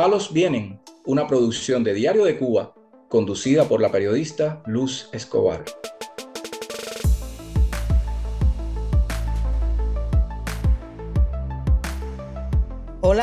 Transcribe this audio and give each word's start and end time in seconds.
Palos 0.00 0.32
Vienen, 0.32 0.80
una 1.04 1.26
producción 1.26 1.82
de 1.82 1.92
Diario 1.92 2.24
de 2.24 2.38
Cuba, 2.38 2.74
conducida 3.08 3.64
por 3.64 3.80
la 3.80 3.90
periodista 3.90 4.62
Luz 4.64 5.08
Escobar. 5.12 5.64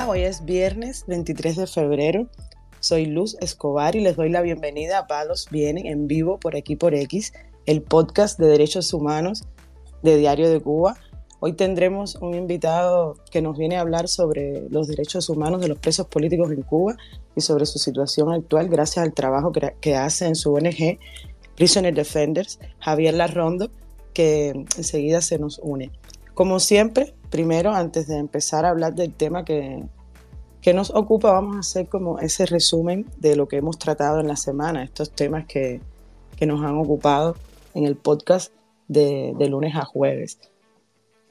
Hoy 0.07 0.21
es 0.21 0.45
viernes 0.45 1.03
23 1.07 1.57
de 1.57 1.67
febrero. 1.67 2.29
Soy 2.79 3.07
Luz 3.07 3.35
Escobar 3.41 3.95
y 3.95 3.99
les 3.99 4.15
doy 4.15 4.29
la 4.29 4.41
bienvenida 4.41 4.99
a 4.99 5.07
Palos 5.07 5.47
Vienen 5.51 5.85
en 5.85 6.07
vivo 6.07 6.39
por 6.39 6.55
aquí 6.55 6.77
por 6.77 6.95
X, 6.95 7.33
el 7.65 7.81
podcast 7.81 8.39
de 8.39 8.47
derechos 8.47 8.93
humanos 8.93 9.43
de 10.03 10.17
Diario 10.17 10.49
de 10.49 10.61
Cuba 10.61 10.97
Hoy 11.39 11.53
tendremos 11.53 12.15
un 12.15 12.33
invitado 12.33 13.15
que 13.29 13.43
nos 13.43 13.57
viene 13.57 13.77
a 13.77 13.81
hablar 13.81 14.07
sobre 14.07 14.67
los 14.69 14.87
derechos 14.87 15.29
humanos 15.29 15.61
de 15.61 15.67
los 15.67 15.77
presos 15.77 16.07
políticos 16.07 16.51
en 16.51 16.63
Cuba 16.63 16.95
y 17.35 17.41
sobre 17.41 17.67
su 17.67 17.77
situación 17.77 18.31
actual 18.31 18.69
gracias 18.69 19.05
al 19.05 19.13
trabajo 19.13 19.51
que, 19.51 19.95
hace 19.95 20.25
en 20.25 20.35
su 20.35 20.53
ONG 20.53 20.97
Prisoner 21.55 21.93
Defenders, 21.93 22.59
Javier 22.79 23.13
Larrondo, 23.13 23.69
que 24.13 24.65
enseguida 24.77 25.21
se 25.21 25.37
nos 25.37 25.59
une. 25.61 25.91
Como 26.33 26.59
siempre, 26.59 27.13
primero, 27.29 27.71
antes 27.71 28.07
de 28.07 28.17
empezar 28.17 28.65
a 28.65 28.69
hablar 28.69 28.95
del 28.95 29.13
tema 29.13 29.45
que, 29.45 29.83
que 30.61 30.73
nos 30.73 30.89
ocupa, 30.89 31.31
vamos 31.31 31.55
a 31.55 31.59
hacer 31.59 31.87
como 31.87 32.19
ese 32.19 32.45
resumen 32.45 33.05
de 33.17 33.35
lo 33.35 33.47
que 33.47 33.57
hemos 33.57 33.77
tratado 33.77 34.19
en 34.19 34.27
la 34.27 34.35
semana, 34.35 34.83
estos 34.83 35.11
temas 35.11 35.45
que, 35.45 35.81
que 36.35 36.45
nos 36.45 36.63
han 36.63 36.77
ocupado 36.77 37.35
en 37.73 37.85
el 37.85 37.95
podcast 37.95 38.51
de, 38.87 39.33
de 39.37 39.49
lunes 39.49 39.75
a 39.75 39.85
jueves. 39.85 40.39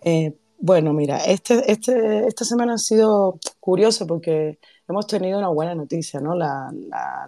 Eh, 0.02 0.36
bueno, 0.58 0.92
mira, 0.92 1.18
este, 1.18 1.70
este, 1.70 2.26
esta 2.26 2.44
semana 2.44 2.74
ha 2.74 2.78
sido 2.78 3.38
curioso 3.60 4.06
porque 4.06 4.58
hemos 4.88 5.06
tenido 5.06 5.38
una 5.38 5.48
buena 5.48 5.74
noticia, 5.74 6.20
¿no? 6.20 6.34
La, 6.34 6.72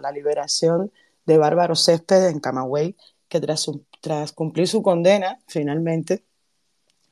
la, 0.00 0.12
liberación 0.12 0.90
de 1.26 1.38
Bárbaro 1.38 1.76
Céspedes 1.76 2.32
en 2.32 2.40
Camagüey, 2.40 2.96
que 3.28 3.40
tras, 3.40 3.70
tras 4.00 4.32
cumplir 4.32 4.66
su 4.66 4.82
condena, 4.82 5.38
finalmente, 5.46 6.24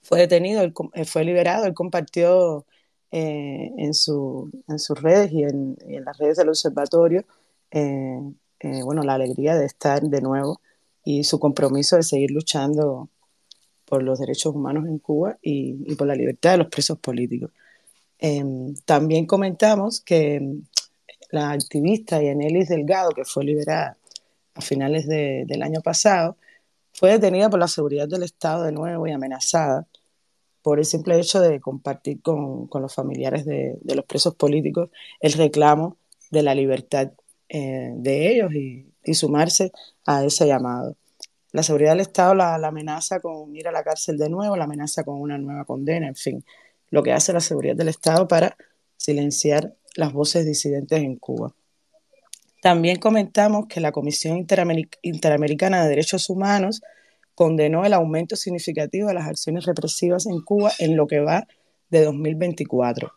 fue 0.02 0.20
detenido, 0.20 0.62
eh, 0.94 1.04
fue 1.04 1.24
liberado, 1.24 1.66
él 1.66 1.74
compartió 1.74 2.64
eh, 3.10 3.70
en, 3.78 3.94
su, 3.94 4.50
en 4.68 4.78
sus 4.78 5.00
redes 5.00 5.32
y 5.32 5.42
en, 5.44 5.76
en, 5.86 6.04
las 6.04 6.18
redes 6.18 6.36
del 6.36 6.48
observatorio, 6.48 7.24
bueno, 8.84 9.02
la 9.02 9.14
alegría 9.14 9.54
de 9.54 9.66
estar 9.66 10.02
de 10.02 10.20
nuevo 10.20 10.60
y 11.04 11.24
su 11.24 11.38
compromiso 11.38 11.96
de 11.96 12.02
seguir 12.02 12.30
luchando 12.32 13.08
por 13.86 14.02
los 14.02 14.18
derechos 14.18 14.54
humanos 14.54 14.86
en 14.86 14.98
Cuba 14.98 15.38
y, 15.40 15.94
por 15.94 16.06
la 16.06 16.14
libertad 16.14 16.50
de 16.52 16.58
los 16.58 16.66
presos 16.66 16.98
políticos. 16.98 17.52
Em, 18.18 18.74
también 18.84 19.26
comentamos 19.26 20.00
que 20.00 20.36
em, 20.36 20.62
la 21.30 21.52
activista 21.52 22.22
Yanelis 22.22 22.68
Delgado, 22.68 23.10
que 23.10 23.24
fue 23.24 23.44
liberada 23.44 23.96
a 24.54 24.60
finales 24.60 25.06
del 25.06 25.62
año 25.62 25.80
pasado, 25.80 26.36
fue 26.92 27.12
detenida 27.12 27.50
por 27.50 27.60
la 27.60 27.68
seguridad 27.68 28.08
del 28.08 28.22
Estado 28.24 28.64
de 28.64 28.72
nuevo 28.72 29.06
y 29.06 29.12
amenazada 29.12 29.86
por 30.66 30.80
el 30.80 30.84
simple 30.84 31.16
hecho 31.16 31.40
de 31.40 31.60
compartir 31.60 32.20
con, 32.22 32.68
los 32.72 32.92
familiares 32.92 33.44
de, 33.44 33.78
los 33.84 34.04
presos 34.04 34.34
políticos 34.34 34.90
el 35.20 35.32
reclamo 35.34 35.96
de 36.32 36.42
la 36.42 36.56
libertad 36.56 37.12
eh, 37.48 37.92
de 37.94 38.32
ellos 38.32 38.52
y 38.52 39.14
sumarse 39.14 39.70
a 40.06 40.24
ese 40.24 40.44
llamado. 40.48 40.96
La 41.52 41.62
seguridad 41.62 41.92
del 41.92 42.00
Estado 42.00 42.34
la, 42.34 42.56
amenaza 42.56 43.20
con 43.20 43.54
ir 43.54 43.68
a 43.68 43.70
la 43.70 43.84
cárcel 43.84 44.18
de 44.18 44.28
nuevo, 44.28 44.56
la 44.56 44.64
amenaza 44.64 45.04
con 45.04 45.20
una 45.20 45.38
nueva 45.38 45.64
condena, 45.64 46.08
en 46.08 46.16
fin, 46.16 46.44
lo 46.90 47.04
que 47.04 47.12
hace 47.12 47.32
la 47.32 47.38
seguridad 47.38 47.76
del 47.76 47.90
Estado 47.90 48.26
para 48.26 48.56
silenciar 48.96 49.72
las 49.94 50.12
voces 50.12 50.44
disidentes 50.44 50.98
en 50.98 51.14
Cuba. 51.14 51.54
También 52.60 52.98
comentamos 52.98 53.66
que 53.68 53.80
la 53.80 53.92
Comisión 53.92 54.44
Interamericana 55.02 55.84
de 55.84 55.90
Derechos 55.90 56.28
Humanos 56.28 56.82
condenó 57.36 57.84
el 57.84 57.92
aumento 57.92 58.34
significativo 58.34 59.08
de 59.08 59.14
las 59.14 59.28
acciones 59.28 59.66
represivas 59.66 60.26
en 60.26 60.40
Cuba 60.40 60.72
en 60.80 60.96
lo 60.96 61.06
que 61.06 61.20
va 61.20 61.46
de 61.90 62.02
2024. 62.02 63.12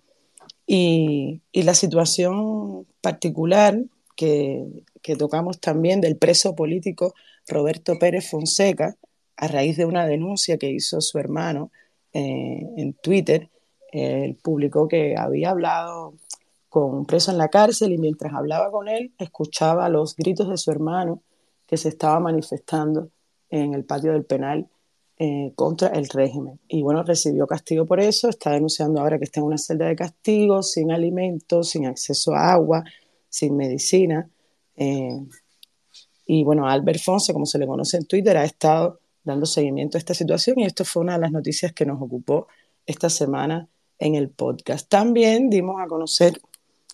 Y, 0.67 1.41
la 1.53 1.73
situación 1.73 2.85
particular 3.01 3.79
que, 4.15 4.83
que, 5.01 5.15
tocamos 5.15 5.59
también 5.59 6.01
del 6.01 6.17
preso 6.17 6.53
político 6.53 7.15
Roberto 7.47 7.97
Pérez 7.97 8.29
Fonseca, 8.29 8.97
a 9.37 9.47
raíz 9.47 9.77
de 9.77 9.85
una 9.85 10.05
denuncia 10.05 10.57
que 10.57 10.69
hizo 10.69 10.99
su 10.99 11.17
hermano 11.17 11.71
eh, 12.11 12.59
en 12.75 12.93
Twitter, 12.93 13.49
él 13.93 14.37
publicó 14.43 14.89
que 14.89 15.15
había 15.17 15.51
hablado 15.51 16.13
con 16.67 16.93
un 16.93 17.05
preso 17.05 17.31
en 17.31 17.37
la 17.37 17.47
cárcel 17.47 17.93
y 17.93 17.97
mientras 17.97 18.33
hablaba 18.33 18.69
con 18.69 18.89
él 18.89 19.13
escuchaba 19.17 19.89
los 19.89 20.15
gritos 20.15 20.49
de 20.49 20.57
su 20.57 20.71
hermano 20.71 21.23
que 21.65 21.77
se 21.77 21.89
estaba 21.89 22.19
manifestando 22.19 23.09
en 23.49 23.73
el 23.73 23.83
patio 23.85 24.11
del 24.13 24.25
penal 24.25 24.67
eh, 25.17 25.51
contra 25.55 25.89
el 25.89 26.07
régimen. 26.07 26.59
Y 26.67 26.81
bueno, 26.81 27.03
recibió 27.03 27.45
castigo 27.45 27.85
por 27.85 27.99
eso, 27.99 28.29
está 28.29 28.51
denunciando 28.51 29.01
ahora 29.01 29.17
que 29.17 29.25
está 29.25 29.41
en 29.41 29.47
una 29.47 29.57
celda 29.57 29.87
de 29.87 29.95
castigo, 29.95 30.63
sin 30.63 30.91
alimentos, 30.91 31.69
sin 31.69 31.87
acceso 31.87 32.33
a 32.33 32.53
agua, 32.53 32.83
sin 33.27 33.57
medicina. 33.57 34.29
Eh, 34.77 35.19
y 36.25 36.43
bueno, 36.43 36.67
Albert 36.67 37.01
Fonse, 37.01 37.33
como 37.33 37.45
se 37.45 37.59
le 37.59 37.67
conoce 37.67 37.97
en 37.97 38.05
Twitter, 38.05 38.37
ha 38.37 38.45
estado 38.45 39.01
dando 39.23 39.45
seguimiento 39.45 39.97
a 39.97 39.99
esta 39.99 40.13
situación 40.13 40.59
y 40.59 40.65
esto 40.65 40.85
fue 40.85 41.01
una 41.01 41.15
de 41.15 41.19
las 41.19 41.31
noticias 41.31 41.73
que 41.73 41.85
nos 41.85 42.01
ocupó 42.01 42.47
esta 42.85 43.09
semana 43.09 43.67
en 43.97 44.15
el 44.15 44.29
podcast. 44.29 44.87
También 44.87 45.49
dimos 45.49 45.81
a 45.81 45.87
conocer 45.87 46.39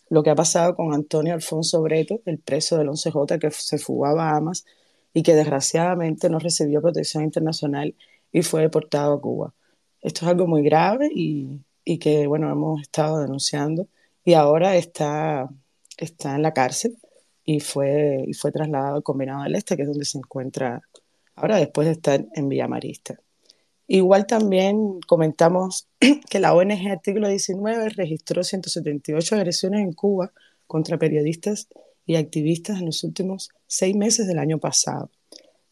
lo 0.09 0.23
que 0.23 0.31
ha 0.31 0.35
pasado 0.35 0.75
con 0.75 0.93
Antonio 0.93 1.33
Alfonso 1.33 1.81
Breto, 1.81 2.21
el 2.25 2.39
preso 2.39 2.77
del 2.77 2.87
11J 2.87 3.39
que 3.39 3.51
se 3.51 3.77
fugaba 3.77 4.31
a 4.31 4.37
Amas 4.37 4.65
y 5.15 5.23
que 5.23 5.33
desgraciadamente 5.33 6.29
no 6.29 6.39
recibió 6.39 6.81
protección 6.81 7.23
internacional 7.23 7.95
y 8.33 8.41
fue 8.41 8.61
deportado 8.61 9.13
a 9.13 9.21
Cuba. 9.21 9.53
Esto 10.01 10.25
es 10.25 10.31
algo 10.31 10.45
muy 10.45 10.61
grave 10.61 11.09
y, 11.09 11.61
y 11.85 11.99
que, 11.99 12.27
bueno, 12.27 12.51
hemos 12.51 12.81
estado 12.81 13.21
denunciando 13.21 13.87
y 14.25 14.33
ahora 14.33 14.75
está, 14.75 15.49
está 15.97 16.35
en 16.35 16.41
la 16.41 16.53
cárcel 16.53 16.97
y 17.45 17.61
fue, 17.61 18.25
y 18.27 18.33
fue 18.33 18.51
trasladado 18.51 18.97
al 18.97 19.03
Combinado 19.03 19.43
del 19.43 19.55
Este, 19.55 19.77
que 19.77 19.83
es 19.83 19.87
donde 19.87 20.03
se 20.03 20.17
encuentra 20.17 20.81
ahora 21.33 21.57
después 21.57 21.87
de 21.87 21.93
estar 21.93 22.25
en 22.33 22.49
Villamarista. 22.49 23.15
Igual 23.87 24.27
también 24.27 24.99
comentamos 25.07 25.87
que 26.29 26.39
la 26.39 26.53
ONG 26.53 26.91
Artículo 26.91 27.29
19 27.29 27.87
registró 27.91 28.43
178 28.43 29.35
agresiones 29.35 29.79
en 29.79 29.93
Cuba 29.93 30.33
contra 30.67 30.97
periodistas 30.97 31.69
y 32.05 32.15
activistas 32.15 32.79
en 32.79 32.87
los 32.87 33.03
últimos 33.03 33.49
seis 33.67 33.95
meses 33.95 34.27
del 34.27 34.39
año 34.39 34.59
pasado. 34.59 35.09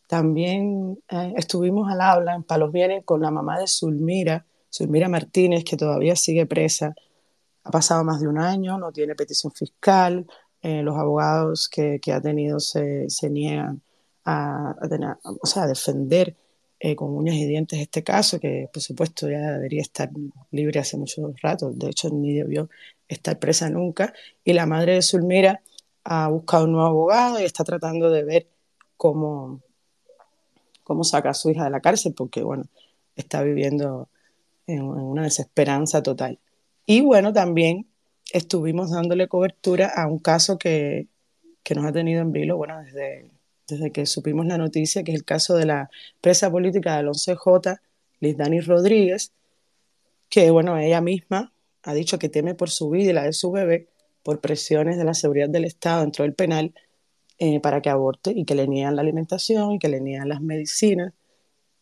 También 0.07 0.99
eh, 1.09 1.33
estuvimos 1.37 1.91
al 1.91 2.01
habla 2.01 2.35
en 2.35 2.43
Palos 2.43 2.71
Vienes 2.71 3.03
con 3.05 3.21
la 3.21 3.31
mamá 3.31 3.59
de 3.59 3.67
Zulmira, 3.67 4.45
Zulmira 4.71 5.09
Martínez, 5.09 5.63
que 5.63 5.77
todavía 5.77 6.15
sigue 6.15 6.45
presa. 6.45 6.95
Ha 7.63 7.71
pasado 7.71 8.03
más 8.03 8.19
de 8.19 8.27
un 8.27 8.37
año, 8.37 8.77
no 8.77 8.91
tiene 8.91 9.15
petición 9.15 9.51
fiscal, 9.53 10.27
eh, 10.61 10.81
los 10.81 10.97
abogados 10.97 11.69
que, 11.69 11.99
que, 11.99 12.11
ha 12.13 12.21
tenido 12.21 12.59
se, 12.59 13.07
niegan 13.29 13.81
a, 14.25 14.75
o 15.41 15.45
sea, 15.45 15.63
a 15.63 15.67
defender 15.67 16.35
eh, 16.79 16.95
con 16.95 17.11
uñas 17.15 17.35
y 17.35 17.45
dientes 17.45 17.79
este 17.79 18.03
caso, 18.03 18.39
que 18.39 18.69
por 18.71 18.81
supuesto 18.81 19.29
ya 19.29 19.53
debería 19.53 19.81
estar 19.81 20.09
libre 20.51 20.79
hace 20.79 20.97
mucho 20.97 21.33
rato, 21.41 21.71
de 21.71 21.89
hecho 21.89 22.09
ni 22.09 22.33
debió 22.33 22.69
estar 23.07 23.39
presa 23.39 23.69
nunca, 23.69 24.13
y 24.43 24.53
la 24.53 24.65
madre 24.65 24.95
de 24.95 25.01
Zulmira 25.01 25.61
ha 26.03 26.27
buscado 26.27 26.65
un 26.65 26.73
nuevo 26.73 26.87
abogado 26.87 27.39
y 27.39 27.43
está 27.43 27.63
tratando 27.63 28.09
de 28.09 28.23
ver 28.23 28.47
cómo, 28.97 29.61
cómo 30.83 31.03
saca 31.03 31.29
a 31.29 31.33
su 31.33 31.49
hija 31.49 31.63
de 31.63 31.69
la 31.69 31.81
cárcel, 31.81 32.13
porque 32.13 32.43
bueno, 32.43 32.63
está 33.15 33.41
viviendo 33.43 34.09
en, 34.67 34.83
una 34.83 35.23
desesperanza 35.23 36.03
total. 36.03 36.39
Y 36.85 37.01
bueno, 37.01 37.33
también 37.33 37.87
estuvimos 38.31 38.91
dándole 38.91 39.27
cobertura 39.27 39.91
a 39.95 40.07
un 40.07 40.19
caso 40.19 40.57
que, 40.57 41.07
que 41.63 41.75
nos 41.75 41.85
ha 41.85 41.93
tenido 41.93 42.21
en 42.21 42.31
vilo, 42.31 42.57
bueno, 42.57 42.81
desde, 42.81 43.29
desde 43.67 43.91
que 43.91 44.05
supimos 44.05 44.45
la 44.45 44.57
noticia, 44.57 45.03
que 45.03 45.11
es 45.11 45.17
el 45.17 45.25
caso 45.25 45.55
de 45.55 45.65
la 45.65 45.89
presa 46.19 46.51
política 46.51 46.97
del 46.97 47.07
11J, 47.07 47.79
Liz 48.19 48.37
Dani 48.37 48.59
Rodríguez, 48.59 49.31
que, 50.29 50.49
bueno, 50.49 50.77
ella 50.77 51.01
misma 51.01 51.53
ha 51.83 51.93
dicho 51.93 52.17
que 52.17 52.29
teme 52.29 52.55
por 52.55 52.69
su 52.69 52.89
vida 52.89 53.11
y 53.11 53.13
la 53.13 53.23
de 53.23 53.33
su 53.33 53.51
bebé 53.51 53.87
por 54.23 54.39
presiones 54.39 54.97
de 54.97 55.03
la 55.05 55.13
seguridad 55.13 55.49
del 55.49 55.65
Estado 55.65 56.01
dentro 56.01 56.23
del 56.23 56.33
penal 56.33 56.73
eh, 57.39 57.59
para 57.59 57.81
que 57.81 57.89
aborte 57.89 58.31
y 58.35 58.45
que 58.45 58.55
le 58.55 58.67
niegan 58.67 58.95
la 58.95 59.01
alimentación 59.01 59.73
y 59.73 59.79
que 59.79 59.89
le 59.89 59.99
niegan 60.01 60.29
las 60.29 60.41
medicinas. 60.41 61.13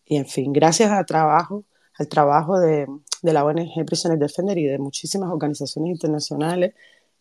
Y 0.06 0.18
en 0.18 0.26
fin, 0.28 0.54
gracias 0.54 0.92
a 0.92 1.04
trabajo, 1.06 1.64
al 1.98 2.08
trabajo 2.08 2.60
de, 2.60 2.88
de 3.22 3.34
la 3.34 3.46
ONG 3.46 3.86
Prisoners 3.86 4.20
Defender 4.20 4.58
y 4.58 4.66
de 4.66 4.80
muchísimas 4.80 5.30
organizaciones 5.32 5.92
internacionales, 5.92 6.74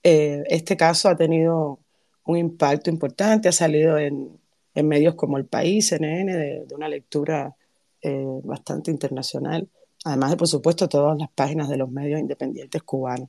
Eh, 0.03 0.43
este 0.49 0.77
caso 0.77 1.09
ha 1.09 1.17
tenido 1.17 1.79
un 2.25 2.37
impacto 2.37 2.91
importante, 2.91 3.49
ha 3.49 3.53
salido 3.53 3.99
en, 3.99 4.31
en 4.75 4.89
medios 4.89 5.15
como 5.15 5.37
El 5.39 5.45
País, 5.47 5.89
CNN, 5.89 6.33
de, 6.35 6.65
de 6.67 6.75
una 6.75 6.89
lectura 6.89 7.55
eh, 8.03 8.41
bastante 8.45 8.91
internacional, 8.91 9.69
además 10.05 10.31
de, 10.31 10.37
por 10.37 10.49
supuesto, 10.49 10.89
todas 10.89 11.19
las 11.19 11.31
páginas 11.35 11.69
de 11.69 11.77
los 11.77 11.91
medios 11.91 12.21
independientes 12.21 12.83
cubanos. 12.83 13.29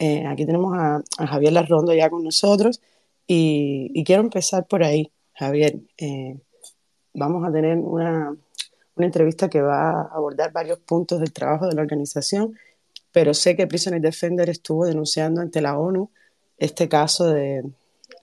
Eh, 0.00 0.26
aquí 0.26 0.46
tenemos 0.46 0.74
a, 0.76 1.02
a, 1.18 1.26
Javier 1.26 1.52
Larrondo 1.52 1.92
ya 1.92 2.08
con 2.08 2.24
nosotros 2.24 2.80
y, 3.26 3.90
y 3.94 4.02
quiero 4.02 4.22
empezar 4.22 4.66
por 4.66 4.82
ahí, 4.82 5.12
Javier. 5.34 5.76
Eh, 5.98 6.38
vamos 7.12 7.46
a 7.46 7.52
tener 7.52 7.76
una, 7.76 8.34
una 8.96 9.06
entrevista 9.06 9.50
que 9.50 9.60
va 9.60 9.90
a 9.90 10.08
abordar 10.14 10.52
varios 10.52 10.78
puntos 10.80 11.20
del 11.20 11.34
trabajo 11.34 11.66
de 11.68 11.74
la 11.74 11.82
organización, 11.82 12.56
pero 13.12 13.34
sé 13.34 13.56
que 13.56 13.66
Prisoner 13.66 14.00
Defender 14.00 14.48
estuvo 14.48 14.86
denunciando 14.86 15.42
ante 15.42 15.60
la 15.60 15.78
ONU 15.78 16.10
este 16.56 16.88
caso 16.88 17.26
de, 17.26 17.62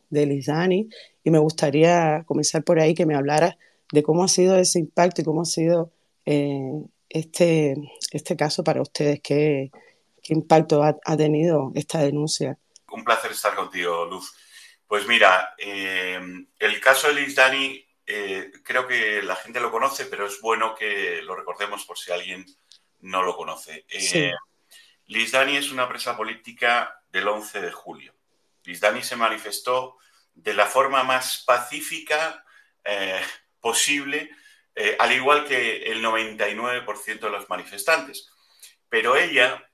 de 0.10 0.26
Lizani 0.26 0.90
y 1.24 1.30
me 1.30 1.40
gustaría 1.40 2.24
comenzar 2.26 2.64
por 2.64 2.80
ahí 2.80 2.96
que 2.96 3.06
me 3.06 3.14
hablara 3.14 3.56
de 3.92 4.02
cómo 4.02 4.24
ha 4.24 4.28
sido 4.28 4.58
ese 4.58 4.80
impacto 4.80 5.22
y 5.22 5.26
cómo 5.26 5.42
ha 5.42 5.46
sido 5.46 5.92
eh, 6.26 6.82
este, 7.10 7.76
este 8.12 8.36
caso 8.36 8.64
para 8.64 8.82
ustedes, 8.82 9.20
qué, 9.22 9.72
qué 10.28 10.34
impacto 10.34 10.84
ha, 10.84 10.98
ha, 11.06 11.16
tenido 11.16 11.72
esta 11.74 12.00
denuncia. 12.00 12.58
Un 12.92 13.06
placer 13.06 13.32
estar 13.32 13.56
contigo, 13.56 14.06
Luz. 14.06 14.36
Pues 14.86 15.08
mira, 15.08 15.56
eh, 15.58 16.20
el 16.60 16.82
caso 16.82 17.08
de 17.08 17.14
Lizani 17.14 17.86
eh, 18.06 18.52
creo 18.64 18.88
que 18.88 19.22
la 19.22 19.38
gente 19.38 19.62
lo 19.62 19.72
conoce, 19.72 20.06
pero 20.06 20.28
es 20.28 20.42
bueno 20.42 20.76
que 20.76 21.22
lo 21.22 21.36
recordemos 21.36 21.86
por 21.86 21.98
si 21.98 22.12
alguien 22.12 22.46
no 23.00 23.24
lo 23.24 23.38
conoce. 23.38 23.86
Eh, 23.88 24.02
sí. 24.02 24.32
Liz 25.06 25.32
Dani 25.32 25.56
es 25.56 25.72
una 25.72 25.88
presa 25.88 26.18
política 26.18 27.02
del 27.10 27.28
11 27.28 27.62
de 27.62 27.72
julio. 27.72 28.14
Liz 28.64 28.82
Dani 28.82 29.02
se 29.02 29.16
manifestó 29.16 29.98
de 30.34 30.54
la 30.54 30.66
forma 30.66 31.04
más 31.04 31.44
pacífica 31.46 32.46
eh, 32.84 33.22
posible, 33.62 34.30
al 35.00 35.12
igual 35.12 35.44
que 35.46 35.92
el 35.92 36.04
99% 36.04 37.20
de 37.20 37.30
los 37.32 37.50
manifestantes. 37.50 38.30
Pero 38.90 39.18
ella 39.18 39.67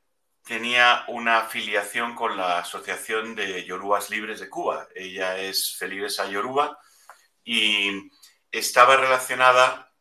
tenía 0.43 1.05
una 1.07 1.39
afiliación 1.39 2.15
con 2.15 2.35
la 2.37 2.59
Asociación 2.59 3.35
de 3.35 3.63
Yorubas 3.63 4.09
Libres 4.09 4.39
de 4.39 4.49
Cuba. 4.49 4.87
Ella 4.93 5.37
es 5.39 5.75
feligresa 5.77 6.29
yoruba 6.29 6.77
y 7.43 8.11
estaba 8.51 8.97
relacionada 8.97 9.91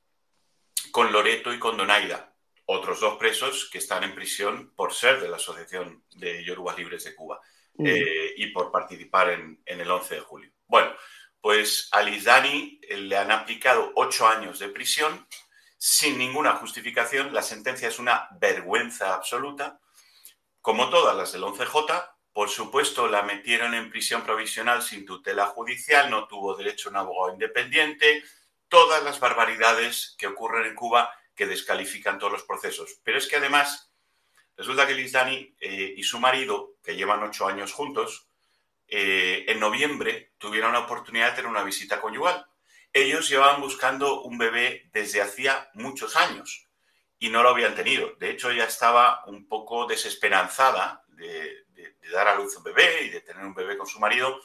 con 0.90 1.12
Loreto 1.12 1.52
y 1.52 1.58
con 1.58 1.76
Donaida, 1.76 2.34
otros 2.66 3.00
dos 3.00 3.16
presos 3.18 3.70
que 3.70 3.78
están 3.78 4.04
en 4.04 4.14
prisión 4.14 4.72
por 4.74 4.92
ser 4.92 5.20
de 5.20 5.28
la 5.28 5.36
Asociación 5.36 6.04
de 6.16 6.44
Yorubas 6.44 6.76
Libres 6.76 7.04
de 7.04 7.14
Cuba 7.14 7.40
mm. 7.74 7.86
eh, 7.86 8.34
y 8.36 8.46
por 8.48 8.70
participar 8.70 9.30
en, 9.30 9.62
en, 9.64 9.80
el 9.80 9.90
11 9.90 10.16
de 10.16 10.20
julio. 10.20 10.52
Bueno, 10.66 10.92
pues 11.40 11.88
a 11.92 12.02
Lizdani 12.02 12.80
le 12.90 13.16
han 13.16 13.30
aplicado 13.30 13.92
ocho 13.96 14.28
años 14.28 14.58
de 14.58 14.68
prisión 14.68 15.26
sin 15.78 16.18
ninguna 16.18 16.52
justificación. 16.54 17.32
La 17.32 17.42
sentencia 17.42 17.88
es 17.88 17.98
una 17.98 18.28
vergüenza 18.38 19.14
absoluta. 19.14 19.80
Como 20.62 20.90
todas 20.90 21.16
las 21.16 21.32
del 21.32 21.42
11J, 21.42 22.08
por 22.32 22.48
supuesto, 22.48 23.08
la 23.08 23.22
metieron 23.22 23.74
en 23.74 23.90
prisión 23.90 24.22
provisional 24.22 24.80
sin 24.80 25.04
tutela 25.04 25.46
judicial, 25.46 26.08
no 26.08 26.28
tuvo 26.28 26.54
derecho 26.54 26.88
a 26.88 26.92
un 26.92 26.96
abogado 26.98 27.32
independiente, 27.32 28.22
todas 28.68 29.02
las 29.02 29.18
barbaridades 29.18 30.14
que 30.16 30.28
ocurren 30.28 30.68
en 30.68 30.76
Cuba 30.76 31.12
que 31.34 31.46
descalifican 31.46 32.20
todos 32.20 32.32
los 32.32 32.44
procesos. 32.44 33.00
Pero 33.02 33.18
es 33.18 33.26
que 33.26 33.36
además, 33.36 33.92
resulta 34.56 34.86
que 34.86 34.94
Liz 34.94 35.10
Dani 35.10 35.52
eh, 35.58 35.94
y 35.96 36.04
su 36.04 36.20
marido, 36.20 36.76
que 36.84 36.94
llevan 36.94 37.24
ocho 37.24 37.48
años 37.48 37.72
juntos, 37.72 38.28
eh, 38.86 39.44
en 39.48 39.58
noviembre 39.58 40.32
tuvieron 40.38 40.74
la 40.74 40.80
oportunidad 40.80 41.30
de 41.30 41.36
tener 41.36 41.50
una 41.50 41.64
visita 41.64 42.00
conyugal. 42.00 42.46
Ellos 42.92 43.28
llevaban 43.28 43.60
buscando 43.60 44.22
un 44.22 44.38
bebé 44.38 44.88
desde 44.92 45.22
hacía 45.22 45.70
muchos 45.74 46.14
años 46.14 46.68
y 47.22 47.30
no 47.30 47.44
lo 47.44 47.50
habían 47.50 47.76
tenido. 47.76 48.16
De 48.18 48.30
hecho, 48.30 48.50
ella 48.50 48.64
estaba 48.64 49.22
un 49.26 49.46
poco 49.46 49.86
desesperanzada 49.86 51.04
de, 51.06 51.66
dar 52.12 52.26
a 52.26 52.34
luz 52.34 52.56
un 52.56 52.64
bebé 52.64 53.04
y 53.04 53.10
de 53.10 53.20
tener 53.20 53.44
un 53.44 53.54
bebé 53.54 53.78
con 53.78 53.86
su 53.86 54.00
marido, 54.00 54.40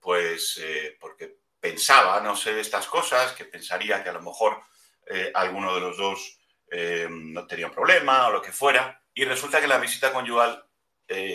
pues 0.00 0.60
eh, 0.60 0.96
porque 1.00 1.38
pensaba, 1.60 2.20
no 2.20 2.34
sé 2.34 2.52
de 2.52 2.62
estas 2.62 2.88
cosas, 2.88 3.32
que 3.32 3.44
pensaría 3.44 4.02
que 4.02 4.08
a 4.08 4.14
lo 4.14 4.22
mejor 4.22 4.60
eh, 5.06 5.30
alguno 5.32 5.72
de 5.72 5.80
los 5.80 5.96
dos 5.96 6.40
eh, 6.68 7.06
no 7.08 7.46
tenía 7.46 7.68
un 7.68 7.72
problema 7.72 8.26
o 8.26 8.32
lo 8.32 8.42
que 8.42 8.50
fuera, 8.50 9.00
y 9.14 9.24
resulta 9.24 9.58
que 9.58 9.64
en 9.64 9.70
la 9.70 9.78
visita 9.78 10.12
conyugal 10.12 10.64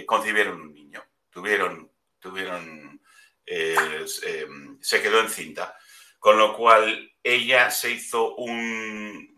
concibieron 0.06 0.60
un 0.60 0.74
niño, 0.74 1.02
tuvieron, 1.30 1.90
tuvieron, 2.20 3.02
se 3.46 5.02
quedó 5.02 5.22
encinta, 5.22 5.78
con 6.20 6.38
lo 6.38 6.54
cual 6.58 7.14
ella 7.24 7.72
se 7.72 7.92
hizo 7.92 8.36
un, 8.36 9.31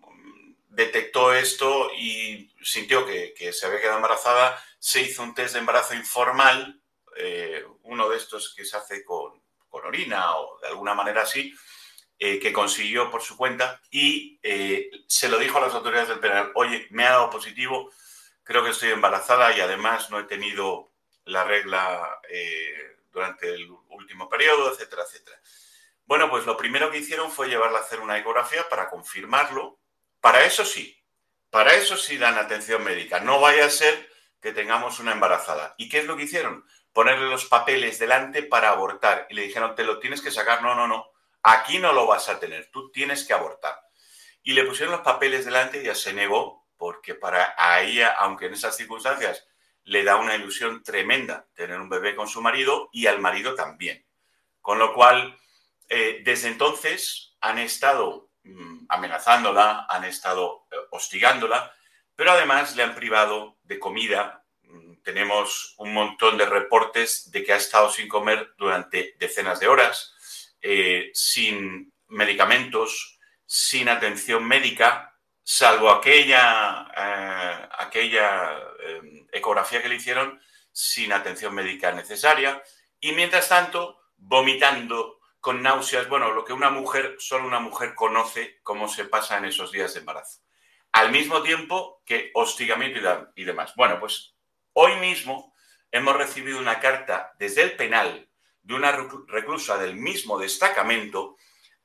detectó 0.74 1.34
esto 1.34 1.92
y 1.98 2.54
sintió 2.62 3.06
que, 3.06 3.54
se 3.54 3.66
había 3.66 3.80
quedado 3.80 3.98
embarazada, 3.98 4.62
se 4.80 5.02
hizo 5.02 5.24
un 5.24 5.34
test 5.34 5.54
de 5.54 5.60
embarazo 5.60 5.94
informal, 5.94 6.82
uno 7.84 8.10
de 8.10 8.18
estos 8.18 8.54
que 8.56 8.66
se 8.66 8.76
hace 8.76 9.04
con 9.04 9.44
con 9.74 9.88
orina 9.88 10.38
o 10.38 10.60
de 10.60 10.68
alguna 10.68 10.94
manera 10.94 11.24
así, 11.24 11.52
eh, 12.20 12.40
que 12.40 12.54
consiguió 12.54 13.10
por 13.10 13.24
su 13.24 13.36
cuenta 13.36 13.82
y 13.90 14.40
eh, 14.44 14.92
se 15.08 15.28
lo 15.30 15.40
dijo 15.40 15.58
a 15.58 15.62
las 15.62 15.74
autoridades 15.74 16.10
del 16.10 16.20
penal, 16.20 16.52
oye, 16.54 16.86
me 16.92 17.08
ha 17.08 17.14
dado 17.14 17.32
positivo, 17.32 17.92
creo 18.44 18.64
que 18.64 18.70
estoy 18.70 18.92
embarazada 18.92 19.52
y 19.58 19.62
además 19.62 20.12
no 20.12 20.20
he 20.20 20.26
tenido 20.26 20.92
la 21.26 21.44
regla 21.44 22.22
eh, 22.30 22.98
durante 23.12 23.52
el 23.52 23.68
último 23.90 24.30
periodo, 24.30 24.72
etcétera, 24.72 25.06
etcétera. 25.08 25.42
Bueno, 26.06 26.30
pues 26.30 26.46
lo 26.46 26.56
primero 26.56 26.92
que 26.92 27.00
hicieron 27.00 27.32
fue 27.32 27.50
llevarla 27.50 27.80
a 27.80 27.82
hacer 27.82 28.00
una 28.00 28.20
ecografía 28.20 28.70
para 28.70 28.92
confirmarlo. 28.92 29.80
Para 30.24 30.46
eso 30.46 30.64
sí, 30.64 30.98
para 31.50 31.76
eso 31.76 31.98
sí 31.98 32.18
dan 32.18 32.38
atención 32.38 32.82
médica. 32.82 33.20
No 33.20 33.42
vaya 33.42 33.66
a 33.66 33.70
ser 33.70 34.10
que 34.40 34.54
tengamos 34.54 35.02
una 35.02 35.12
embarazada. 35.12 35.76
¿Y 35.78 35.90
qué 35.90 36.00
es 36.00 36.06
lo 36.06 36.16
que 36.16 36.24
hicieron? 36.24 36.66
ponerle 36.94 37.28
los 37.28 37.46
papeles 37.46 38.00
delante 38.00 38.44
para 38.44 38.70
abortar. 38.70 39.28
Y 39.30 39.34
le 39.34 39.42
dijeron, 39.42 39.76
te 39.76 39.84
lo 39.84 40.00
tienes 40.00 40.22
que 40.22 40.32
sacar. 40.32 40.62
No, 40.62 40.76
no, 40.76 40.88
no. 40.88 41.08
Aquí 41.42 41.80
no 41.80 41.92
lo 41.92 42.06
vas 42.06 42.30
a 42.30 42.40
tener. 42.40 42.70
Tú 42.72 42.92
tienes 42.92 43.26
que 43.26 43.34
abortar. 43.34 43.78
Y 44.44 44.54
le 44.54 44.64
pusieron 44.64 44.94
los 44.94 45.02
papeles 45.02 45.44
delante 45.44 45.78
y 45.78 45.82
ella 45.82 45.96
se 45.96 46.14
negó 46.14 46.68
porque 46.78 47.16
para 47.16 47.56
ella, 47.82 48.16
aunque 48.20 48.46
en 48.46 48.54
esas 48.54 48.78
circunstancias 48.78 49.48
le 49.86 50.04
da 50.04 50.18
una 50.18 50.36
ilusión 50.36 50.84
tremenda 50.84 51.48
tener 51.54 51.80
un 51.80 51.90
bebé 51.90 52.16
con 52.16 52.28
su 52.28 52.42
marido 52.42 52.90
y 52.94 53.08
al 53.08 53.20
marido 53.20 53.56
también. 53.56 54.06
Con 54.62 54.80
lo 54.80 54.94
cual, 54.94 55.38
eh, 55.90 56.22
desde 56.24 56.50
entonces 56.50 57.36
han 57.42 57.58
estado 57.58 58.30
amenazándola, 58.90 59.86
han 59.90 60.04
estado 60.06 60.68
eh, 60.72 60.76
hostigándola, 60.92 61.72
pero 62.16 62.32
además 62.32 62.76
le 62.76 62.84
han 62.84 62.96
privado 62.96 63.58
de 63.64 63.80
comida, 63.80 64.44
tenemos 65.04 65.76
un 65.78 65.94
montón 65.94 66.38
de 66.38 66.46
reportes 66.46 67.30
de 67.32 67.44
que 67.44 67.54
ha 67.54 67.58
estado 67.58 67.92
sin 67.92 68.08
comer 68.08 68.54
durante 68.58 69.16
decenas 69.20 69.60
de 69.60 69.68
horas, 69.68 70.16
eh, 70.62 71.12
sin 71.14 71.94
medicamentos, 72.08 73.20
sin 73.46 73.90
atención 73.90 74.46
médica, 74.46 75.14
salvo 75.44 75.90
aquella, 75.90 76.88
eh, 76.96 77.68
aquella 77.80 78.58
eh, 78.80 79.26
ecografía 79.32 79.82
que 79.82 79.90
le 79.90 79.96
hicieron, 79.96 80.42
sin 80.72 81.12
atención 81.12 81.54
médica 81.54 81.92
necesaria, 81.92 82.64
y 83.00 83.12
mientras 83.12 83.50
tanto, 83.50 84.00
vomitando 84.16 85.20
con 85.44 85.62
náuseas, 85.62 86.08
bueno, 86.08 86.32
lo 86.32 86.46
que 86.46 86.54
una 86.54 86.70
mujer, 86.70 87.18
solo 87.20 87.46
una 87.46 87.60
mujer 87.60 87.96
conoce 87.96 88.62
cómo 88.64 88.88
se 88.88 89.04
pasa 89.04 89.38
en 89.38 89.44
esos 89.44 89.74
días 89.74 89.94
de 89.94 90.00
embarazo. 90.00 90.40
Al 90.94 91.12
mismo 91.12 91.44
tiempo 91.44 92.02
que 92.06 92.32
hostigamiento 92.34 93.30
y, 93.36 93.44
demás. 93.44 93.74
Bueno, 93.76 94.00
pues 94.00 94.34
Hoy 94.72 94.96
mismo 95.02 95.54
hemos 95.92 96.16
recibido 96.16 96.60
una 96.60 96.80
carta 96.80 97.34
desde 97.38 97.62
el 97.62 97.76
penal 97.76 98.30
de 98.62 98.74
una 98.74 98.92
reclusa 99.28 99.78
del 99.78 99.96
mismo 99.96 100.40
destacamento 100.40 101.36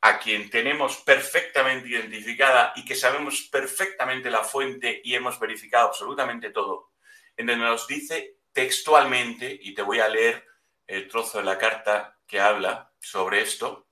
a 0.03 0.21
quien 0.21 0.49
tenemos 0.51 0.99
perfectamente 0.99 1.89
identificada 1.89 2.73
y 2.77 2.85
que 2.85 2.95
sabemos 2.95 3.49
perfectamente 3.51 4.31
la 4.31 4.45
fuente 4.45 5.01
y 5.03 5.17
hemos 5.17 5.41
verificado 5.41 5.89
absolutamente 5.89 6.51
todo, 6.51 6.93
en 7.37 7.47
donde 7.47 7.67
nos 7.67 7.89
dice 7.89 8.37
textualmente, 8.53 9.59
y 9.61 9.75
te 9.75 9.83
voy 9.83 9.99
a 9.99 10.09
leer 10.09 10.47
el 10.89 11.07
trozo 11.07 11.39
de 11.39 11.45
la 11.45 11.59
carta 11.59 12.19
que 12.27 12.41
habla 12.41 12.93
sobre 12.99 13.43
esto, 13.43 13.87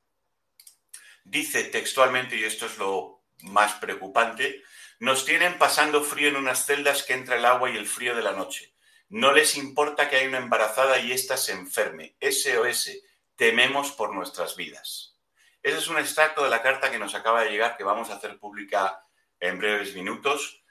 dice 1.24 1.64
textualmente, 1.64 2.36
y 2.36 2.44
esto 2.44 2.66
es 2.66 2.78
lo 2.78 3.22
más 3.42 3.74
preocupante, 3.74 4.64
nos 4.98 5.24
tienen 5.24 5.58
pasando 5.58 6.02
frío 6.02 6.28
en 6.28 6.36
unas 6.36 6.64
celdas 6.64 7.02
que 7.02 7.12
entra 7.12 7.36
el 7.36 7.44
agua 7.44 7.70
y 7.70 7.76
el 7.76 7.86
frío 7.86 8.16
de 8.16 8.22
la 8.22 8.32
noche. 8.32 8.74
No 9.08 9.32
les 9.32 9.56
importa 9.56 10.08
que 10.08 10.16
haya 10.16 10.28
una 10.28 10.38
embarazada 10.38 10.98
y 10.98 11.12
ésta 11.12 11.36
se 11.36 11.52
enferme. 11.52 12.16
SOS, 12.20 12.90
tememos 13.36 13.92
por 13.92 14.14
nuestras 14.14 14.56
vidas. 14.56 15.16
Ese 15.62 15.78
es 15.78 15.88
un 15.88 15.98
extracto 15.98 16.42
de 16.42 16.50
la 16.50 16.62
carta 16.62 16.90
que 16.90 16.98
nos 16.98 17.14
acaba 17.14 17.44
de 17.44 17.50
llegar, 17.50 17.76
que 17.76 17.84
vamos 17.84 18.08
a 18.08 18.14
hacer 18.14 18.38
pública 18.38 19.00
en 19.38 19.58
breves 19.58 19.94
minutos 19.94 20.62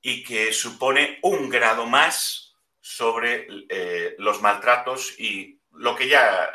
y 0.00 0.24
que 0.24 0.52
supone 0.52 1.18
un 1.22 1.48
grado 1.48 1.86
más 1.86 2.56
sobre 2.80 3.46
eh, 3.68 4.14
los 4.18 4.40
maltratos 4.40 5.18
y 5.18 5.57
lo 5.78 5.94
que 5.96 6.08
ya 6.08 6.50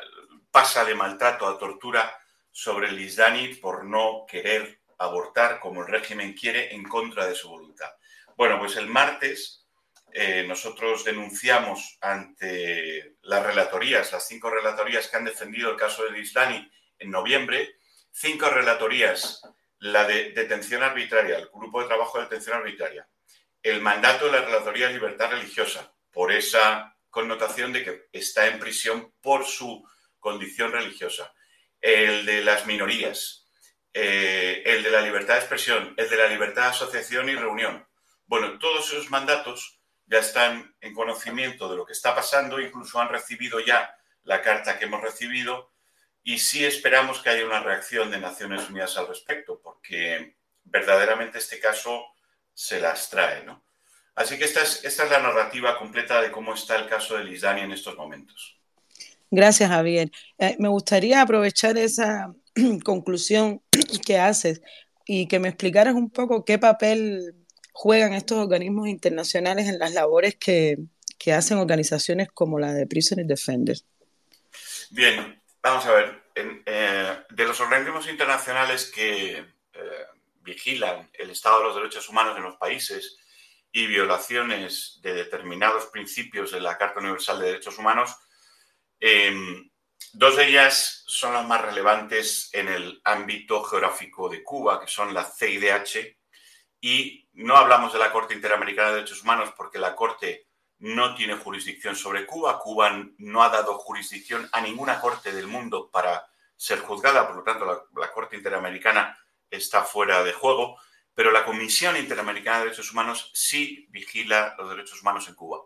pasa 0.51 0.85
de 0.85 0.95
maltrato 0.95 1.47
a 1.47 1.57
tortura 1.57 2.15
sobre 2.51 2.89
el 2.89 2.99
Isdani 2.99 3.55
por 3.55 3.85
no 3.85 4.25
querer 4.27 4.81
abortar 4.99 5.59
como 5.59 5.81
el 5.81 5.87
régimen 5.87 6.33
quiere 6.33 6.73
en 6.73 6.83
contra 6.83 7.25
de 7.25 7.35
su 7.35 7.49
voluntad. 7.49 7.91
Bueno, 8.37 8.59
pues 8.59 8.75
el 8.75 8.87
martes 8.87 9.65
eh, 10.11 10.45
nosotros 10.47 11.03
denunciamos 11.03 11.97
ante 12.01 13.15
las 13.21 13.43
relatorías, 13.43 14.11
las 14.11 14.27
cinco 14.27 14.49
relatorías 14.49 15.07
que 15.07 15.17
han 15.17 15.25
defendido 15.25 15.71
el 15.71 15.77
caso 15.77 16.03
del 16.03 16.17
Islani 16.17 16.69
en 16.99 17.09
noviembre, 17.09 17.77
cinco 18.11 18.49
relatorías, 18.49 19.41
la 19.79 20.05
de 20.05 20.31
detención 20.31 20.83
arbitraria, 20.83 21.37
el 21.37 21.49
grupo 21.49 21.81
de 21.81 21.87
trabajo 21.87 22.17
de 22.17 22.25
detención 22.25 22.57
arbitraria, 22.57 23.07
el 23.63 23.81
mandato 23.81 24.25
de 24.25 24.33
la 24.33 24.45
relatoría 24.45 24.87
de 24.87 24.93
libertad 24.93 25.31
religiosa, 25.31 25.93
por 26.11 26.31
esa 26.31 26.92
connotación 27.13 27.71
de 27.71 27.83
que 27.83 28.07
está 28.11 28.47
en 28.47 28.59
prisión 28.59 29.13
por 29.21 29.45
su 29.45 29.87
condición 30.19 30.71
religiosa, 30.71 31.31
el 31.79 32.25
de 32.25 32.43
las 32.43 32.65
minorías, 32.65 33.47
eh, 33.93 34.63
el 34.65 34.81
de 34.81 34.89
la 34.89 34.99
libertad 35.01 35.35
de 35.35 35.41
expresión, 35.41 35.93
el 35.95 36.09
de 36.09 36.17
la 36.17 36.27
libertad 36.27 36.63
de 36.63 36.69
asociación 36.69 37.29
y 37.29 37.35
reunión. 37.35 37.87
Bueno, 38.25 38.57
todos 38.57 38.91
esos 38.91 39.11
mandatos 39.11 39.79
ya 40.07 40.17
están 40.17 40.75
en 40.81 40.95
conocimiento 40.95 41.69
de 41.69 41.75
lo 41.75 41.85
que 41.85 41.93
está 41.93 42.15
pasando, 42.15 42.59
incluso 42.59 42.99
han 42.99 43.09
recibido 43.09 43.59
ya 43.59 43.95
la 44.23 44.41
carta 44.41 44.79
que 44.79 44.85
hemos 44.85 45.01
recibido 45.01 45.71
y 46.23 46.39
sí 46.39 46.65
esperamos 46.65 47.21
que 47.21 47.29
haya 47.29 47.45
una 47.45 47.59
reacción 47.59 48.09
de 48.09 48.19
Naciones 48.19 48.67
Unidas 48.71 48.97
al 48.97 49.07
respecto, 49.07 49.61
porque 49.61 50.35
verdaderamente 50.63 51.37
este 51.37 51.59
caso 51.59 52.07
se 52.55 52.79
las 52.79 53.11
trae, 53.11 53.43
¿no? 53.43 53.63
Así 54.15 54.37
que 54.37 54.45
esta 54.45 54.61
es, 54.61 54.83
esta 54.83 55.05
es 55.05 55.09
la 55.09 55.19
narrativa 55.19 55.77
completa 55.77 56.21
de 56.21 56.31
cómo 56.31 56.53
está 56.53 56.75
el 56.75 56.87
caso 56.87 57.17
de 57.17 57.23
Lisdani 57.23 57.61
en 57.61 57.71
estos 57.71 57.95
momentos. 57.97 58.57
Gracias, 59.31 59.69
Javier. 59.69 60.11
Eh, 60.37 60.55
me 60.59 60.67
gustaría 60.67 61.21
aprovechar 61.21 61.77
esa 61.77 62.33
conclusión 62.83 63.61
que 64.05 64.19
haces 64.19 64.61
y 65.05 65.27
que 65.27 65.39
me 65.39 65.49
explicaras 65.49 65.95
un 65.95 66.11
poco 66.11 66.45
qué 66.45 66.59
papel 66.59 67.33
juegan 67.71 68.13
estos 68.13 68.37
organismos 68.37 68.87
internacionales 68.87 69.67
en 69.67 69.79
las 69.79 69.93
labores 69.93 70.35
que, 70.35 70.77
hacen 71.33 71.57
organizaciones 71.57 72.27
como 72.33 72.59
la 72.59 72.73
de 72.73 72.85
Prisoner 72.85 73.25
Defenders? 73.25 73.85
Bien, 74.89 75.41
vamos 75.61 75.85
a 75.85 75.93
ver. 75.93 76.21
Eh, 76.35 77.17
de 77.29 77.45
los 77.45 77.61
organismos 77.61 78.09
internacionales 78.09 78.91
que 78.93 79.37
eh, 79.37 79.45
vigilan 80.41 81.09
el 81.13 81.29
estado 81.29 81.59
de 81.59 81.65
los 81.65 81.75
derechos 81.75 82.09
humanos 82.09 82.35
en 82.35 82.43
los 82.43 82.57
países 82.57 83.17
y 83.73 83.87
violaciones 83.87 84.99
de 85.01 85.13
determinados 85.13 85.87
principios 85.87 86.51
de 86.51 86.61
la 86.61 86.77
Carta 86.77 87.01
Universal 87.01 87.39
de 87.39 87.47
Derechos 87.47 87.77
Humanos, 87.77 88.15
em, 88.99 89.69
dos 90.13 90.37
de 90.37 90.47
ellas 90.47 91.03
son 91.07 91.33
las 91.33 91.45
más 91.45 91.61
relevantes 91.61 92.49
en 92.53 92.69
el 92.69 93.01
ámbito 93.03 93.63
geográfico 93.63 94.29
de 94.29 94.43
Cuba, 94.43 94.79
que 94.79 94.87
son 94.87 95.13
la 95.13 95.25
CIDH 95.25 96.17
y 96.79 97.27
no 97.33 97.57
hablamos 97.57 97.91
de 97.91 97.99
la 97.99 98.11
Corte 98.11 98.33
Interamericana 98.33 98.89
de 98.89 98.95
Derechos 98.95 99.23
Humanos 99.23 99.53
porque 99.57 99.79
la 99.79 99.95
Corte 99.95 100.47
no 100.83 101.15
tiene 101.15 101.35
jurisdicción 101.35 101.95
sobre 101.95 102.25
Cuba. 102.25 102.59
Cuba 102.59 102.91
no 103.17 103.41
ha 103.41 103.49
dado 103.49 103.77
jurisdicción 103.79 104.49
a 104.51 104.59
ninguna 104.59 104.99
corte 104.99 105.31
del 105.31 105.47
mundo 105.47 105.89
para 105.89 106.27
ser 106.57 106.79
juzgada, 106.79 107.25
por 107.25 107.37
lo 107.37 107.43
tanto 107.43 107.89
la, 107.95 108.11
Corte 108.11 108.35
Interamericana 108.35 109.17
está 109.49 109.83
fuera 109.83 110.23
de 110.23 110.33
juego, 110.33 110.77
pero 111.15 111.31
la 111.31 111.45
Comisión 111.45 111.95
Interamericana 111.97 112.59
de 112.59 112.63
Derechos 112.65 112.91
Humanos 112.91 113.31
sí 113.33 113.87
vigila 113.89 114.55
los 114.57 114.69
derechos 114.69 115.01
humanos 115.01 115.27
en 115.27 115.35
Cuba. 115.35 115.61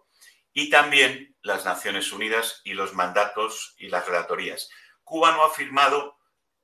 Y 0.54 0.70
también 0.70 1.36
las 1.42 1.66
Naciones 1.66 2.12
Unidas 2.12 2.62
y 2.64 2.74
los 2.74 2.94
mandatos 2.94 3.76
y 3.78 3.90
las 3.90 4.06
relatorías. 4.08 4.70
Cuba 5.04 5.32
no 5.32 5.44
ha 5.44 5.54
firmado 5.54 6.18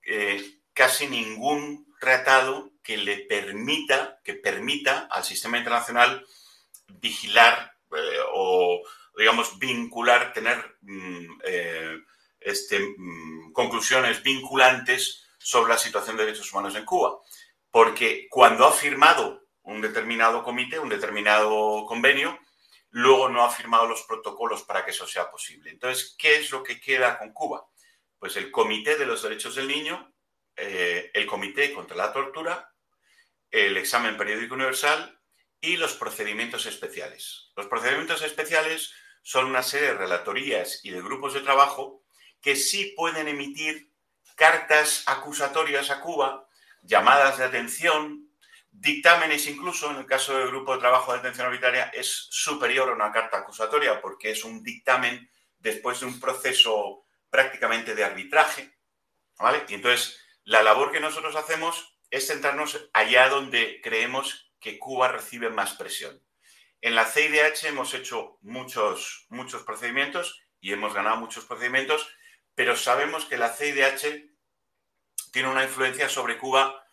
eh, 0.06 0.60
casi 0.74 1.08
ningún 1.08 1.94
tratado 2.00 2.72
que 2.84 2.98
le 2.98 3.20
permita, 3.20 4.20
que 4.24 4.34
permita 4.34 5.08
al 5.10 5.24
sistema 5.24 5.58
internacional 5.58 6.26
vigilar 7.00 7.78
eh, 7.96 8.20
o, 8.34 8.82
digamos, 9.18 9.58
vincular, 9.58 10.34
tener 10.34 10.78
mm, 10.82 11.40
eh, 11.46 11.98
este, 12.42 12.80
mm, 12.98 13.54
conclusiones 13.54 14.22
vinculantes 14.22 15.24
sobre 15.38 15.74
la 15.74 15.78
situación 15.78 16.18
de 16.18 16.26
derechos 16.26 16.52
humanos 16.52 16.76
en 16.76 16.86
Cuba. 16.86 17.20
Porque 17.74 18.28
cuando 18.30 18.68
ha 18.68 18.72
firmado 18.72 19.48
un 19.64 19.82
determinado 19.82 20.44
comité, 20.44 20.78
un 20.78 20.90
determinado 20.90 21.88
convenio, 21.88 22.38
luego 22.92 23.30
no 23.30 23.44
ha 23.44 23.50
firmado 23.50 23.88
los 23.88 24.04
protocolos 24.04 24.62
para 24.62 24.86
que 24.86 24.92
eso 24.92 25.08
sea 25.08 25.32
posible. 25.32 25.72
Entonces, 25.72 26.16
¿qué 26.18 26.36
es 26.36 26.52
lo 26.52 26.62
que 26.62 26.80
queda 26.80 27.18
con 27.18 27.34
Cuba? 27.34 27.66
Pues 28.20 28.38
el 28.38 28.52
Comité 28.52 28.96
de 28.96 29.08
los 29.08 29.24
Derechos 29.24 29.56
del 29.56 29.68
Niño, 29.68 30.14
eh, 30.56 31.10
el 31.16 31.26
Comité 31.26 31.74
contra 31.74 31.98
la 31.98 32.14
Tortura 32.14 32.70
el 33.54 33.78
examen 33.78 34.18
periódico 34.18 34.56
universal 34.56 35.20
y 35.62 35.78
los 35.78 35.94
procedimientos 35.94 36.66
especiales. 36.66 37.52
Los 37.56 37.68
procedimientos 37.68 38.24
especiales 38.24 38.92
son 39.22 39.46
una 39.46 39.62
serie 39.62 39.90
de 39.90 39.94
relatorías 39.94 40.84
y 40.84 40.90
de 40.90 41.04
grupos 41.04 41.36
de 41.36 41.42
trabajo 41.42 42.04
que 42.42 42.56
sí 42.56 42.94
pueden 42.98 43.28
emitir 43.28 43.92
cartas 44.36 45.04
acusatorias 45.06 45.92
a 45.92 46.02
Cuba, 46.02 46.50
llamadas 46.84 47.38
de 47.38 47.46
atención, 47.46 48.30
dictámenes 48.72 49.48
incluso, 49.48 49.90
en 49.92 49.98
el 49.98 50.06
caso 50.06 50.38
del 50.38 50.48
grupo 50.48 50.74
de 50.74 50.80
trabajo 50.80 51.14
de 51.14 51.20
atención 51.20 51.48
arbitraria, 51.48 51.86
es 51.94 52.28
superior 52.30 52.90
a 52.90 52.94
una 52.94 53.12
carta 53.12 53.38
acusatoria 53.38 54.02
porque 54.02 54.32
es 54.32 54.44
un 54.44 54.64
dictamen 54.64 55.30
después 55.60 56.00
de 56.00 56.08
un 56.08 56.20
proceso 56.20 57.06
prácticamente 57.30 57.96
de 57.96 58.04
arbitraje. 58.04 58.78
¿vale? 59.40 59.64
Y 59.68 59.74
entonces, 59.76 60.20
la 60.44 60.62
labor 60.62 60.92
que 60.92 61.00
nosotros 61.00 61.36
hacemos 61.36 61.98
es 62.10 62.28
centrarnos 62.28 62.90
allá 62.94 63.30
donde 63.30 63.82
creemos 63.82 64.54
que 64.60 64.78
Cuba 64.78 65.08
recibe 65.08 65.50
más 65.50 65.74
presión. 65.74 66.22
En 66.82 66.96
la 66.96 67.06
CIDH 67.06 67.68
hemos 67.68 67.94
hecho 67.94 68.38
muchos, 68.42 69.26
muchos 69.30 69.64
procedimientos 69.64 70.44
y 70.60 70.74
hemos 70.74 70.94
ganado 70.94 71.18
muchos 71.18 71.46
procedimientos, 71.46 72.08
pero 72.56 72.76
sabemos 72.76 73.26
que 73.26 73.38
la 73.38 73.50
CIDH 73.50 74.33
tiene 75.32 75.50
una 75.50 75.64
influencia 75.64 76.10
sobre 76.10 76.38
Cuba 76.38 76.86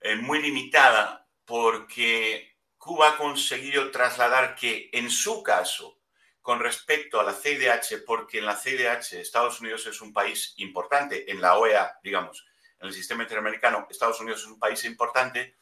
eh, 0.00 0.16
muy 0.16 0.40
limitada 0.40 1.28
porque 1.44 2.56
Cuba 2.78 3.10
ha 3.10 3.16
conseguido 3.16 3.90
trasladar 3.90 4.54
que 4.56 4.90
en 4.92 5.10
su 5.10 5.42
caso, 5.42 6.00
con 6.40 6.58
respecto 6.58 7.20
a 7.20 7.22
la 7.22 7.34
CIDH, 7.34 8.04
porque 8.04 8.38
en 8.38 8.46
la 8.46 8.56
CIDH 8.56 9.20
Estados 9.20 9.60
Unidos 9.60 9.86
es 9.86 10.00
un 10.00 10.12
país 10.12 10.54
importante, 10.56 11.30
en 11.30 11.40
la 11.40 11.58
OEA, 11.58 11.98
digamos, 12.02 12.44
en 12.80 12.88
el 12.88 12.92
sistema 12.92 13.22
interamericano, 13.22 13.86
Estados 13.88 14.20
Unidos 14.20 14.40
es 14.40 14.48
un 14.48 14.58
país 14.58 14.84
importante, 14.84 15.54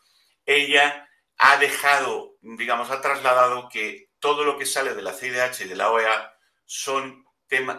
ella 0.47 1.07
ha 1.37 1.57
dejado, 1.59 2.37
digamos, 2.41 2.91
ha 2.91 3.01
trasladado 3.01 3.69
que 3.69 4.11
todo 4.19 4.45
lo 4.45 4.57
que 4.57 4.67
sale 4.67 4.95
de 4.95 5.03
la 5.03 5.13
CIDH 5.13 5.63
y 5.63 5.69
de 5.69 5.77
la 5.77 5.91
OEA 5.91 6.35
son 6.65 7.25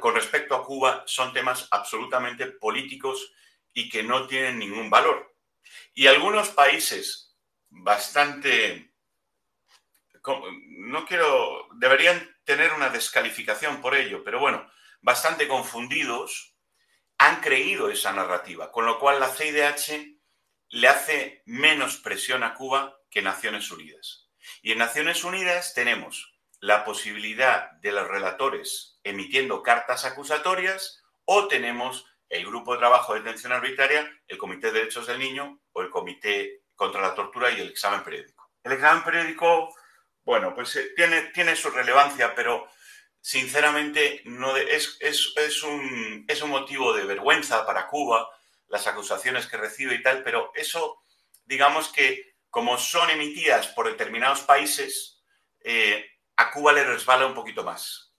con 0.01 0.15
respecto 0.15 0.53
a 0.53 0.65
Cuba, 0.65 1.03
son 1.05 1.31
temas 1.31 1.67
absolutamente 1.71 2.47
políticos 2.47 3.31
y 3.73 3.89
que 3.89 4.03
no 4.03 4.27
tienen 4.27 4.59
ningún 4.59 4.89
valor. 4.89 5.35
Y 5.93 6.07
algunos 6.07 6.49
países 6.49 7.35
bastante, 7.69 8.93
no 10.23 11.05
quiero, 11.05 11.67
deberían 11.75 12.35
tener 12.43 12.73
una 12.73 12.89
descalificación 12.89 13.81
por 13.81 13.95
ello, 13.95 14.23
pero 14.23 14.39
bueno, 14.39 14.69
bastante 15.01 15.47
confundidos, 15.47 16.55
han 17.17 17.39
creído 17.41 17.89
esa 17.89 18.11
narrativa, 18.13 18.71
con 18.71 18.85
lo 18.85 18.99
cual 18.99 19.19
la 19.19 19.29
CIDH 19.29 20.17
le 20.69 20.87
hace 20.87 21.43
menos 21.45 21.97
presión 21.97 22.43
a 22.43 22.55
Cuba 22.55 22.97
que 23.09 23.21
Naciones 23.21 23.69
Unidas. 23.71 24.29
Y 24.61 24.71
en 24.71 24.79
Naciones 24.79 25.23
Unidas 25.23 25.73
tenemos 25.73 26.33
la 26.59 26.85
posibilidad 26.85 27.71
de 27.73 27.91
los 27.91 28.07
relatores 28.07 28.99
emitiendo 29.03 29.63
cartas 29.63 30.05
acusatorias 30.05 31.03
o 31.25 31.47
tenemos 31.47 32.05
el 32.31 32.45
grupo 32.45 32.73
de 32.73 32.79
trabajo 32.79 33.13
de 33.13 33.19
detención 33.19 33.51
arbitraria, 33.51 34.09
el 34.27 34.37
Comité 34.37 34.67
de 34.67 34.79
Derechos 34.79 35.05
del 35.05 35.19
Niño 35.19 35.59
o 35.73 35.81
el 35.81 35.89
Comité 35.89 36.63
contra 36.75 37.01
la 37.01 37.13
Tortura 37.13 37.51
y 37.51 37.59
el 37.59 37.69
examen 37.69 38.03
periódico. 38.03 38.49
El 38.63 38.71
examen 38.71 39.03
periódico, 39.03 39.75
bueno, 40.23 40.55
pues 40.55 40.75
eh, 40.77 40.93
tiene, 40.95 41.23
tiene 41.33 41.57
su 41.57 41.69
relevancia, 41.69 42.33
pero 42.33 42.69
sinceramente, 43.19 44.21
no 44.25 44.55
es, 44.55 44.97
es, 45.01 45.63
un, 45.63 46.25
es 46.27 46.41
un 46.41 46.49
motivo 46.49 46.93
de 46.93 47.03
vergüenza 47.03 47.65
para 47.65 47.87
Cuba 47.87 48.29
las 48.67 48.87
acusaciones 48.87 49.47
que 49.47 49.57
recibe 49.57 49.95
y 49.95 50.01
tal, 50.01 50.23
pero 50.23 50.51
eso, 50.55 51.03
digamos 51.43 51.89
que 51.89 52.35
como 52.49 52.77
son 52.77 53.09
emitidas 53.09 53.67
por 53.67 53.87
determinados 53.87 54.41
países, 54.41 55.21
eh, 55.59 56.09
a 56.37 56.51
Cuba 56.51 56.71
le 56.71 56.85
resbala 56.85 57.27
un 57.27 57.35
poquito 57.35 57.63
más. 57.63 58.10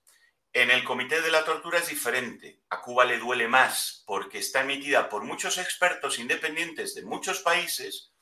En 0.55 0.71
el 0.71 0.85
Comité 0.85 1.23
de 1.23 1.31
la 1.31 1.45
Tortura 1.45 1.79
es 1.79 1.89
diferente. 1.89 2.61
A 2.69 2.83
Cuba 2.83 3.07
le 3.07 3.19
duele 3.19 3.49
más 3.49 4.03
porque 4.07 4.39
está 4.39 4.61
emitida 4.61 5.09
por 5.09 5.25
muchos 5.25 5.57
expertos 5.57 6.19
independientes 6.19 6.95
de 6.95 7.03
muchos 7.03 7.41
países 7.41 8.13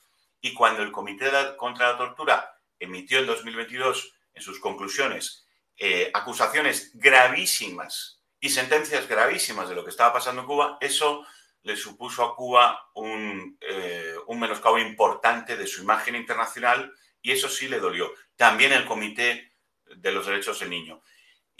y 0.40 0.54
cuando 0.54 0.82
el 0.84 0.92
Comité 0.92 1.28
contra 1.56 1.90
la 1.90 1.98
Tortura 1.98 2.56
emitió 2.78 3.18
en 3.18 3.26
2022 3.26 4.14
en 4.32 4.42
sus 4.42 4.60
conclusiones 4.60 5.44
eh, 5.76 6.10
acusaciones 6.14 6.92
gravísimas 6.94 8.20
y 8.38 8.50
sentencias 8.50 9.08
gravísimas 9.08 9.68
de 9.68 9.74
lo 9.74 9.82
que 9.82 9.90
estaba 9.90 10.12
pasando 10.12 10.42
en 10.42 10.46
Cuba, 10.46 10.78
eso 10.80 11.26
le 11.62 11.74
supuso 11.74 12.22
a 12.22 12.36
Cuba 12.36 12.90
un, 12.94 13.58
eh, 13.60 14.14
un 14.28 14.38
menoscabo 14.38 14.78
importante 14.78 15.56
de 15.56 15.66
su 15.66 15.82
imagen 15.82 16.14
internacional 16.14 16.92
y 17.20 17.32
eso 17.32 17.48
sí 17.48 17.66
le 17.66 17.80
dolió. 17.80 18.12
También 18.36 18.72
el 18.72 18.86
Comité 18.86 19.54
de 19.96 20.12
los 20.12 20.26
Derechos 20.26 20.60
del 20.60 20.70
Niño. 20.70 21.02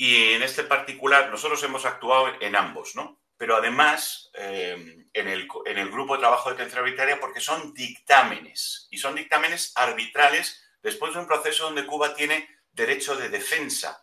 Y 0.01 0.33
en 0.33 0.43
este 0.43 0.65
particular, 0.65 1.29
nosotros 1.29 1.63
hemos 1.63 1.85
actuado 1.85 2.33
en 2.41 2.57
ambos, 2.57 2.97
¿no? 2.97 3.21
Pero 3.37 3.55
además, 3.55 4.31
eh, 4.33 5.05
en, 5.13 5.29
el, 5.29 5.47
en, 5.67 5.77
el, 5.77 5.91
grupo 5.91 6.15
de 6.15 6.21
trabajo 6.21 6.49
de 6.49 6.57
detención 6.57 6.83
arbitraria, 6.83 7.21
porque 7.21 7.39
son 7.39 7.75
dictámenes, 7.75 8.89
y 8.91 8.97
son 8.97 9.15
dictámenes 9.15 9.75
arbitrales 9.77 10.65
después 10.83 11.13
de 11.13 11.21
un 11.21 11.27
proceso 11.27 11.65
donde 11.65 11.85
Cuba 11.85 12.15
tiene 12.15 12.49
derecho 12.73 13.15
de 13.15 13.29
defensa. 13.29 14.03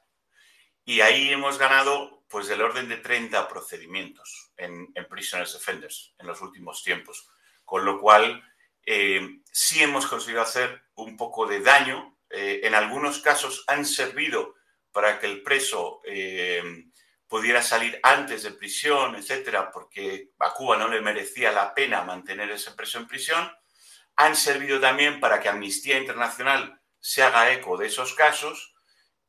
Y 0.86 1.02
ahí 1.02 1.32
hemos 1.32 1.58
ganado, 1.58 2.24
pues, 2.30 2.46
del 2.46 2.62
orden 2.62 2.90
de 2.90 2.98
30 2.98 3.48
procedimientos 3.48 4.52
en, 4.56 4.92
en 4.94 5.08
Prisoners 5.08 5.54
Defenders 5.54 6.14
en 6.20 6.28
los 6.28 6.40
últimos 6.42 6.84
tiempos. 6.84 7.28
Con 7.66 7.86
lo 7.86 8.00
cual, 8.00 8.44
eh, 8.86 9.40
sí 9.52 9.82
hemos 9.82 10.06
conseguido 10.06 10.44
hacer 10.44 10.80
un 10.94 11.18
poco 11.18 11.48
de 11.48 11.62
daño. 11.62 12.20
Eh, 12.30 12.60
en 12.66 12.76
algunos 12.76 13.18
casos 13.18 13.64
han 13.66 13.84
servido 13.84 14.57
para 14.98 15.20
que 15.20 15.28
el 15.28 15.44
preso 15.44 16.02
eh, 16.06 16.64
pudiera 17.28 17.62
salir 17.62 18.00
antes 18.02 18.42
de 18.42 18.50
prisión, 18.50 19.16
etcétera, 19.16 19.70
porque 19.70 20.32
a 20.40 20.56
Cuba 20.56 20.76
no 20.76 20.88
le 20.88 21.02
merecía 21.02 21.52
la 21.52 21.76
pena 21.76 22.02
mantener 22.02 22.50
ese 22.50 22.72
preso 22.72 22.98
en 22.98 23.06
prisión. 23.06 23.48
Han 24.16 24.36
servido 24.36 24.80
también 24.80 25.20
para 25.20 25.40
que 25.40 25.50
Amnistía 25.50 26.00
Internacional 26.00 26.82
se 27.00 27.22
haga 27.22 27.52
eco 27.52 27.78
de 27.78 27.86
esos 27.86 28.16
casos 28.16 28.74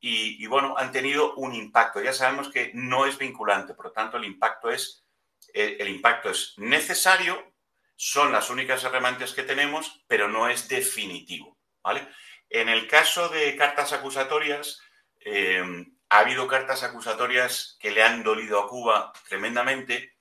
y, 0.01 0.43
y, 0.43 0.47
bueno, 0.47 0.75
han 0.79 0.91
tenido 0.91 1.35
un 1.35 1.55
impacto. 1.55 2.01
Ya 2.01 2.15
sabemos 2.15 2.49
que 2.49 2.71
no 2.73 3.05
es 3.05 3.19
vinculante, 3.19 3.75
por 3.75 3.85
lo 3.85 3.93
tanto 3.93 4.17
el 4.17 4.25
impacto 4.25 4.71
es, 4.71 5.05
el 5.53 5.87
impacto 5.87 6.31
es 6.31 6.55
necesario, 6.57 7.53
son 7.95 8.33
las 8.33 8.49
únicas 8.49 8.83
herramientas 8.85 9.35
que 9.35 9.43
tenemos, 9.43 10.03
pero 10.07 10.29
no 10.29 10.49
es 10.49 10.67
definitivo. 10.67 11.59
¿vale? 11.83 12.09
En 12.49 12.71
el 12.71 12.89
caso 12.89 13.29
de 13.29 13.55
cartas 13.55 13.93
acusatorias, 13.93 14.81
eh, 15.31 15.87
ha 16.09 16.19
habido 16.21 16.47
cartas 16.47 16.83
acusatorias 16.83 17.77
que 17.81 17.91
le 17.91 18.03
han 18.03 18.23
dolido 18.23 18.59
a 18.59 18.69
Cuba 18.69 19.13
tremendamente 19.29 20.15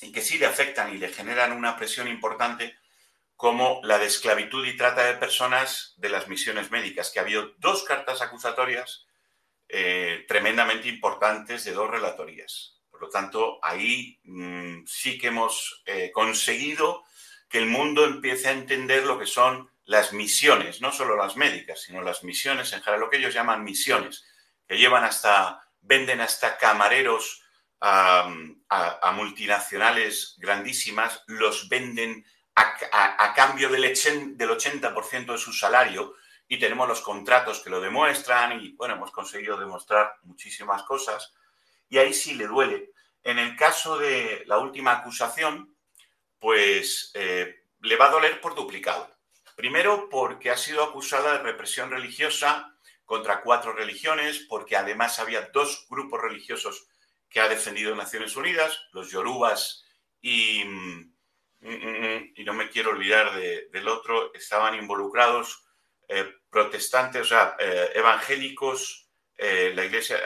y 0.00 0.12
que 0.12 0.20
sí 0.20 0.38
le 0.38 0.46
afectan 0.46 0.94
y 0.94 0.98
le 0.98 1.08
generan 1.08 1.52
una 1.52 1.76
presión 1.76 2.08
importante, 2.08 2.76
como 3.36 3.80
la 3.82 3.98
de 3.98 4.06
esclavitud 4.06 4.64
y 4.66 4.76
trata 4.76 5.04
de 5.04 5.14
personas 5.14 5.94
de 5.96 6.08
las 6.08 6.28
misiones 6.28 6.70
médicas, 6.70 7.10
que 7.10 7.18
ha 7.18 7.22
habido 7.22 7.54
dos 7.58 7.82
cartas 7.82 8.22
acusatorias 8.22 9.06
eh, 9.68 10.24
tremendamente 10.28 10.88
importantes 10.88 11.64
de 11.64 11.72
dos 11.72 11.90
relatorías. 11.90 12.80
Por 12.90 13.00
lo 13.00 13.08
tanto, 13.08 13.58
ahí 13.62 14.20
mmm, 14.22 14.84
sí 14.86 15.18
que 15.18 15.28
hemos 15.28 15.82
eh, 15.86 16.12
conseguido 16.12 17.02
que 17.48 17.58
el 17.58 17.66
mundo 17.66 18.04
empiece 18.04 18.48
a 18.48 18.52
entender 18.52 19.04
lo 19.04 19.18
que 19.18 19.26
son 19.26 19.71
las 19.92 20.14
misiones, 20.14 20.80
no 20.80 20.90
solo 20.90 21.16
las 21.16 21.36
médicas, 21.36 21.82
sino 21.82 22.00
las 22.00 22.24
misiones 22.24 22.72
en 22.72 22.80
general, 22.80 23.00
lo 23.00 23.10
que 23.10 23.18
ellos 23.18 23.34
llaman 23.34 23.62
misiones, 23.62 24.24
que 24.66 24.78
llevan 24.78 25.04
hasta, 25.04 25.62
venden 25.82 26.22
hasta 26.22 26.56
camareros 26.56 27.42
a, 27.82 28.26
multinacionales 29.14 30.36
grandísimas, 30.38 31.22
los 31.26 31.68
venden 31.68 32.24
a, 32.54 33.34
cambio 33.34 33.68
del, 33.68 33.82
del 33.82 34.50
80% 34.50 35.32
de 35.32 35.38
su 35.38 35.52
salario 35.52 36.14
y 36.48 36.58
tenemos 36.58 36.88
los 36.88 37.02
contratos 37.02 37.60
que 37.60 37.68
lo 37.68 37.80
demuestran 37.80 38.60
y 38.60 38.72
bueno, 38.72 38.94
hemos 38.94 39.10
conseguido 39.10 39.58
demostrar 39.58 40.14
muchísimas 40.22 40.84
cosas 40.84 41.34
y 41.90 41.98
ahí 41.98 42.14
sí 42.14 42.34
le 42.34 42.46
duele. 42.46 42.92
En 43.22 43.38
el 43.38 43.56
caso 43.56 43.98
de 43.98 44.44
la 44.46 44.58
última 44.58 44.92
acusación, 44.92 45.76
pues 46.38 47.10
eh, 47.14 47.66
le 47.80 47.96
va 47.96 48.06
a 48.06 48.10
doler 48.10 48.40
por 48.40 48.54
duplicado. 48.54 49.21
Primero, 49.56 50.08
porque 50.10 50.50
ha 50.50 50.56
sido 50.56 50.82
acusada 50.82 51.32
de 51.32 51.42
represión 51.42 51.90
religiosa 51.90 52.76
contra 53.04 53.42
cuatro 53.42 53.72
religiones, 53.72 54.46
porque 54.48 54.76
además 54.76 55.18
había 55.18 55.50
dos 55.52 55.86
grupos 55.90 56.20
religiosos 56.20 56.86
que 57.28 57.40
ha 57.40 57.48
defendido 57.48 57.94
Naciones 57.94 58.36
Unidas, 58.36 58.78
los 58.92 59.10
yorubas 59.10 59.84
y, 60.20 60.64
mm, 60.64 61.14
mm, 61.60 62.32
y 62.36 62.44
no 62.44 62.54
me 62.54 62.68
quiero 62.70 62.90
olvidar 62.90 63.34
de, 63.34 63.68
del 63.70 63.88
otro, 63.88 64.32
estaban 64.34 64.74
involucrados 64.74 65.62
eh, 66.08 66.30
protestantes, 66.50 67.22
o 67.22 67.24
sea, 67.24 67.56
eh, 67.58 67.90
evangélicos, 67.94 69.08
eh, 69.36 69.72
la 69.74 69.84
iglesia, 69.86 70.18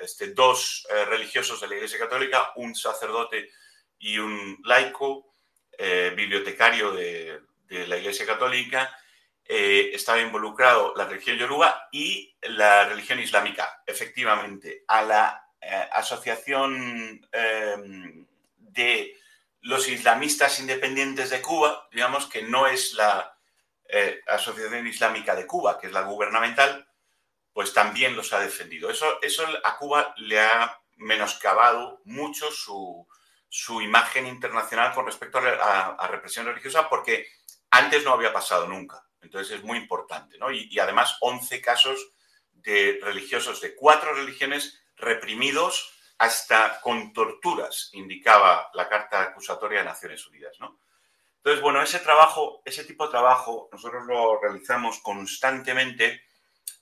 este, 0.00 0.32
dos 0.32 0.86
religiosos 1.08 1.60
de 1.60 1.68
la 1.68 1.76
Iglesia 1.76 1.98
Católica, 1.98 2.52
un 2.56 2.74
sacerdote 2.74 3.50
y 3.98 4.18
un 4.18 4.60
laico, 4.64 5.32
bibliotecario 6.16 6.90
de, 6.90 7.40
de, 7.68 7.86
la 7.86 7.96
Iglesia 7.96 8.26
Católica, 8.26 8.96
eh, 9.44 9.90
estaba 9.92 10.20
involucrado 10.20 10.92
la 10.96 11.04
religión 11.04 11.36
yoruba 11.36 11.88
y 11.92 12.36
la 12.42 12.88
religión 12.88 13.20
islámica, 13.20 13.82
efectivamente, 13.86 14.84
a 14.88 15.02
la 15.02 15.48
eh, 15.60 15.88
Asociación 15.92 17.26
em, 17.32 18.26
de 18.58 19.16
los 19.62 19.88
Islamistas 19.88 20.60
Independientes 20.60 21.30
de 21.30 21.42
Cuba, 21.42 21.88
digamos 21.92 22.26
que 22.26 22.42
no 22.42 22.66
es 22.66 22.94
la 22.94 23.36
eh, 23.88 24.20
Asociación 24.26 24.86
Islámica 24.86 25.34
de 25.34 25.46
Cuba, 25.46 25.78
que 25.78 25.88
es 25.88 25.92
la 25.92 26.02
gubernamental, 26.02 26.88
pues 27.52 27.72
también 27.72 28.16
los 28.16 28.32
ha 28.32 28.40
defendido. 28.40 28.90
Eso, 28.90 29.20
eso 29.22 29.44
a 29.64 29.76
Cuba 29.78 30.14
le 30.18 30.40
ha 30.40 30.80
menoscabado 30.96 32.00
mucho 32.04 32.50
su, 32.50 33.06
su 33.48 33.80
imagen 33.80 34.26
internacional 34.26 34.92
con 34.92 35.06
respecto 35.06 35.38
a, 35.38 35.48
a, 35.48 35.86
a, 35.94 36.08
represión 36.08 36.46
religiosa 36.46 36.88
porque 36.88 37.26
antes 37.70 38.04
no 38.04 38.12
había 38.12 38.32
pasado 38.32 38.66
nunca. 38.66 39.06
Entonces 39.20 39.58
es 39.58 39.64
muy 39.64 39.78
importante. 39.78 40.38
¿no? 40.38 40.50
Y, 40.50 40.78
además 40.78 41.16
11 41.20 41.60
casos 41.60 42.12
de 42.52 42.98
religiosos 43.02 43.60
de 43.60 43.74
cuatro 43.74 44.14
religiones 44.14 44.80
reprimidos 44.96 45.92
hasta 46.18 46.80
con 46.80 47.12
torturas, 47.12 47.90
indicaba 47.92 48.70
la 48.74 48.88
carta 48.88 49.22
acusatoria 49.22 49.80
de 49.80 49.84
Naciones 49.84 50.26
Unidas. 50.26 50.56
¿no? 50.60 50.78
Entonces, 51.38 51.62
bueno, 51.62 51.82
ese 51.82 51.98
trabajo, 51.98 52.62
ese 52.64 52.84
tipo 52.84 53.04
de 53.04 53.10
trabajo, 53.10 53.68
nosotros 53.70 54.06
lo 54.06 54.40
realizamos 54.40 55.00
constantemente 55.00 56.22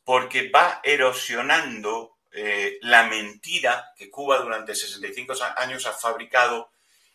porque 0.04 0.50
va 0.50 0.80
erosionando 0.82 2.18
eh, 2.30 2.78
la 2.82 3.04
mentira 3.04 3.92
que 3.96 4.10
Cuba 4.10 4.38
durante 4.38 4.74
65 4.74 5.34
años 5.56 5.86
ha 5.86 5.92
fabricado 5.92 6.70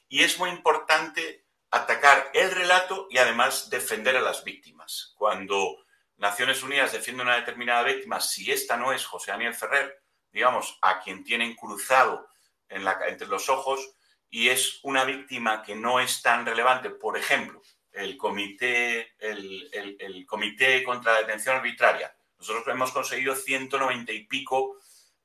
y 0.07 0.23
es 0.23 0.39
muy 0.39 0.49
importante 0.49 1.45
atacar 1.71 2.31
el 2.33 2.51
relato 2.51 3.07
y 3.09 3.17
además 3.17 3.69
defender 3.69 4.17
a 4.17 4.21
las 4.21 4.43
víctimas. 4.43 5.13
Cuando 5.15 5.77
Naciones 6.17 6.63
Unidas 6.63 6.91
defiende 6.91 7.23
una 7.23 7.35
determinada 7.35 7.83
víctima, 7.83 8.19
si 8.19 8.51
esta 8.51 8.75
no 8.75 8.91
es 8.91 9.05
José 9.05 9.31
Daniel 9.31 9.53
Ferrer, 9.53 10.01
digamos, 10.31 10.77
a 10.81 10.99
quien 10.99 11.23
tienen 11.23 11.55
cruzado 11.55 12.27
entre 12.67 13.27
los 13.27 13.49
ojos, 13.49 13.95
y 14.29 14.49
es 14.49 14.79
una 14.83 15.05
víctima 15.05 15.63
que 15.63 15.75
no 15.75 15.99
es 15.99 16.21
tan 16.21 16.45
relevante, 16.45 16.91
por 16.91 17.17
ejemplo, 17.17 17.61
el 17.91 18.15
comité, 18.17 19.15
el, 19.19 20.25
comité 20.27 20.83
contra 20.83 21.13
la 21.13 21.19
detención 21.21 21.55
arbitraria, 21.55 22.15
nosotros 22.37 22.67
hemos 22.67 22.91
conseguido 22.91 23.35
190 23.35 24.13
y 24.13 24.25
pico 24.25 24.77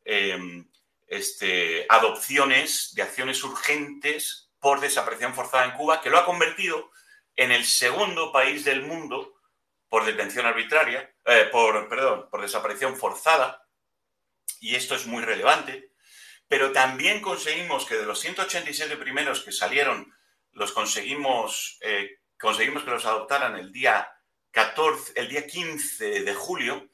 eh, 0.05 0.65
este, 1.07 1.87
adopciones 1.89 2.93
de 2.95 3.03
acciones 3.03 3.45
urgentes 3.45 4.44
por 4.65 4.81
desaparición 4.81 5.35
forzada 5.35 5.67
en 5.67 5.73
Cuba, 5.73 6.01
que 6.01 6.09
lo 6.09 6.17
ha 6.17 6.25
convertido 6.25 6.91
en 7.37 7.53
el 7.53 7.67
segundo 7.67 8.33
país 8.33 8.65
del 8.65 8.81
mundo 8.81 9.35
por 9.91 10.07
detención 10.07 10.47
arbitraria, 10.47 11.15
eh, 11.27 11.51
por, 11.53 11.87
perdón, 11.87 12.31
por 12.31 12.41
desaparición 12.41 12.97
forzada, 12.97 13.69
y 14.61 14.75
esto 14.75 14.95
es 14.95 15.05
muy 15.05 15.23
relevante, 15.23 15.91
pero 16.49 16.73
también 16.73 17.21
conseguimos 17.21 17.85
que 17.85 17.97
de 17.97 18.07
los 18.07 18.19
187 18.21 18.97
primeros 18.97 19.45
que 19.45 19.53
salieron, 19.53 20.11
los 20.53 20.73
conseguimos, 20.73 21.77
eh, 21.83 22.21
conseguimos 22.41 22.85
que 22.85 22.91
los 22.93 23.05
adoptaran 23.05 23.57
el 23.57 23.71
día 23.71 24.09
14, 24.53 25.13
el 25.17 25.29
día 25.29 25.47
15 25.47 26.23
de 26.23 26.35
julio, 26.35 26.89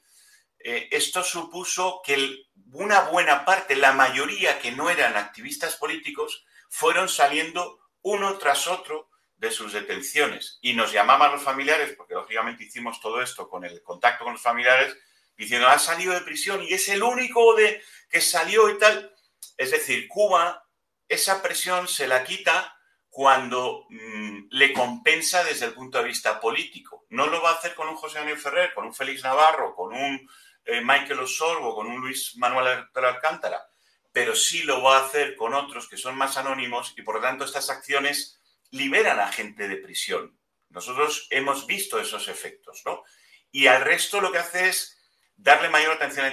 eh, 0.59 0.89
esto 0.91 1.23
supuso 1.23 2.01
que 2.05 2.47
una 2.73 3.03
buena 3.03 3.45
parte, 3.45 3.77
la 3.77 3.93
mayoría 3.93 4.59
que 4.59 4.73
no 4.73 4.89
eran 4.89 5.15
activistas 5.15 5.77
políticos, 5.77 6.43
fueron 6.71 7.09
saliendo 7.09 7.79
uno 8.01 8.37
tras 8.37 8.65
otro 8.65 9.09
de 9.35 9.51
sus 9.51 9.73
detenciones. 9.73 10.57
Y 10.61 10.73
nos 10.73 10.91
llamaban 10.91 11.33
los 11.33 11.43
familiares, 11.43 11.93
porque 11.97 12.13
lógicamente 12.13 12.63
hicimos 12.63 13.01
todo 13.01 13.21
esto 13.21 13.49
con 13.49 13.65
el 13.65 13.83
contacto 13.83 14.23
con 14.23 14.33
los 14.33 14.41
familiares, 14.41 14.97
diciendo, 15.35 15.67
ha 15.67 15.77
salido 15.77 16.13
de 16.13 16.21
prisión 16.21 16.63
y 16.63 16.73
es 16.73 16.87
el 16.89 17.03
único 17.03 17.55
de, 17.55 17.83
que 18.09 18.21
salió 18.21 18.69
y 18.69 18.77
tal. 18.77 19.13
Es 19.57 19.71
decir, 19.71 20.07
Cuba, 20.07 20.65
esa 21.07 21.41
presión 21.41 21.87
se 21.87 22.07
la 22.07 22.23
quita 22.23 22.77
cuando 23.09 23.85
mmm, 23.89 24.47
le 24.51 24.71
compensa 24.71 25.43
desde 25.43 25.65
el 25.65 25.73
punto 25.73 25.97
de 25.97 26.05
vista 26.05 26.39
político. 26.39 27.05
No 27.09 27.27
lo 27.27 27.41
va 27.41 27.51
a 27.51 27.55
hacer 27.55 27.75
con 27.75 27.89
un 27.89 27.97
José 27.97 28.19
Daniel 28.19 28.37
Ferrer, 28.37 28.73
con 28.73 28.85
un 28.85 28.93
Félix 28.93 29.23
Navarro, 29.23 29.75
con 29.75 29.93
un 29.93 30.29
eh, 30.63 30.81
Michael 30.81 31.19
Osorbo, 31.19 31.75
con 31.75 31.87
un 31.87 31.99
Luis 31.99 32.37
Manuel 32.37 32.87
Alcántara, 32.93 33.67
pero 34.11 34.35
sí 34.35 34.63
lo 34.63 34.81
va 34.83 34.97
a 34.97 35.05
hacer 35.05 35.35
con 35.35 35.53
otros 35.53 35.87
que 35.87 35.97
son 35.97 36.17
más 36.17 36.37
anónimos 36.37 36.93
y 36.97 37.01
por 37.01 37.15
lo 37.15 37.21
tanto 37.21 37.45
estas 37.45 37.69
acciones 37.69 38.39
liberan 38.71 39.19
a 39.19 39.31
gente 39.31 39.67
de 39.67 39.77
prisión. 39.77 40.37
Nosotros 40.69 41.27
hemos 41.29 41.67
visto 41.67 41.99
esos 41.99 42.27
efectos, 42.27 42.81
¿no? 42.85 43.03
Y 43.51 43.67
al 43.67 43.81
resto 43.81 44.21
lo 44.21 44.31
que 44.31 44.37
hace 44.37 44.69
es 44.69 44.97
darle 45.35 45.69
mayor 45.69 45.93
atención 45.93 46.27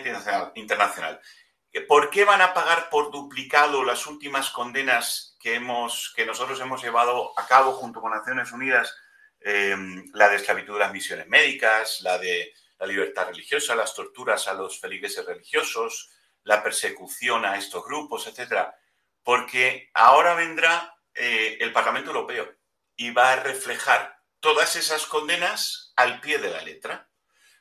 internacional. 0.54 1.20
¿Por 1.86 2.10
qué 2.10 2.24
van 2.24 2.40
a 2.40 2.54
pagar 2.54 2.88
por 2.90 3.10
duplicado 3.10 3.84
las 3.84 4.06
últimas 4.06 4.50
condenas 4.50 5.36
que, 5.40 5.54
hemos, 5.54 6.12
que 6.16 6.26
nosotros 6.26 6.60
hemos 6.60 6.82
llevado 6.82 7.38
a 7.38 7.46
cabo 7.46 7.72
junto 7.72 8.00
con 8.00 8.12
Naciones 8.12 8.52
Unidas? 8.52 8.94
Em, 9.40 10.10
la 10.14 10.28
de 10.28 10.36
esclavitud 10.36 10.74
de 10.74 10.80
las 10.80 10.92
misiones 10.92 11.28
médicas, 11.28 12.00
la 12.02 12.18
de 12.18 12.52
la 12.78 12.86
libertad 12.86 13.28
religiosa, 13.28 13.76
las 13.76 13.94
torturas 13.94 14.48
a 14.48 14.54
los 14.54 14.80
feligreses 14.80 15.24
religiosos, 15.24 16.10
la 16.48 16.62
persecución 16.62 17.44
a 17.44 17.58
estos 17.58 17.84
grupos, 17.84 18.26
etcétera, 18.26 18.74
porque 19.22 19.90
ahora 19.92 20.32
vendrá 20.32 20.96
eh, 21.14 21.58
el 21.60 21.74
Parlamento 21.74 22.08
Europeo 22.08 22.50
y 22.96 23.10
va 23.10 23.32
a 23.32 23.36
reflejar 23.36 24.18
todas 24.40 24.74
esas 24.74 25.04
condenas 25.04 25.92
al 25.94 26.22
pie 26.22 26.38
de 26.38 26.48
la 26.48 26.62
letra, 26.62 27.10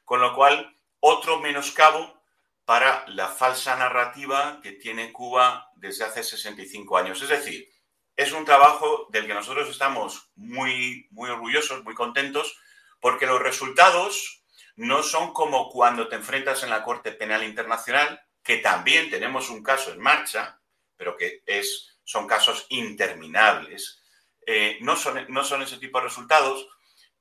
con 0.05 0.21
lo 0.21 0.33
cual 0.33 0.79
otro 1.01 1.37
menoscabo 1.41 2.23
para 2.63 3.03
la 3.09 3.27
falsa 3.27 3.75
narrativa 3.75 4.61
que 4.63 4.71
tiene 4.71 5.11
Cuba 5.11 5.69
desde 5.75 6.05
hace 6.05 6.23
65 6.23 6.97
años. 6.97 7.21
Es 7.21 7.27
decir, 7.27 7.69
es 8.15 8.31
un 8.31 8.45
trabajo 8.45 9.07
del 9.09 9.27
que 9.27 9.33
nosotros 9.33 9.67
estamos 9.67 10.31
muy, 10.35 11.09
muy 11.11 11.29
orgullosos, 11.29 11.83
muy 11.83 11.93
contentos, 11.93 12.57
porque 13.01 13.25
los 13.25 13.41
resultados 13.41 14.45
no 14.77 15.03
son 15.03 15.33
como 15.33 15.69
cuando 15.69 16.07
te 16.07 16.15
enfrentas 16.15 16.63
en 16.63 16.69
la 16.69 16.83
Corte 16.83 17.11
Penal 17.11 17.43
Internacional, 17.43 18.21
que 18.47 18.59
también 18.59 19.09
tenemos 19.09 19.49
un 19.49 19.61
caso 19.61 19.91
en 19.91 19.99
marcha, 19.99 20.57
pero 20.95 21.17
que 21.17 21.43
es, 21.45 21.99
son 22.05 22.25
casos 22.25 22.65
interminables. 22.69 24.01
Eh, 24.45 24.77
no, 24.79 24.95
son, 24.95 25.25
no 25.27 25.43
son 25.43 25.63
ese 25.63 25.75
tipo 25.79 25.97
de 25.97 26.05
resultados, 26.05 26.65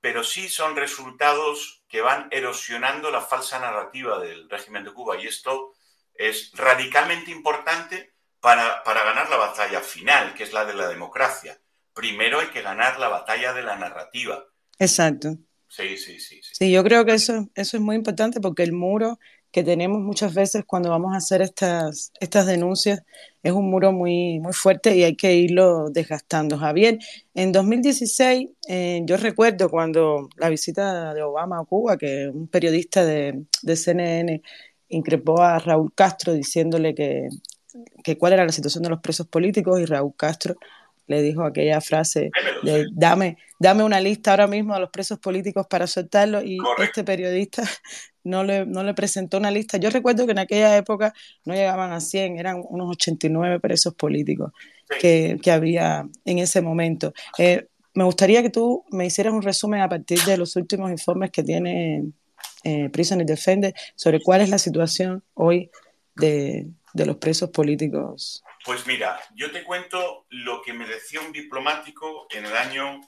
pero 0.01 0.23
sí 0.23 0.49
son 0.49 0.77
resultados 0.77 1.83
que 1.89 2.01
van 2.01 2.29
erosionando 2.31 3.11
la 3.11 3.23
falsa 3.23 3.59
narrativa 3.59 4.21
del 4.21 4.49
régimen 4.49 4.85
de 4.85 4.93
Cuba. 4.93 5.21
Y 5.21 5.27
esto 5.27 5.73
es 6.15 6.53
radicalmente 6.55 7.33
importante 7.33 8.15
para, 8.39 8.85
para, 8.85 9.03
ganar 9.03 9.29
la 9.29 9.37
batalla 9.37 9.81
final, 9.81 10.33
que 10.33 10.45
es 10.45 10.53
la 10.53 10.65
de 10.65 10.75
la 10.75 10.87
democracia. 10.87 11.61
Primero 11.93 12.39
hay 12.39 12.51
que 12.51 12.63
ganar 12.63 13.01
la 13.01 13.09
batalla 13.09 13.53
de 13.53 13.65
la 13.65 13.75
narrativa. 13.75 14.47
Exacto. 14.79 15.37
Sí, 15.69 15.99
sí, 15.99 16.21
sí. 16.21 16.41
Sí, 16.41 16.55
sí 16.55 16.71
yo 16.71 16.85
creo 16.85 17.05
que 17.05 17.15
eso, 17.15 17.49
eso 17.57 17.77
es 17.77 17.83
muy 17.83 17.97
importante 17.97 18.41
porque 18.41 18.63
el 18.63 18.73
muro 18.73 19.19
que 19.51 19.63
tenemos 19.63 20.01
muchas 20.03 20.35
veces 20.35 20.65
cuando 20.67 20.91
vamos 20.91 21.15
a 21.15 21.19
hacer 21.19 21.43
estas, 21.43 22.13
estas 22.21 22.47
denuncias 22.47 23.03
es 23.43 23.53
un 23.53 23.71
muro 23.71 23.93
muy, 23.93 24.41
muy 24.41 24.53
fuerte 24.53 24.97
y 24.97 25.05
hay 25.05 25.17
que 25.17 25.35
irlo 25.35 25.89
desgastando. 25.91 26.59
Javier, 26.59 26.99
en 27.35 27.53
2016 27.53 28.49
eh, 28.69 29.03
yo 29.05 29.17
recuerdo 29.17 29.71
cuando 29.71 30.29
la 30.37 30.49
visita 30.49 31.15
de 31.15 31.23
Obama 31.23 31.61
a 31.61 31.65
Cuba, 31.65 31.97
que 31.97 32.29
un 32.29 32.49
periodista 32.49 33.05
de, 33.05 33.45
CNN 33.63 34.43
increpó 34.89 35.41
a 35.43 35.59
Raúl 35.59 35.93
Castro 35.95 36.33
diciéndole 36.33 36.95
que, 36.95 37.29
que 38.05 38.19
cuál 38.19 38.35
era 38.35 38.45
la 38.45 38.53
situación 38.53 38.83
de 38.83 38.91
los 38.91 39.01
presos 39.01 39.27
políticos 39.27 39.81
y 39.81 39.87
Raúl 39.87 40.15
Castro 40.17 40.57
le 41.07 41.23
dijo 41.23 41.45
aquella 41.45 41.81
frase 41.81 42.31
de 42.63 42.87
dame, 42.93 43.37
dame 43.59 43.85
una 43.85 44.01
lista 44.01 44.33
ahora 44.33 44.47
mismo 44.47 44.75
a 44.75 44.81
los 44.81 44.91
presos 44.91 45.19
políticos 45.19 45.67
para 45.69 45.87
soltarlo 45.87 46.43
y 46.43 46.59
este 46.83 47.05
periodista 47.05 47.63
no 48.25 48.45
le, 48.45 48.67
no 48.67 48.83
le 48.83 48.95
presentó 48.95 49.39
una 49.39 49.51
lista. 49.51 49.79
Yo 49.79 49.91
recuerdo 49.91 50.27
que 50.27 50.33
en 50.33 50.41
aquella 50.41 50.77
época 50.77 51.15
no 51.45 51.55
llegaban 51.55 51.93
a 51.93 52.01
100, 52.01 52.39
eran 52.39 52.63
unos 52.69 52.91
89 52.91 53.61
presos 53.61 53.95
políticos 53.95 54.53
que, 55.01 55.39
había 55.51 56.09
en 56.25 56.39
ese 56.39 56.61
momento. 56.61 57.13
Eh, 57.39 57.67
me 57.95 58.05
gustaría 58.05 58.43
que 58.43 58.51
tú 58.51 58.85
me 58.91 59.07
hicieras 59.07 59.33
un 59.33 59.43
resumen 59.43 59.81
a 59.81 59.89
partir 59.89 60.21
de 60.25 60.37
los 60.37 60.55
últimos 60.57 60.91
informes 60.91 61.31
que 61.31 61.43
tiene 61.43 62.05
eh, 62.65 62.91
Defender 63.25 63.75
sobre 63.95 64.21
cuál 64.21 64.41
es 64.41 64.51
la 64.51 64.59
situación 64.59 65.23
hoy 65.35 65.71
de, 66.17 66.69
de 66.97 67.07
los 67.07 67.17
presos 67.17 67.51
políticos 67.51 68.43
pues 68.67 68.85
mira, 68.85 69.21
yo 69.37 69.53
te 69.53 69.63
cuento 69.63 70.27
lo 70.29 70.61
que 70.61 70.73
me 70.73 70.89
decía 70.89 71.21
un 71.21 71.31
diplomático 71.31 72.27
en 72.31 72.47
el 72.47 72.57
año 72.57 73.01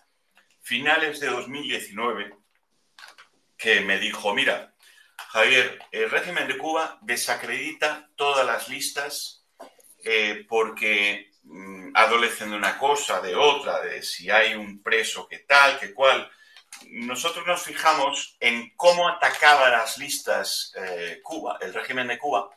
finales 0.60 1.18
de 1.18 1.26
2019, 1.26 2.32
que 3.56 3.80
me 3.80 3.98
dijo, 3.98 4.32
mira, 4.32 4.72
Javier, 5.16 5.80
el 5.90 6.08
régimen 6.12 6.46
de 6.46 6.56
Cuba 6.56 7.00
desacredita 7.02 8.08
todas 8.14 8.46
las 8.46 8.68
listas 8.68 9.44
eh, 10.04 10.46
porque 10.48 11.32
mm, 11.42 11.90
adolecen 11.94 12.50
de 12.50 12.56
una 12.56 12.78
cosa, 12.78 13.20
de 13.20 13.34
otra, 13.34 13.80
de 13.80 14.04
si 14.04 14.30
hay 14.30 14.54
un 14.54 14.80
preso 14.80 15.26
que 15.26 15.40
tal, 15.40 15.80
que 15.80 15.92
cual. 15.92 16.30
Nosotros 16.90 17.44
nos 17.48 17.62
fijamos 17.62 18.36
en 18.38 18.76
cómo 18.76 19.08
atacaba 19.08 19.70
las 19.70 19.98
listas 19.98 20.72
eh, 20.76 21.18
Cuba, 21.20 21.58
el 21.60 21.74
régimen 21.74 22.06
de 22.06 22.18
Cuba, 22.18 22.48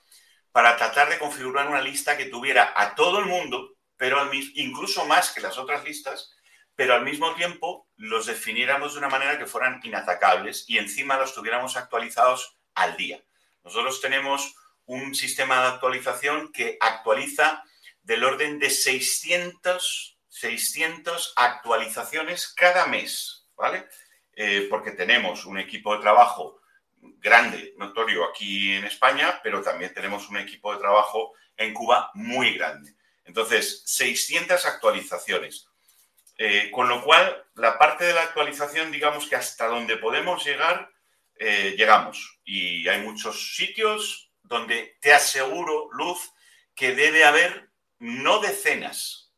para 0.51 0.75
tratar 0.77 1.09
de 1.09 1.19
configurar 1.19 1.67
una 1.67 1.81
lista 1.81 2.17
que 2.17 2.25
tuviera 2.25 2.73
a 2.75 2.95
todo 2.95 3.19
el 3.19 3.25
mundo, 3.25 3.75
pero 3.97 4.19
al 4.19 4.33
incluso 4.33 5.05
más 5.05 5.31
que 5.31 5.41
las 5.41 5.57
otras 5.57 5.83
listas, 5.83 6.35
pero 6.75 6.93
al 6.93 7.03
mismo 7.03 7.33
tiempo 7.35 7.87
los 7.95 8.25
definiéramos 8.25 8.93
de 8.93 8.99
una 8.99 9.09
manera 9.09 9.37
que 9.37 9.45
fueran 9.45 9.79
inatacables 9.83 10.65
y 10.67 10.77
encima 10.77 11.17
los 11.17 11.33
tuviéramos 11.33 11.77
actualizados 11.77 12.57
al 12.73 12.97
día. 12.97 13.23
Nosotros 13.63 14.01
tenemos 14.01 14.55
un 14.85 15.13
sistema 15.15 15.61
de 15.61 15.67
actualización 15.67 16.51
que 16.51 16.77
actualiza 16.79 17.63
del 18.01 18.23
orden 18.23 18.59
de 18.59 18.69
600, 18.69 20.17
600 20.27 21.33
actualizaciones 21.35 22.53
cada 22.53 22.87
mes, 22.87 23.47
¿vale? 23.55 23.87
Eh, 24.33 24.67
porque 24.69 24.91
tenemos 24.91 25.45
un 25.45 25.59
equipo 25.59 25.95
de 25.95 26.01
trabajo 26.01 26.60
grande, 27.01 27.73
notorio 27.77 28.25
aquí 28.25 28.73
en 28.73 28.85
España, 28.85 29.39
pero 29.43 29.61
también 29.61 29.93
tenemos 29.93 30.29
un 30.29 30.37
equipo 30.37 30.73
de 30.73 30.79
trabajo 30.79 31.33
en 31.57 31.73
Cuba 31.73 32.11
muy 32.13 32.53
grande. 32.53 32.95
Entonces, 33.25 33.83
600 33.85 34.65
actualizaciones. 34.65 35.67
Eh, 36.37 36.71
con 36.71 36.89
lo 36.89 37.03
cual, 37.03 37.45
la 37.55 37.77
parte 37.77 38.05
de 38.05 38.13
la 38.13 38.23
actualización, 38.23 38.91
digamos 38.91 39.27
que 39.27 39.35
hasta 39.35 39.67
donde 39.67 39.97
podemos 39.97 40.43
llegar, 40.43 40.91
eh, 41.35 41.75
llegamos. 41.77 42.39
Y 42.43 42.87
hay 42.87 43.01
muchos 43.01 43.55
sitios 43.55 44.31
donde 44.41 44.97
te 45.01 45.13
aseguro, 45.13 45.89
Luz, 45.91 46.33
que 46.75 46.95
debe 46.95 47.25
haber 47.25 47.69
no 47.99 48.39
decenas, 48.39 49.31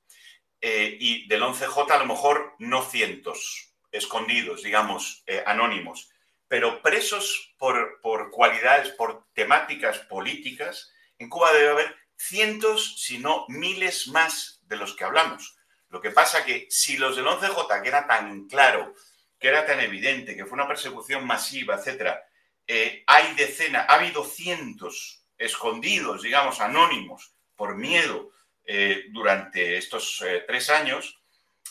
eh, 0.62 0.96
y 0.98 1.28
del 1.28 1.44
11J 1.44 1.92
a 1.92 1.98
lo 1.98 2.06
mejor 2.06 2.56
no 2.60 2.84
cientos, 2.84 3.74
escondidos, 3.92 4.64
digamos, 4.64 5.26
anónimos, 5.46 6.13
pero 6.48 6.82
presos 6.82 7.56
por, 7.58 8.00
cualidades, 8.32 8.90
por 8.90 9.26
temáticas 9.34 10.00
políticas, 10.00 10.92
en 11.18 11.30
Cuba 11.30 11.54
debe 11.54 11.70
haber 11.70 11.96
cientos, 12.16 13.02
si 13.02 13.20
no 13.20 13.46
miles 13.50 14.08
más 14.08 14.62
de 14.64 14.78
los 14.78 14.96
que 14.96 15.04
hablamos. 15.04 15.56
Lo 15.90 16.02
que 16.02 16.12
pasa 16.12 16.46
que 16.46 16.68
si 16.70 16.98
los 16.98 17.16
del 17.16 17.26
11J, 17.26 17.82
que 17.82 17.88
era 17.88 18.08
tan 18.08 18.48
claro, 18.48 18.94
que 19.40 19.48
era 19.48 19.66
tan 19.66 19.80
evidente, 19.80 20.36
que 20.36 20.46
fue 20.46 20.54
una 20.54 20.68
persecución 20.68 21.26
masiva, 21.26 21.76
etcétera, 21.76 22.24
eh, 22.66 23.04
hay 23.08 23.34
decenas, 23.36 23.86
ha 23.90 23.96
habido 23.96 24.24
cientos 24.24 25.26
escondidos, 25.38 26.22
digamos, 26.24 26.62
anónimos, 26.62 27.34
por 27.56 27.76
miedo 27.76 28.32
eh, 28.66 29.06
durante 29.12 29.78
estos 29.78 30.22
eh, 30.22 30.44
tres 30.48 30.70
años, 30.70 31.20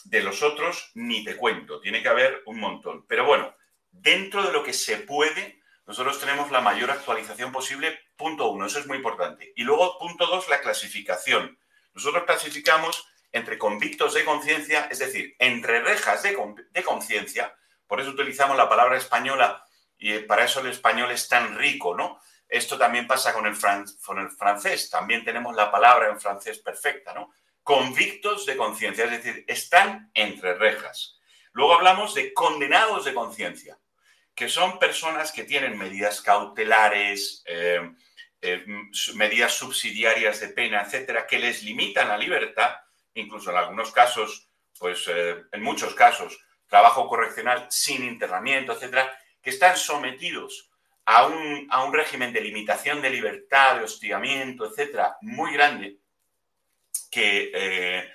de 0.05 0.23
los 0.23 0.43
otros 0.43 0.91
ni 0.95 1.25
te 1.25 1.37
cuento, 1.37 1.81
tiene 1.81 2.03
que 2.03 2.09
haber 2.09 2.43
un 2.47 2.59
montón. 2.59 3.07
Pero 3.07 3.25
bueno, 3.25 3.55
dentro 3.93 4.43
de 4.43 4.53
lo 4.53 4.65
que 4.65 4.73
se 4.73 4.97
puede, 4.97 5.63
nosotros 5.87 6.19
tenemos 6.19 6.51
la 6.51 6.61
mayor 6.61 6.91
actualización 6.91 7.53
posible, 7.53 8.01
punto 8.17 8.51
uno, 8.51 8.67
eso 8.67 8.79
es 8.79 8.87
muy 8.87 8.97
importante. 8.97 9.53
Y 9.57 9.63
luego, 9.63 9.99
punto 9.99 10.27
dos, 10.27 10.49
la 10.49 10.61
clasificación. 10.61 11.59
Nosotros 11.95 12.25
clasificamos 12.25 13.07
entre 13.31 13.59
convictos 13.59 14.15
de 14.15 14.25
conciencia, 14.25 14.89
es 14.91 14.99
decir, 14.99 15.37
entre 15.39 15.81
rejas 15.81 16.23
de, 16.23 16.35
conciencia, 16.85 17.55
por 17.87 18.01
eso 18.01 18.11
utilizamos 18.11 18.57
la 18.57 18.69
palabra 18.69 18.97
española 18.97 19.65
y 19.99 20.19
para 20.21 20.45
eso 20.45 20.61
el 20.61 20.69
español 20.69 21.11
es 21.11 21.29
tan 21.29 21.57
rico, 21.57 21.95
¿no? 21.95 22.21
Esto 22.49 22.77
también 22.77 23.07
pasa 23.07 23.33
con 23.33 23.47
el, 23.47 23.57
con 24.05 24.19
el 24.19 24.31
francés, 24.31 24.91
también 24.91 25.25
tenemos 25.25 25.55
la 25.55 25.71
palabra 25.71 26.09
en 26.09 26.21
francés 26.21 26.59
perfecta, 26.59 27.15
¿no? 27.15 27.33
Convictos 27.63 28.45
de 28.47 28.57
conciencia, 28.57 29.05
es 29.05 29.11
decir, 29.11 29.45
están 29.47 30.11
entre 30.15 30.55
rejas. 30.55 31.19
Luego 31.53 31.75
hablamos 31.75 32.15
de 32.15 32.33
condenados 32.35 33.05
de 33.05 33.15
conciencia 33.15 33.79
que 34.35 34.49
son 34.49 34.79
personas 34.79 35.33
que 35.33 35.45
tienen 35.45 35.79
medidas 35.79 36.21
cautelares, 36.21 37.43
eh, 37.47 37.93
eh, 38.41 38.65
medidas 39.15 39.53
subsidiarias 39.53 40.41
de 40.41 40.49
pena, 40.49 40.83
etcétera, 40.83 41.27
que 41.27 41.39
les 41.39 41.63
limitan 41.63 42.09
la 42.09 42.17
libertad, 42.17 42.77
incluso 43.15 43.51
en 43.51 43.59
algunos 43.59 43.93
casos, 43.93 44.49
pues 44.79 45.05
eh, 45.09 45.43
en 45.53 45.63
muchos 45.63 45.95
casos, 45.95 46.39
trabajo 46.67 47.07
correccional 47.07 47.67
sin 47.71 48.05
internamiento, 48.05 48.73
etcétera, 48.73 49.17
que 49.43 49.51
están 49.51 49.77
sometidos 49.77 50.71
a 51.05 51.27
un, 51.27 51.67
a 51.71 51.85
un 51.85 51.93
régimen 51.93 52.33
de 52.33 52.41
limitación 52.41 53.03
de 53.03 53.11
libertad, 53.11 53.77
de 53.77 53.85
hostigamiento, 53.85 54.67
etcétera, 54.67 55.17
muy 55.21 55.53
grande, 55.53 55.99
que 57.11 58.11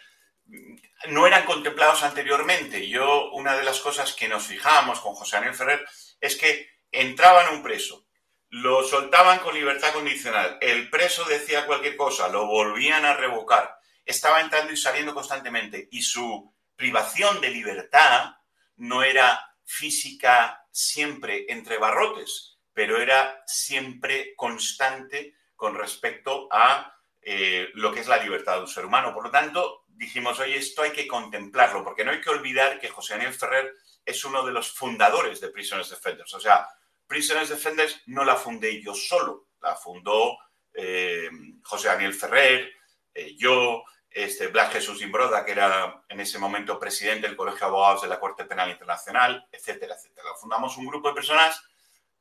no 1.10 1.27
eran 1.27 1.45
contemplados 1.45 2.01
anteriormente. 2.03 2.88
Yo, 2.88 3.32
una 3.32 3.56
de 3.56 3.63
las 3.63 3.80
cosas 3.80 4.13
que 4.13 4.27
nos 4.27 4.47
fijamos 4.47 4.99
con 5.01 5.13
José 5.13 5.36
Daniel 5.36 5.53
Ferrer 5.53 5.86
es 6.19 6.36
que 6.36 6.69
entraban 6.91 7.56
un 7.56 7.63
preso, 7.63 8.08
lo 8.49 8.84
soltaban 8.84 9.39
con 9.39 9.53
libertad 9.53 9.93
condicional, 9.93 10.58
el 10.62 10.89
preso 10.89 11.25
decía 11.25 11.65
cualquier 11.65 11.95
cosa, 11.95 12.30
lo 12.30 12.47
volvían 12.47 13.06
a 13.06 13.15
revocar, 13.15 13.77
estaba 14.06 14.41
entrando 14.41 14.71
y 14.71 14.77
saliendo 14.77 15.13
constantemente 15.13 15.88
y 15.91 16.01
su 16.01 16.53
privación 16.75 17.41
de 17.41 17.49
libertad 17.49 18.36
no 18.77 19.03
era 19.03 19.56
física 19.65 20.65
siempre 20.71 21.45
entre 21.49 21.77
barrotes, 21.77 22.60
pero 22.73 23.01
era 23.01 23.43
siempre 23.45 24.34
constante 24.36 25.36
con 25.56 25.75
respecto 25.75 26.47
a 26.51 26.95
eh, 27.21 27.69
lo 27.73 27.91
que 27.91 28.01
es 28.01 28.08
la 28.08 28.23
libertad 28.23 28.56
de 28.56 28.62
un 28.62 28.67
ser 28.67 28.86
humano. 28.86 29.13
Por 29.13 29.23
lo 29.23 29.32
tanto, 29.32 29.84
dijimos, 29.88 30.39
oye, 30.39 30.56
esto 30.56 30.84
hay 30.84 30.91
que 30.91 31.08
contemplarlo, 31.08 31.84
porque 31.84 32.06
no 32.06 32.12
hay 32.12 32.21
que 32.21 32.30
olvidar 32.30 32.80
que 32.80 32.89
José 32.89 33.15
Daniel 33.15 33.34
Ferrer 33.34 33.73
es 34.08 34.24
uno 34.24 34.46
de 34.46 34.54
los 34.54 34.72
fundadores 34.72 35.41
de 35.41 35.50
Prisoners 35.50 35.89
Defenders. 35.89 36.34
O 36.34 36.39
sea, 36.39 36.65
Prisoners 37.06 37.50
Defenders 37.50 38.02
no 38.06 38.24
la 38.24 38.38
fundé 38.38 38.82
yo 38.82 38.96
solo, 38.96 39.50
la 39.62 39.76
fundó 39.76 40.38
eh, 40.74 41.30
José 41.62 41.89
Daniel 41.89 42.13
Ferrer, 42.13 42.72
eh, 43.13 43.36
yo, 43.36 43.84
este, 44.10 44.48
Blas 44.48 44.72
Jesús 44.72 45.02
Imbroda, 45.02 45.43
que 45.43 45.52
era 45.52 46.06
en 46.08 46.22
ese 46.22 46.39
momento 46.39 46.80
presidente 46.80 47.28
del 47.28 47.36
Colegio 47.36 47.60
de 47.60 47.65
Abogados 47.65 48.04
de 48.04 48.08
la 48.08 48.20
Corte 48.20 48.46
Penal 48.46 48.70
Internacional, 48.70 49.46
etcétera, 49.52 49.96
etcétera. 49.96 50.30
Fundamos 50.39 50.78
un 50.78 50.88
grupo 50.88 51.10
de 51.10 51.15
personas 51.15 51.62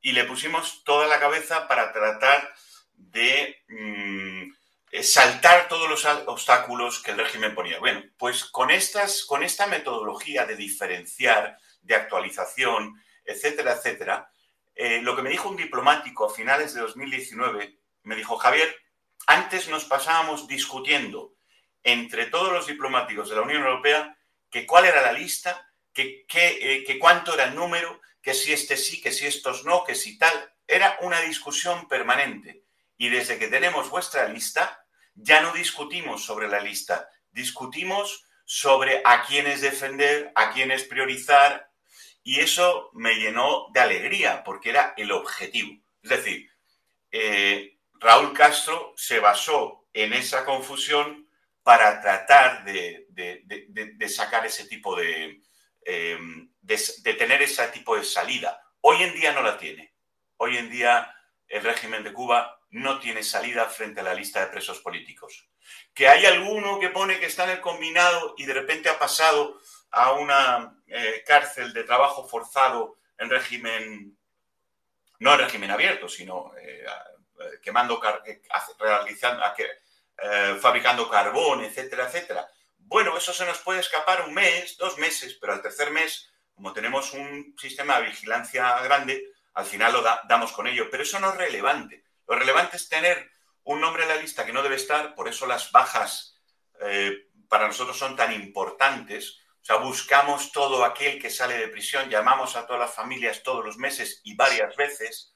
y 0.01 0.11
le 0.11 0.25
pusimos 0.25 0.83
toda 0.83 1.07
la 1.07 1.21
cabeza 1.21 1.69
para 1.69 1.93
tratar 1.93 2.53
de 2.95 3.63
mm, 3.69 4.51
eh, 4.91 5.03
saltar 5.03 5.69
todos 5.69 5.89
los 5.89 6.03
obstáculos 6.25 7.01
que 7.01 7.11
el 7.11 7.17
régimen 7.17 7.55
ponía. 7.55 7.79
Bueno, 7.79 8.03
pues 8.17 8.43
con, 8.43 8.71
estas, 8.71 9.23
con 9.23 9.43
esta 9.43 9.67
metodología 9.67 10.45
de 10.45 10.57
diferenciar, 10.57 11.57
de 11.87 11.95
actualización, 11.95 13.01
etcétera, 13.25 13.73
etcétera, 13.73 14.29
eh, 14.75 15.01
lo 15.01 15.15
que 15.15 15.23
me 15.23 15.29
dijo 15.29 15.49
un 15.49 15.55
diplomático 15.55 16.25
a 16.25 16.33
finales 16.33 16.73
de 16.73 16.81
2019, 16.81 17.79
me 18.03 18.15
dijo, 18.15 18.37
Javier, 18.37 18.75
antes 19.25 19.67
nos 19.69 19.85
pasábamos 19.85 20.47
discutiendo 20.47 21.33
entre 21.83 22.27
todos 22.27 22.51
los 22.51 22.67
diplomáticos 22.67 23.29
de 23.29 23.35
la 23.35 23.41
Unión 23.41 23.63
Europea 23.63 24.15
que 24.49 24.65
cuál 24.65 24.85
era 24.85 25.01
la 25.01 25.13
lista, 25.13 25.67
que, 25.93 26.25
que, 26.27 26.83
eh, 26.87 26.99
cuánto 26.99 27.33
era 27.33 27.45
el 27.45 27.55
número, 27.55 28.01
que 28.21 28.33
si 28.33 28.53
este 28.53 28.77
sí, 28.77 29.01
que 29.01 29.11
si 29.11 29.25
estos 29.25 29.65
no, 29.65 29.83
que 29.83 29.95
si 29.95 30.17
tal. 30.17 30.53
Era 30.67 30.97
una 31.01 31.21
discusión 31.21 31.87
permanente. 31.87 32.63
Y 32.97 33.09
desde 33.09 33.39
que 33.39 33.47
tenemos 33.47 33.89
vuestra 33.89 34.27
lista, 34.27 34.85
ya 35.15 35.41
no 35.41 35.53
discutimos 35.53 36.25
sobre 36.25 36.47
la 36.49 36.59
lista, 36.59 37.09
discutimos 37.31 38.25
sobre 38.45 39.01
a 39.03 39.23
quiénes 39.23 39.61
defender, 39.61 40.31
a 40.35 40.51
quiénes 40.51 40.83
priorizar, 40.83 41.69
y 42.27 42.41
eso 42.41 42.89
me 42.91 43.15
llenó 43.15 43.67
de 43.71 43.79
alegría, 43.79 44.43
porque 44.43 44.71
era 44.71 44.93
el 44.97 45.13
objetivo. 45.13 45.81
Es 46.03 46.09
decir, 46.09 46.51
eh, 47.09 47.77
Raúl 47.93 48.33
Castro 48.33 48.93
se 48.97 49.21
basó 49.21 49.87
en 49.93 50.11
esa 50.11 50.43
confusión 50.43 51.29
para 51.63 52.01
tratar 52.01 52.65
de, 52.65 53.07
sacar 54.09 54.45
ese 54.45 54.67
tipo 54.67 54.97
de, 54.97 55.41
em, 55.85 56.51
de 56.59 57.13
tener 57.13 57.41
ese 57.41 57.65
tipo 57.69 57.95
de 57.95 58.03
salida. 58.03 58.61
Hoy 58.81 59.03
en 59.03 59.13
día 59.13 59.31
no 59.31 59.41
la 59.41 59.57
tiene. 59.57 59.93
Hoy 60.35 60.57
en 60.57 60.69
día 60.69 61.09
el 61.47 61.63
régimen 61.63 62.03
de 62.03 62.11
Cuba 62.11 62.59
no 62.71 62.99
tiene 62.99 63.23
salida 63.23 63.69
frente 63.69 64.01
a 64.01 64.03
la 64.03 64.13
lista 64.13 64.41
de 64.41 64.47
presos 64.47 64.79
políticos. 64.79 65.47
Que 65.93 66.09
hay 66.09 66.25
alguno 66.25 66.77
que 66.77 66.89
pone 66.89 67.21
que 67.21 67.27
está 67.27 67.45
en 67.45 67.51
el 67.51 67.61
combinado 67.61 68.35
y 68.37 68.45
de 68.45 68.53
repente 68.53 68.89
ha 68.89 68.99
pasado 68.99 69.61
a 69.97 70.11
una 70.11 70.77
eh, 70.85 71.23
cárcel 71.25 71.73
de 71.73 71.83
trabajo 71.83 72.27
forzado 72.27 72.97
en 73.17 73.29
régimen, 73.29 74.17
no 75.19 75.33
en 75.33 75.39
régimen 75.39 75.71
abierto, 75.71 76.07
sino 76.07 76.53
eh, 76.55 76.85
eh, 76.85 77.59
quemando, 77.61 77.99
realizando, 78.79 79.43
fabricando 80.61 81.09
carbón, 81.09 81.63
etcétera, 81.63 82.05
etcétera. 82.05 82.47
Bueno, 82.77 83.17
eso 83.17 83.33
se 83.33 83.45
nos 83.45 83.57
puede 83.59 83.79
escapar 83.79 84.21
un 84.27 84.33
mes, 84.33 84.77
dos 84.77 84.97
meses, 84.99 85.35
pero 85.41 85.53
al 85.53 85.61
tercer 85.61 85.91
mes, 85.91 86.29
como 86.53 86.73
tenemos 86.73 87.13
un 87.13 87.55
sistema 87.57 87.99
de 87.99 88.07
vigilancia 88.07 88.79
grande, 88.81 89.31
al 89.55 89.65
final 89.65 89.93
lo 89.93 90.03
damos 90.29 90.51
con 90.51 90.67
ello. 90.67 90.89
Pero 90.91 91.03
eso 91.03 91.19
no 91.19 91.31
es 91.31 91.37
relevante. 91.37 92.03
Lo 92.27 92.35
relevante 92.35 92.77
es 92.77 92.87
tener 92.87 93.31
un 93.63 93.81
nombre 93.81 94.03
en 94.03 94.09
la 94.09 94.15
lista 94.15 94.45
que 94.45 94.53
no 94.53 94.61
debe 94.61 94.75
estar, 94.75 95.15
por 95.15 95.27
eso 95.27 95.47
las 95.47 95.71
bajas 95.71 96.35
para 97.49 97.67
nosotros 97.67 97.97
son 97.97 98.15
tan 98.15 98.31
importantes. 98.33 99.39
O 99.67 99.73
sea, 99.73 99.83
buscamos 99.83 100.53
todo 100.53 100.85
aquel 100.85 101.21
que 101.21 101.29
sale 101.29 101.57
de 101.57 101.67
prisión, 101.67 102.09
llamamos 102.09 102.55
a 102.55 102.65
todas 102.65 102.79
las 102.79 102.95
familias 102.95 103.43
todos 103.43 103.65
los 103.65 103.77
meses 103.77 104.21
y 104.23 104.33
varias 104.33 104.73
veces, 104.77 105.35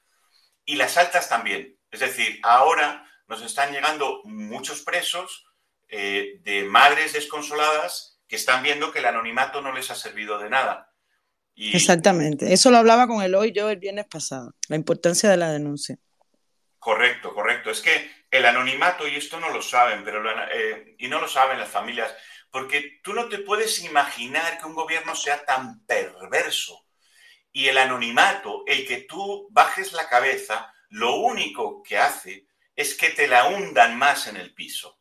y 0.63 0.77
las 0.77 0.95
altas 0.95 1.27
también. 1.27 1.77
Es 1.91 1.99
decir, 1.99 2.39
ahora 2.41 3.05
nos 3.27 3.41
están 3.41 3.73
llegando 3.73 4.21
muchos 4.23 4.83
presos 4.83 5.45
eh, 5.89 6.39
de 6.43 6.63
madres 6.63 7.11
desconsoladas 7.11 8.21
que 8.25 8.37
están 8.37 8.63
viendo 8.63 8.93
que 8.93 8.99
el 8.99 9.05
anonimato 9.07 9.61
no 9.61 9.73
les 9.73 9.91
ha 9.91 9.95
servido 9.95 10.39
de 10.39 10.49
nada. 10.49 10.93
Exactamente. 11.57 12.53
Eso 12.53 12.71
lo 12.71 12.77
hablaba 12.77 13.07
con 13.07 13.21
el 13.21 13.35
hoy 13.35 13.51
yo 13.51 13.69
el 13.69 13.79
viernes 13.79 14.05
pasado, 14.05 14.55
la 14.69 14.77
importancia 14.77 15.29
de 15.29 15.35
la 15.35 15.51
denuncia. 15.51 15.97
Correcto, 16.79 17.33
correcto. 17.33 17.69
Es 17.69 17.81
que 17.81 18.09
el 18.31 18.45
anonimato, 18.45 19.05
y 19.09 19.17
esto 19.17 19.41
no 19.41 19.49
lo 19.49 19.61
saben, 19.61 20.05
pero 20.05 20.23
eh, 20.53 20.95
y 20.99 21.09
no 21.09 21.19
lo 21.19 21.27
saben 21.27 21.59
las 21.59 21.67
familias, 21.67 22.15
porque 22.51 22.99
tú 23.03 23.13
no 23.13 23.29
te 23.29 23.39
puedes 23.39 23.79
imaginar 23.79 24.59
que 24.59 24.65
un 24.65 24.75
gobierno 24.75 25.15
sea 25.15 25.45
tan 25.45 25.85
perverso. 25.85 26.85
Y 27.51 27.67
el 27.67 27.77
anonimato, 27.77 28.63
el 28.67 28.85
que 28.85 29.01
tú 29.01 29.47
bajes 29.51 29.93
la 29.93 30.07
cabeza, 30.07 30.73
lo 30.89 31.15
único 31.15 31.81
que 31.83 31.97
hace 31.97 32.47
es 32.75 32.95
que 32.95 33.09
te 33.09 33.27
la 33.27 33.47
hundan 33.47 33.97
más 33.97 34.27
en 34.27 34.37
el 34.37 34.53
piso. 34.53 34.99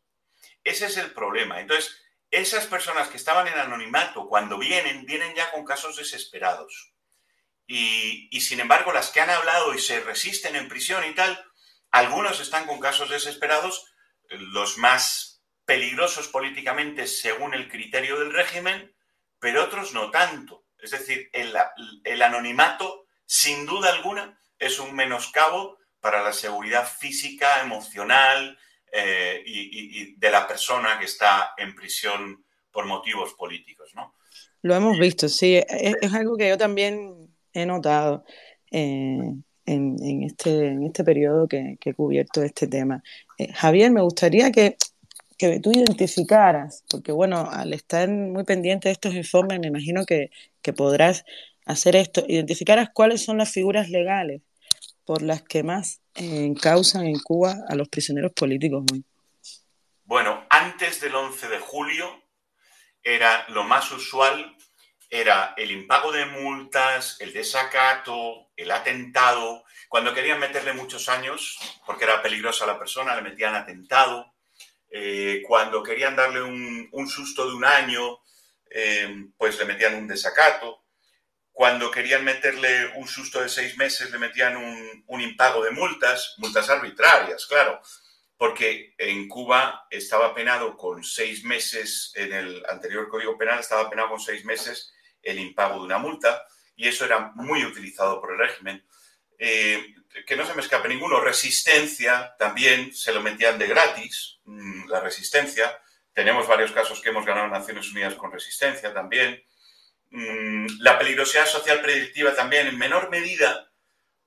Ese 0.63 0.87
es 0.87 0.97
el 0.97 1.13
problema. 1.13 1.61
Entonces, 1.61 1.97
esas 2.31 2.67
personas 2.67 3.09
que 3.09 3.17
estaban 3.17 3.49
en 3.49 3.59
anonimato, 3.59 4.29
cuando 4.29 4.59
vienen, 4.59 5.05
vienen 5.05 5.35
ya 5.35 5.51
con 5.51 5.65
casos 5.65 5.97
desesperados. 5.97 6.93
Y, 7.67 8.41
sin 8.41 8.59
embargo, 8.59 8.93
las 8.93 9.11
que 9.11 9.21
han 9.21 9.31
hablado 9.31 9.75
y 9.75 9.79
se 9.79 10.01
resisten 10.01 10.57
en 10.57 10.69
prisión 10.69 11.05
y 11.05 11.15
tal, 11.15 11.45
algunos 11.93 12.41
están 12.41 12.67
con 12.67 12.81
casos 12.81 13.11
desesperados, 13.11 13.87
los 14.29 14.77
más 14.79 15.30
peligrosos 15.71 16.27
políticamente 16.27 17.07
según 17.07 17.55
el 17.55 17.69
criterio 17.69 18.19
del 18.19 18.33
régimen, 18.33 18.93
pero 19.39 19.63
otros 19.63 19.95
no 19.95 20.11
tanto. 20.11 20.65
Es 20.77 20.91
decir, 20.91 21.31
el, 21.33 22.23
anonimato, 22.23 23.07
sin 23.25 23.67
duda 23.67 23.93
alguna, 23.93 24.37
es 24.59 24.81
un 24.81 24.93
menoscabo 24.97 25.79
para 26.01 26.25
la 26.25 26.33
seguridad 26.33 26.85
física, 26.85 27.61
emocional 27.63 28.59
eh, 28.91 29.45
y, 29.47 30.17
de 30.17 30.31
la 30.33 30.49
persona 30.49 30.99
que 30.99 31.05
está 31.05 31.55
en 31.57 31.77
prisión 31.77 32.45
por 32.73 32.87
motivos 32.87 33.35
políticos. 33.35 33.93
¿no? 33.95 34.17
Lo 34.63 34.75
hemos 34.75 34.99
visto, 34.99 35.29
sí. 35.29 35.63
Es, 35.69 36.13
algo 36.13 36.37
que 36.37 36.49
yo 36.49 36.59
también 36.59 37.33
he 37.53 37.65
notado. 37.65 38.25
Eh, 38.73 39.21
en, 39.67 40.25
este, 40.25 40.67
en 40.67 40.83
este 40.83 41.05
periodo 41.05 41.47
que, 41.47 41.79
he 41.81 41.95
cubierto 41.95 42.43
este 42.43 42.67
tema. 42.67 43.05
Eh, 43.39 43.53
Javier, 43.53 43.93
me 43.93 44.03
gustaría 44.03 44.51
que, 44.51 44.77
que, 45.41 45.59
tú 45.61 45.73
identificaras, 45.73 46.85
porque 46.91 47.13
bueno, 47.13 47.49
al 47.51 47.73
estar 47.73 48.09
muy 48.09 48.45
pendiente 48.45 48.89
de 48.89 48.93
estos 48.93 49.15
informes, 49.15 49.59
me 49.59 49.69
imagino 49.69 50.05
que, 50.05 50.31
que 50.61 50.73
podrás 50.73 51.25
hacer 51.65 51.97
esto, 51.97 52.25
identificaras 52.29 52.91
cuáles 52.93 53.25
son 53.25 53.39
las 53.39 53.51
figuras 53.51 53.89
legales 53.89 54.43
por 55.05 55.23
las 55.23 55.43
que 55.43 55.63
más 55.63 56.01
eh, 56.15 56.53
causan 56.61 57.07
en 57.07 57.19
Cuba 57.19 57.57
a 57.69 57.75
los 57.75 57.89
prisioneros 57.89 58.33
políticos 58.33 58.85
hoy. 58.93 59.03
Bueno, 60.05 60.45
antes 60.51 61.01
del 61.01 61.15
11 61.15 61.49
de 61.49 61.59
julio 61.59 62.07
era 63.03 63.47
lo 63.49 63.65
más 63.65 63.91
usual 63.93 64.57
era 65.11 65.55
el 65.57 65.73
impago 65.73 66.13
de 66.13 66.25
multas, 66.25 67.17
el 67.19 67.33
desacato, 67.33 68.51
el 68.57 68.71
atentado. 68.71 69.65
Cuando 69.89 70.15
querían 70.15 70.39
meterle 70.39 70.73
muchos 70.73 71.09
años, 71.09 71.59
porque 71.85 72.05
era 72.05 72.23
peligrosa 72.23 72.65
la 72.65 72.79
persona, 72.79 73.17
le 73.17 73.23
metían 73.23 73.57
atentado. 73.57 74.30
Eh, 74.91 75.43
cuando 75.47 75.83
querían 75.83 76.17
darle 76.17 76.43
un, 76.43 77.09
susto 77.09 77.49
de 77.49 77.55
un 77.55 77.65
año, 77.65 78.19
eh, 78.69 79.27
pues 79.37 79.59
le 79.59 79.65
metían 79.65 79.95
un 79.95 80.09
desacato. 80.09 80.85
Cuando 81.53 81.91
querían 81.91 82.25
meterle 82.25 82.93
un 82.97 83.07
susto 83.07 83.41
de 83.41 83.49
seis 83.49 83.77
meses, 83.77 84.11
le 84.11 84.19
metían 84.19 84.57
un, 84.57 85.05
un 85.07 85.21
impago 85.21 85.63
de 85.63 85.71
multas, 85.71 86.35
multas 86.39 86.71
arbitrarias, 86.71 87.47
claro, 87.47 87.81
porque 88.37 88.95
en 88.97 89.29
Cuba 89.29 89.87
estaba 89.91 90.35
penado 90.35 90.77
con 90.77 91.05
seis 91.05 91.45
meses, 91.45 92.13
en 92.15 92.33
el 92.33 92.65
anterior 92.67 93.09
Código 93.09 93.37
Penal 93.37 93.61
estaba 93.61 93.91
penado 93.91 94.09
con 94.09 94.21
seis 94.21 94.45
meses 94.47 94.93
el 95.23 95.39
impago 95.39 95.75
de 95.75 95.85
una 95.85 95.99
multa 95.99 96.47
y 96.75 96.89
eso 96.89 97.05
era 97.05 97.33
muy 97.35 97.65
utilizado 97.67 98.19
por 98.21 98.33
el 98.33 98.39
régimen. 98.39 98.83
Eh, 99.43 99.95
que 100.27 100.37
no 100.37 100.47
se 100.47 100.55
me 100.55 100.61
escape 100.61 100.87
ninguno, 100.87 101.19
resistencia 101.19 102.35
también 102.39 102.95
se 102.95 103.13
lo 103.13 103.23
metían 103.23 103.59
de 103.59 103.67
gratis, 103.67 104.39
mm, 104.45 104.89
la 104.89 105.01
resistencia. 105.01 105.81
Tenemos 106.13 106.47
varios 106.47 106.73
casos 106.73 107.01
que 107.01 107.09
hemos 107.09 107.25
ganado 107.25 107.47
en 107.47 107.53
Naciones 107.53 107.91
Unidas 107.91 108.15
con 108.17 108.31
resistencia 108.31 108.93
también. 108.93 109.43
Mm, 110.11 110.67
la 110.81 110.99
peligrosidad 110.99 111.47
social 111.47 111.81
predictiva 111.81 112.35
también, 112.35 112.67
en 112.67 112.77
menor 112.77 113.09
medida, 113.09 113.73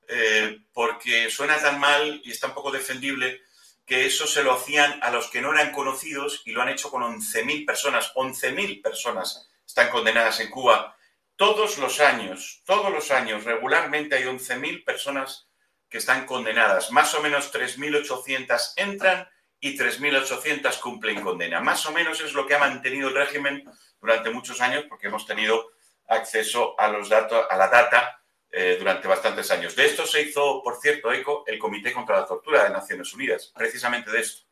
eh, 0.07 0.61
porque 0.73 1.29
suena 1.29 1.57
tan 1.61 1.79
mal 1.79 2.21
y 2.23 2.31
es 2.31 2.39
tan 2.39 2.55
poco 2.55 2.71
defendible, 2.71 3.41
que 3.85 4.07
eso 4.07 4.25
se 4.25 4.43
lo 4.43 4.53
hacían 4.53 4.99
a 5.03 5.11
los 5.11 5.29
que 5.29 5.41
no 5.41 5.53
eran 5.53 5.71
conocidos 5.71 6.41
y 6.45 6.53
lo 6.53 6.61
han 6.63 6.69
hecho 6.69 6.89
con 6.89 7.03
11.000 7.03 7.65
personas. 7.65 8.11
11.000 8.15 8.81
personas 8.81 9.47
están 9.65 9.89
condenadas 9.91 10.39
en 10.39 10.49
Cuba. 10.49 10.95
Todos 11.35 11.77
los 11.77 11.99
años, 11.99 12.61
todos 12.65 12.91
los 12.91 13.11
años, 13.11 13.43
regularmente 13.43 14.15
hay 14.15 14.23
11.000 14.23 14.85
personas 14.85 15.47
que 15.89 15.97
están 15.97 16.25
condenadas. 16.25 16.91
Más 16.91 17.13
o 17.15 17.21
menos 17.21 17.53
3.800 17.53 18.73
entran 18.77 19.27
y 19.59 19.77
3.800 19.77 20.79
cumplen 20.79 21.21
condena. 21.21 21.61
Más 21.61 21.85
o 21.85 21.91
menos 21.91 22.19
es 22.21 22.33
lo 22.33 22.45
que 22.45 22.55
ha 22.55 22.59
mantenido 22.59 23.09
el 23.09 23.15
régimen 23.15 23.63
durante 24.01 24.29
muchos 24.29 24.59
años 24.61 24.85
porque 24.89 25.07
hemos 25.07 25.25
tenido 25.25 25.71
acceso 26.07 26.79
a 26.79 26.87
los 26.87 27.09
datos, 27.09 27.45
a 27.49 27.57
la 27.57 27.67
data 27.67 28.19
eh, 28.51 28.75
durante 28.77 29.07
bastantes 29.07 29.49
años. 29.51 29.75
De 29.75 29.85
esto 29.85 30.05
se 30.05 30.21
hizo, 30.21 30.61
por 30.63 30.77
cierto, 30.79 31.11
eco 31.11 31.43
el 31.47 31.57
Comité 31.57 31.91
contra 31.91 32.19
la 32.19 32.25
Tortura 32.25 32.63
de 32.63 32.69
Naciones 32.69 33.13
Unidas, 33.13 33.51
precisamente 33.55 34.11
de 34.11 34.19
esto. 34.19 34.43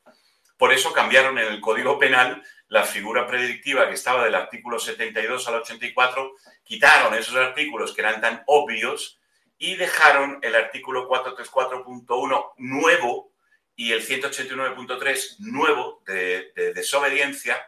Por 0.61 0.71
eso 0.71 0.93
cambiaron 0.93 1.39
en 1.39 1.47
el 1.47 1.59
Código 1.59 1.97
Penal 1.97 2.43
la 2.67 2.83
figura 2.83 3.25
predictiva 3.25 3.87
que 3.87 3.95
estaba 3.95 4.23
del 4.23 4.35
artículo 4.35 4.77
72 4.77 5.47
al 5.47 5.55
84, 5.55 6.35
quitaron 6.63 7.15
esos 7.15 7.35
artículos 7.35 7.95
que 7.95 8.01
eran 8.01 8.21
tan 8.21 8.43
obvios 8.45 9.19
y 9.57 9.73
dejaron 9.73 10.37
el 10.43 10.53
artículo 10.53 11.09
434.1 11.09 12.51
nuevo 12.57 13.33
y 13.75 13.91
el 13.91 14.05
189.3 14.05 15.39
nuevo 15.39 16.03
de, 16.05 16.51
de 16.55 16.73
desobediencia. 16.75 17.59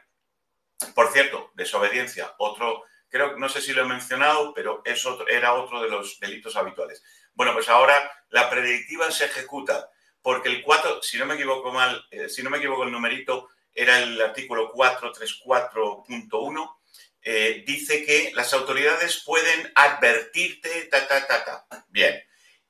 Por 0.94 1.12
cierto, 1.12 1.50
desobediencia, 1.56 2.36
otro 2.38 2.84
creo, 3.10 3.38
no 3.38 3.50
sé 3.50 3.62
si 3.62 3.74
lo 3.74 3.82
he 3.82 3.88
mencionado, 3.88 4.54
pero 4.54 4.84
eso 4.86 5.28
era 5.28 5.56
otro 5.56 5.82
de 5.82 5.90
los 5.90 6.20
delitos 6.20 6.56
habituales. 6.56 7.04
Bueno, 7.34 7.54
pues 7.54 7.70
ahora 7.70 8.12
la 8.30 8.52
predictiva 8.52 9.10
se 9.10 9.26
ejecuta 9.26 9.90
porque 10.24 10.50
el 10.50 10.64
4, 10.64 11.04
si 11.04 11.20
no 11.20 11.28
me 11.28 11.36
equivoco 11.36 11.72
mal, 11.72 12.04
eh, 12.10 12.30
si 12.30 12.42
no 12.42 12.50
me 12.50 12.58
equivoco 12.58 12.84
el 12.84 12.92
numerito, 12.92 13.50
era 13.76 14.00
el 14.00 14.20
artículo 14.22 14.74
434.1, 14.74 16.78
eh, 17.26 17.64
dice 17.66 18.06
que 18.06 18.34
las 18.34 18.54
autoridades 18.54 19.24
pueden 19.26 19.72
advertirte, 19.76 20.86
ta, 20.86 21.08
ta, 21.08 21.26
ta, 21.26 21.46
ta. 21.46 21.66
Bien. 21.90 22.22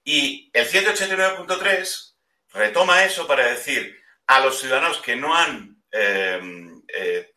Y 0.04 0.52
el 0.54 0.68
189.3 0.68 2.14
retoma 2.54 3.04
eso 3.04 3.26
para 3.26 3.48
decir 3.48 4.00
a 4.28 4.42
los 4.42 4.60
ciudadanos 4.60 5.02
que 5.02 5.16
no 5.16 5.36
han 5.36 5.82
eh, 5.92 7.34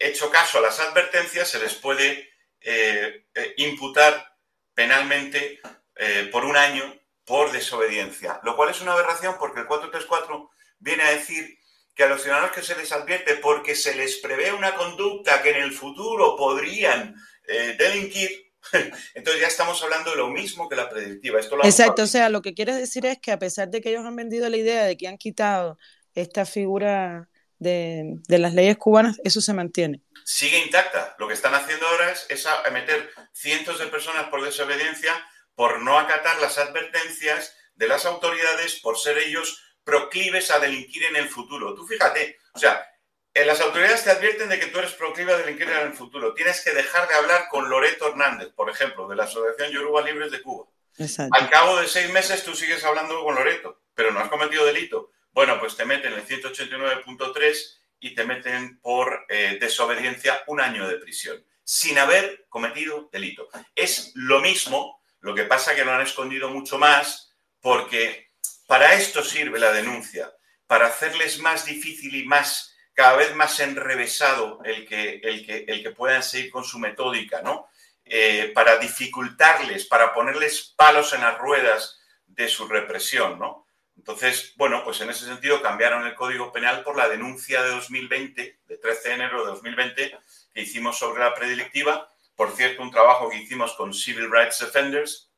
hecho 0.00 0.30
caso 0.30 0.58
a 0.58 0.62
las 0.62 0.80
advertencias, 0.80 1.48
se 1.48 1.60
les 1.60 1.74
puede 1.74 2.30
eh, 2.60 3.24
imputar 3.56 4.36
penalmente 4.74 5.60
por 6.32 6.46
un 6.46 6.56
año 6.56 6.99
por 7.30 7.52
desobediencia, 7.52 8.40
lo 8.42 8.56
cual 8.56 8.70
es 8.70 8.80
una 8.80 8.94
aberración 8.94 9.36
porque 9.38 9.60
el 9.60 9.66
434 9.66 10.50
viene 10.80 11.04
a 11.04 11.10
decir 11.10 11.60
que 11.94 12.02
a 12.02 12.08
los 12.08 12.22
ciudadanos 12.22 12.50
que 12.50 12.60
se 12.60 12.74
les 12.74 12.90
advierte 12.90 13.36
porque 13.36 13.76
se 13.76 13.94
les 13.94 14.16
prevé 14.16 14.52
una 14.52 14.74
conducta 14.74 15.40
que 15.40 15.50
en 15.50 15.62
el 15.62 15.70
futuro 15.70 16.34
podrían 16.36 17.14
delinquir, 17.78 18.52
entonces 19.14 19.40
ya 19.40 19.46
estamos 19.46 19.80
hablando 19.84 20.10
de 20.10 20.16
lo 20.16 20.26
mismo 20.26 20.68
que 20.68 20.74
la 20.74 20.90
predictiva. 20.90 21.38
Esto 21.38 21.56
Exacto, 21.62 22.02
o 22.02 22.06
sea, 22.08 22.30
lo 22.30 22.42
que 22.42 22.52
quiere 22.52 22.74
decir 22.74 23.06
es 23.06 23.20
que 23.20 23.30
a 23.30 23.38
pesar 23.38 23.70
de 23.70 23.80
que 23.80 23.90
ellos 23.90 24.04
han 24.04 24.16
vendido 24.16 24.48
la 24.48 24.56
idea 24.56 24.84
de 24.84 24.96
que 24.96 25.06
han 25.06 25.16
quitado 25.16 25.78
esta 26.16 26.44
figura 26.44 27.28
de, 27.60 28.16
de 28.26 28.38
las 28.38 28.54
leyes 28.54 28.76
cubanas, 28.76 29.20
eso 29.22 29.40
se 29.40 29.52
mantiene 29.52 30.02
sigue 30.30 30.58
intacta. 30.58 31.16
Lo 31.18 31.26
que 31.26 31.34
están 31.34 31.54
haciendo 31.54 31.86
ahora 31.86 32.12
es, 32.12 32.46
meter 32.72 33.10
cientos 33.32 33.78
de 33.78 33.86
personas 33.86 34.28
por 34.28 34.42
desobediencia, 34.42 35.12
por 35.60 35.82
no 35.82 35.98
acatar 35.98 36.40
las 36.40 36.56
advertencias 36.56 37.54
de 37.74 37.86
las 37.86 38.06
autoridades, 38.06 38.80
por 38.80 38.98
ser 38.98 39.18
ellos 39.18 39.62
proclives 39.84 40.50
a 40.50 40.58
delinquir 40.58 41.04
en 41.04 41.16
el 41.16 41.28
futuro. 41.28 41.74
Tú 41.74 41.86
fíjate, 41.86 42.38
o 42.54 42.58
sea, 42.58 42.82
en 43.34 43.46
las 43.46 43.60
autoridades 43.60 44.02
te 44.02 44.10
advierten 44.10 44.48
de 44.48 44.58
que 44.58 44.68
tú 44.68 44.78
eres 44.78 44.94
proclive 44.94 45.34
a 45.34 45.36
delinquir 45.36 45.68
en 45.68 45.88
el 45.88 45.92
futuro. 45.92 46.32
Tienes 46.32 46.64
que 46.64 46.70
dejar 46.70 47.06
de 47.08 47.14
hablar 47.14 47.48
con 47.50 47.68
Loreto 47.68 48.08
Hernández, 48.08 48.48
por 48.54 48.70
ejemplo, 48.70 49.06
de 49.06 49.16
la 49.16 49.24
Asociación 49.24 49.70
Yoruba 49.70 50.00
Libres 50.00 50.30
de 50.30 50.40
Cuba. 50.40 50.66
Al 51.30 51.50
cabo 51.50 51.78
de 51.78 51.88
seis 51.88 52.10
meses 52.10 52.42
tú 52.42 52.54
sigues 52.54 52.82
hablando 52.82 53.22
con 53.22 53.34
Loreto, 53.34 53.82
pero 53.94 54.12
no 54.12 54.20
has 54.20 54.30
cometido 54.30 54.64
delito. 54.64 55.10
Bueno, 55.32 55.60
pues 55.60 55.76
te 55.76 55.84
meten 55.84 56.14
el 56.14 56.26
189.3 56.26 57.80
y 57.98 58.14
te 58.14 58.24
meten 58.24 58.80
por 58.80 59.26
eh, 59.28 59.58
desobediencia 59.60 60.42
un 60.46 60.62
año 60.62 60.88
de 60.88 60.96
prisión, 60.96 61.44
sin 61.62 61.98
haber 61.98 62.46
cometido 62.48 63.10
delito. 63.12 63.50
Es 63.74 64.12
lo 64.14 64.40
mismo, 64.40 64.99
lo 65.20 65.34
que 65.34 65.44
pasa 65.44 65.74
que 65.74 65.84
lo 65.84 65.92
han 65.92 66.00
escondido 66.00 66.50
mucho 66.50 66.78
más, 66.78 67.32
porque 67.60 68.30
para 68.66 68.94
esto 68.94 69.22
sirve 69.22 69.58
la 69.58 69.72
denuncia, 69.72 70.32
para 70.66 70.86
hacerles 70.86 71.38
más 71.40 71.64
difícil 71.64 72.14
y 72.14 72.24
más 72.24 72.74
cada 72.94 73.16
vez 73.16 73.34
más 73.34 73.58
enrevesado 73.60 74.60
el 74.64 74.86
que, 74.86 75.20
el 75.22 75.46
que, 75.46 75.64
el 75.66 75.82
que 75.82 75.90
puedan 75.90 76.22
seguir 76.22 76.50
con 76.50 76.64
su 76.64 76.78
metódica, 76.78 77.40
¿no? 77.42 77.68
Eh, 78.04 78.50
para 78.54 78.76
dificultarles, 78.76 79.86
para 79.86 80.12
ponerles 80.12 80.74
palos 80.76 81.12
en 81.12 81.20
las 81.20 81.38
ruedas 81.38 82.00
de 82.26 82.48
su 82.48 82.66
represión, 82.66 83.38
¿no? 83.38 83.66
Entonces, 83.96 84.54
bueno, 84.56 84.82
pues 84.82 85.00
en 85.00 85.10
ese 85.10 85.26
sentido 85.26 85.60
cambiaron 85.62 86.06
el 86.06 86.14
Código 86.14 86.52
Penal 86.52 86.82
por 86.82 86.96
la 86.96 87.08
denuncia 87.08 87.62
de 87.62 87.70
2020, 87.70 88.60
de 88.66 88.76
13 88.78 89.08
de 89.08 89.14
enero 89.14 89.44
de 89.44 89.50
2020, 89.50 90.18
que 90.52 90.60
hicimos 90.60 90.98
sobre 90.98 91.22
la 91.22 91.34
predilectiva. 91.34 92.08
Por 92.40 92.56
cierto, 92.56 92.80
un 92.80 92.90
trabajo 92.90 93.28
que 93.28 93.36
hicimos 93.36 93.74
con 93.74 93.92
Civil 93.92 94.30
Rights 94.32 94.62
Offenders 94.62 95.30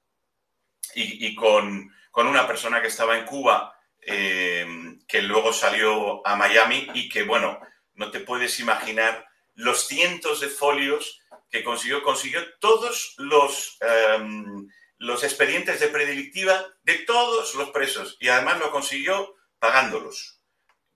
y, 0.95 1.35
con, 1.35 1.93
una 2.15 2.47
persona 2.47 2.81
que 2.81 2.87
estaba 2.87 3.19
en 3.19 3.25
Cuba, 3.25 3.77
eh, 4.01 4.65
que 5.09 5.21
luego 5.21 5.53
salió 5.53 6.25
a 6.25 6.37
Miami 6.37 6.87
y 6.95 7.09
que, 7.09 7.25
bueno, 7.25 7.59
no 7.95 8.12
te 8.12 8.21
puedes 8.21 8.61
imaginar 8.61 9.27
los 9.55 9.88
cientos 9.88 10.38
de 10.38 10.47
folios 10.47 11.21
que 11.51 11.65
consiguió. 11.65 12.05
Consiguió 12.05 12.41
todos 12.61 13.17
los... 13.19 13.79
Em, 13.81 14.69
los 14.99 15.25
expedientes 15.25 15.81
de 15.81 15.88
predilectiva 15.88 16.65
de 16.85 16.99
todos 16.99 17.57
los 17.57 17.71
presos 17.71 18.17
y 18.21 18.29
además 18.29 18.61
lo 18.61 18.71
consiguió 18.71 19.35
pagándolos 19.59 20.41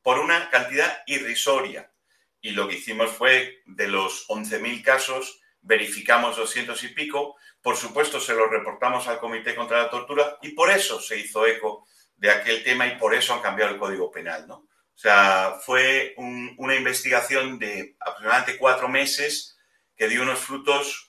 por 0.03 0.21
una 0.21 0.51
cantidad 0.51 1.03
irrisoria. 1.07 1.93
Y 2.41 2.51
lo 2.51 2.69
que 2.69 2.77
hicimos 2.77 3.11
fue, 3.11 3.65
de 3.67 3.89
los 3.89 4.29
11.000 4.29 4.85
casos, 4.85 5.41
verificamos 5.67 6.37
200 6.37 6.83
y 6.85 6.89
pico, 6.89 7.37
por 7.61 7.77
supuesto 7.77 8.21
se 8.21 8.35
lo 8.35 8.49
reportamos 8.49 9.09
al 9.09 9.19
Comité 9.19 9.55
contra 9.55 9.83
la 9.83 9.91
Tortura 9.91 10.39
y 10.43 10.51
por 10.51 10.71
eso 10.71 11.01
se 11.01 11.19
hizo 11.19 11.47
eco 11.47 11.87
de 12.17 12.31
aquel 12.31 12.63
tema 12.63 12.87
y 12.87 12.97
por 12.97 13.15
eso 13.15 13.35
han 13.35 13.43
cambiado 13.43 13.73
el 13.73 13.79
Código 13.79 14.11
Penal, 14.11 14.47
¿no? 14.47 14.55
O 14.55 14.99
sea, 14.99 15.59
fue 15.61 16.15
una 16.17 16.75
investigación 16.75 17.59
de 17.59 17.97
aproximadamente 18.01 18.57
cuatro 18.57 18.89
meses 18.89 19.59
que 19.95 20.09
dio 20.09 20.23
unos 20.23 20.39
frutos 20.39 21.07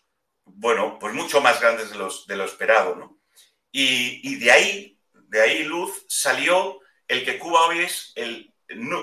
bueno, 0.56 0.98
pues 1.00 1.14
mucho 1.14 1.42
más 1.42 1.60
grandes 1.60 1.90
de, 1.92 1.98
los, 1.98 2.26
de 2.26 2.36
lo 2.36 2.46
esperado, 2.46 2.96
¿no? 2.96 3.20
Y, 3.72 4.36
de 4.38 4.52
ahí, 4.52 5.00
de 5.14 5.42
ahí, 5.42 5.64
Luz, 5.64 6.06
salió 6.08 6.80
el 7.08 7.24
que 7.24 7.38
Cuba 7.38 7.68
hoy 7.68 7.80
es 7.80 8.14
el 8.16 8.54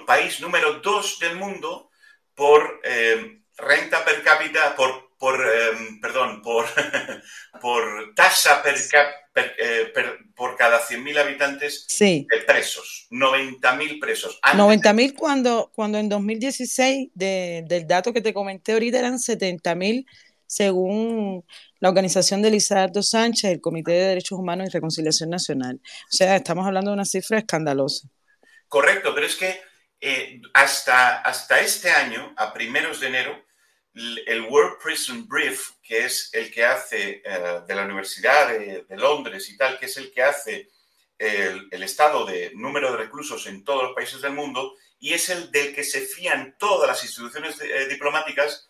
país 0.06 0.40
número 0.40 0.80
dos 0.80 1.18
del 1.20 1.36
mundo 1.36 1.90
por 2.34 2.80
eh, 2.82 3.42
renta 3.56 4.04
per 4.04 4.22
cápita, 4.22 4.74
por, 4.74 5.13
por 5.24 5.40
em, 5.40 6.00
perdón, 6.02 6.42
por, 6.42 6.66
por 7.62 8.14
tasa 8.14 8.62
per, 8.62 8.76
eh, 9.58 9.90
por 10.36 10.54
cada 10.54 10.78
100.000 10.78 11.18
habitantes 11.18 11.86
de 11.98 12.26
presos, 12.46 13.06
90.000 13.10 14.00
presos. 14.00 14.38
90.000 14.42 15.14
cuando, 15.14 15.72
cuando 15.74 15.96
en 15.96 16.10
2016, 16.10 17.08
del 17.14 17.86
dato 17.86 18.12
que 18.12 18.20
te 18.20 18.34
comenté 18.34 18.72
ahorita, 18.72 18.98
eran 18.98 19.14
70.000 19.14 20.04
según 20.46 21.42
la 21.80 21.88
organización 21.88 22.42
de 22.42 22.50
Lizardo 22.50 23.02
Sánchez, 23.02 23.50
el 23.50 23.62
Comité 23.62 23.92
de 23.92 24.08
Derechos 24.08 24.38
Humanos 24.38 24.68
y 24.68 24.72
Reconciliación 24.72 25.30
Nacional. 25.30 25.80
O 25.82 26.14
sea, 26.14 26.36
estamos 26.36 26.66
hablando 26.66 26.90
de 26.90 26.96
una 26.96 27.06
cifra 27.06 27.38
escandalosa. 27.38 28.08
Correcto, 28.68 29.14
pero 29.14 29.26
es 29.26 29.36
que 29.36 29.58
eh, 30.02 30.42
hasta, 30.52 31.22
hasta 31.22 31.60
este 31.60 31.90
año, 31.90 32.34
a 32.36 32.52
primeros 32.52 33.00
de 33.00 33.06
enero, 33.06 33.43
el 33.94 34.42
World 34.42 34.78
Prison 34.82 35.26
Brief, 35.28 35.70
que 35.82 36.04
es 36.04 36.30
el 36.32 36.50
que 36.52 36.64
hace 36.64 37.22
eh, 37.24 37.60
de 37.66 37.74
la 37.74 37.84
Universidad 37.84 38.48
de, 38.48 38.84
Londres 38.96 39.48
y 39.48 39.56
tal, 39.56 39.78
que 39.78 39.86
es 39.86 39.96
el 39.96 40.12
que 40.12 40.22
hace 40.22 40.70
el, 41.18 41.82
estado 41.82 42.24
de 42.24 42.50
número 42.54 42.90
de 42.90 42.98
reclusos 42.98 43.46
en 43.46 43.62
todos 43.64 43.84
los 43.84 43.94
países 43.94 44.20
del 44.20 44.32
mundo 44.32 44.74
y 44.98 45.12
es 45.12 45.28
el 45.28 45.50
del 45.52 45.74
que 45.74 45.84
se 45.84 46.00
fían 46.00 46.56
todas 46.58 46.88
las 46.88 47.02
instituciones 47.04 47.60
eh, 47.60 47.86
diplomáticas, 47.88 48.68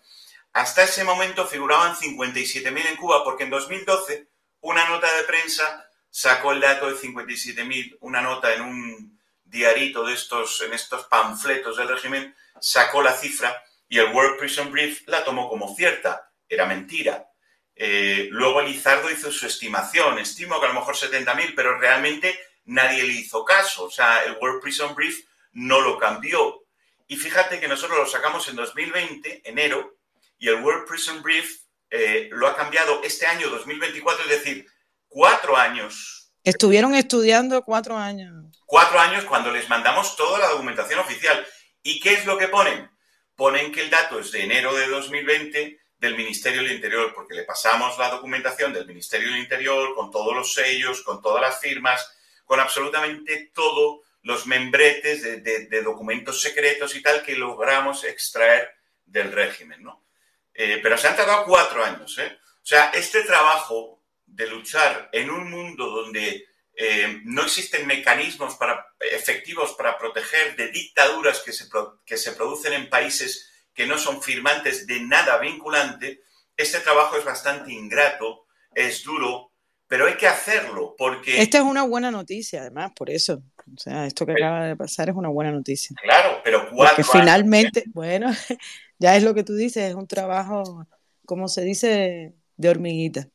hasta 0.53 0.85
ese 0.85 1.05
momento 1.05 1.47
figuraban 1.47 1.97
57.000 1.97 2.87
en 2.87 2.97
Cuba, 2.97 3.25
porque 3.25 3.45
en 3.45 3.51
2012 3.51 4.29
una 4.61 4.89
nota 4.89 5.13
de 5.17 5.25
prensa 5.25 5.89
sacó 6.11 6.53
el 6.53 6.61
dato 6.61 6.89
de 6.89 6.97
57.000, 6.97 7.99
una 8.01 8.21
nota 8.21 8.53
en 8.55 8.63
un 8.63 9.21
diarito 9.45 10.05
de 10.05 10.15
estos, 10.15 10.61
en 10.63 10.73
estos 10.75 11.07
panfletos 11.07 11.77
del 11.77 11.89
régimen, 11.89 12.35
sacó 12.61 13.03
la 13.03 13.13
cifra 13.13 13.63
y 13.95 13.99
el 14.01 14.13
World 14.13 14.39
Prison 14.41 14.73
Brief 14.73 15.07
la 15.07 15.23
tomó 15.23 15.49
como 15.49 15.73
cierta. 15.73 16.29
Era 16.49 16.67
mentira. 16.67 17.29
Eh, 17.77 18.27
luego 18.33 18.61
Elizardo 18.61 19.09
hizo 19.09 19.31
su 19.31 19.47
estimación, 19.47 20.19
estimo 20.19 20.59
que 20.59 20.67
a 20.67 20.71
lo 20.71 20.81
mejor 20.81 20.97
70.000, 20.97 21.53
pero 21.55 21.79
realmente 21.79 22.37
nadie 22.65 23.05
le 23.05 23.13
hizo 23.13 23.45
caso. 23.45 23.85
O 23.85 23.91
sea, 23.93 24.25
el 24.25 24.37
World 24.41 24.61
Prison 24.61 24.97
Brief 24.97 25.25
no 25.53 25.81
lo 25.81 25.97
cambió. 25.97 26.65
Y 27.07 27.15
fíjate 27.15 27.61
que 27.61 27.69
nosotros 27.69 27.97
lo 27.97 28.07
sacamos 28.07 28.49
en 28.49 28.57
2020, 28.57 29.49
enero, 29.49 29.99
y 30.39 30.49
el 30.49 30.57
World 30.57 30.89
Prison 30.89 31.23
Brief 31.23 31.61
eh, 31.89 32.29
lo 32.33 32.49
ha 32.49 32.57
cambiado 32.57 33.01
este 33.05 33.27
año 33.27 33.49
2024, 33.49 34.25
es 34.25 34.31
decir, 34.31 34.67
cuatro 35.07 35.57
años. 35.57 36.33
Estuvieron 36.43 36.97
estudiando 36.97 37.63
cuatro 37.63 37.97
años. 37.97 38.61
Cuatro 38.67 38.99
años 38.99 39.25
cuando 39.25 39.53
les 39.53 39.69
mandamos 39.69 40.17
toda 40.17 40.41
la 40.41 40.49
documentación 40.49 40.99
oficial. 40.99 41.47
¿Y 41.85 42.01
qué 42.01 42.15
es 42.15 42.27
lo 42.27 42.37
que 42.37 42.49
ponen? 42.49 42.93
Ponen 43.37 43.73
que 43.73 43.83
el 43.83 43.91
dato 43.91 44.21
es 44.21 44.31
de 44.33 44.45
enero 44.45 44.75
de 44.75 44.87
2020 44.89 45.81
del 45.99 46.17
Ministerio 46.17 46.63
del 46.63 46.73
Interior, 46.73 47.13
porque 47.15 47.35
le 47.35 47.45
pasamos 47.45 47.99
la 47.99 48.11
documentación 48.11 48.73
del 48.73 48.87
Ministerio 48.87 49.31
del 49.31 49.41
Interior 49.41 49.95
con 49.95 50.11
todos 50.11 50.35
los 50.35 50.53
sellos, 50.53 51.03
con 51.03 51.23
todas 51.23 51.41
las 51.41 51.61
firmas, 51.61 52.15
con 52.45 52.61
absolutamente 52.61 53.51
todos 53.55 54.01
los 54.23 54.47
membretes 54.47 55.23
de, 55.23 55.83
documentos 55.83 56.41
secretos 56.41 56.95
y 56.95 57.03
tal 57.03 57.23
que 57.23 57.37
logramos 57.37 58.05
extraer 58.05 58.75
del 59.05 59.33
régimen, 59.33 59.83
¿no? 59.83 60.07
Eh, 60.55 60.81
pero 60.83 60.97
se 60.97 61.09
han 61.09 61.17
tardado 61.17 61.45
cuatro 61.45 61.85
años, 61.85 62.17
¿eh? 62.19 62.39
O 62.63 62.67
sea, 62.67 62.91
este 62.95 63.23
trabajo 63.23 64.03
de 64.25 64.47
luchar 64.47 65.11
en 65.13 65.31
un 65.31 65.51
mundo 65.51 65.91
donde 65.91 66.47
eh, 66.77 67.21
no 67.25 67.43
existen 67.43 67.87
mecanismos 67.87 68.57
para, 68.57 68.87
efectivos 68.99 69.75
para 69.75 69.97
proteger 69.97 70.57
de 70.57 70.69
dictaduras 70.69 71.41
que 71.41 71.53
se, 71.53 71.67
que 72.05 72.17
se 72.17 72.33
producen 72.33 72.73
en 72.73 72.91
países 72.91 73.51
que 73.73 73.87
no 73.87 73.99
son 73.99 74.23
firmantes 74.23 74.87
de 74.87 75.01
nada 75.01 75.39
vinculante, 75.39 76.23
este 76.57 76.81
trabajo 76.81 77.17
es 77.17 77.25
bastante 77.25 77.73
ingrato, 77.73 78.47
es 78.75 79.03
duro, 79.03 79.53
pero 79.87 80.07
hay 80.07 80.15
que 80.15 80.29
hacerlo 80.29 80.95
porque... 80.97 81.41
Esta 81.41 81.59
es 81.59 81.65
una 81.65 81.83
buena 81.83 82.11
noticia, 82.11 82.61
además, 82.61 82.93
por 82.95 83.11
eso. 83.11 83.43
O 83.59 83.79
sea, 83.79 84.07
esto 84.07 84.25
que 84.25 84.33
acaba 84.33 84.67
de 84.67 84.77
pasar 84.77 85.09
es 85.09 85.17
una 85.17 85.29
buena 85.29 85.51
noticia. 85.51 85.97
Claro, 86.01 86.41
pero 86.45 86.71
cuatro 86.71 86.97
Porque 86.97 87.19
finalmente, 87.19 87.81
¿eh? 87.81 87.85
bueno, 87.89 88.31
ya 88.99 89.17
es 89.17 89.23
lo 89.23 89.35
que 89.35 89.45
tú 89.45 89.55
dices, 89.55 89.91
es 89.91 89.95
un 89.95 90.07
trabajo, 90.07 90.87
como 91.27 91.49
se 91.49 91.63
dice, 91.63 92.35
de 92.57 92.69
hormiguita. 92.69 93.29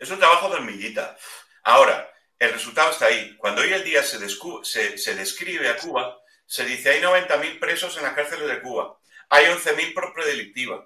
Es 0.00 0.10
un 0.10 0.18
trabajo 0.18 0.48
de 0.48 0.56
hormiguita. 0.56 1.16
Ahora, 1.62 2.11
el 2.42 2.52
resultado 2.52 2.90
está 2.90 3.06
ahí. 3.06 3.36
Cuando 3.36 3.62
hoy 3.62 3.72
el 3.72 3.84
día 3.84 4.02
se, 4.02 4.18
se, 4.98 5.14
describe 5.14 5.68
a 5.68 5.76
Cuba, 5.76 6.20
se 6.44 6.64
dice 6.64 6.90
hay 6.90 7.00
90.000 7.00 7.60
presos 7.60 7.96
en 7.96 8.02
las 8.02 8.14
cárceles 8.14 8.48
de 8.48 8.60
Cuba, 8.60 8.98
hay 9.28 9.46
11.000 9.46 9.94
por 9.94 10.12
predelictiva, 10.12 10.84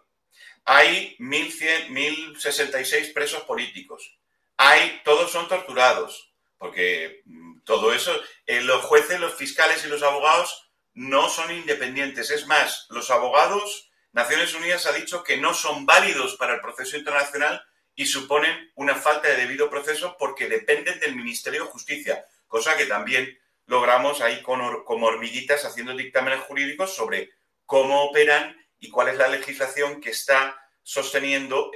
hay 0.67 1.17
1.066 1.19 3.15
presos 3.15 3.45
políticos, 3.45 4.19
hay, 4.59 5.01
todos 5.03 5.31
son 5.31 5.49
torturados, 5.49 6.35
porque 6.59 7.23
mm, 7.25 7.61
todo 7.61 7.95
eso, 7.95 8.13
eh, 8.45 8.61
los 8.61 8.85
jueces, 8.85 9.19
los 9.19 9.35
fiscales 9.35 9.83
y 9.87 9.89
los 9.89 10.03
abogados 10.03 10.71
no 10.93 11.31
son 11.31 11.51
independientes. 11.53 12.31
Es 12.31 12.47
más, 12.47 12.87
los 12.91 13.11
abogados, 13.11 13.91
Naciones 14.13 14.53
Unidas 14.55 14.85
ha 14.85 14.93
dicho 14.93 15.25
que 15.25 15.39
no 15.39 15.55
son 15.55 15.87
válidos 15.87 16.37
para 16.37 16.55
el 16.55 16.61
proceso 16.61 16.99
internacional 16.99 17.65
y 17.97 18.07
suponen 18.07 18.71
una 18.75 18.95
falta 18.95 19.29
de 19.29 19.37
debido 19.37 19.71
proceso 19.71 20.17
porque 20.19 20.49
dependen 20.49 21.01
del 21.01 21.17
Ministerio 21.17 21.65
de 21.65 21.71
Justicia, 21.71 22.25
cosa 22.47 22.77
que 22.77 22.85
también 22.85 23.39
logramos 23.65 24.21
ahí 24.21 24.43
con, 24.43 24.85
como 24.85 25.07
hormiguitas 25.07 25.65
haciendo 25.65 25.97
dictámenes 25.97 26.41
jurídicos 26.41 26.95
sobre 26.95 27.31
cómo 27.65 28.05
operan 28.05 28.57
y 28.79 28.91
cuál 28.91 29.09
es 29.09 29.17
la 29.17 29.29
legislación 29.29 30.01
que 30.01 30.11
está 30.11 30.57
sosteniendo 30.83 31.73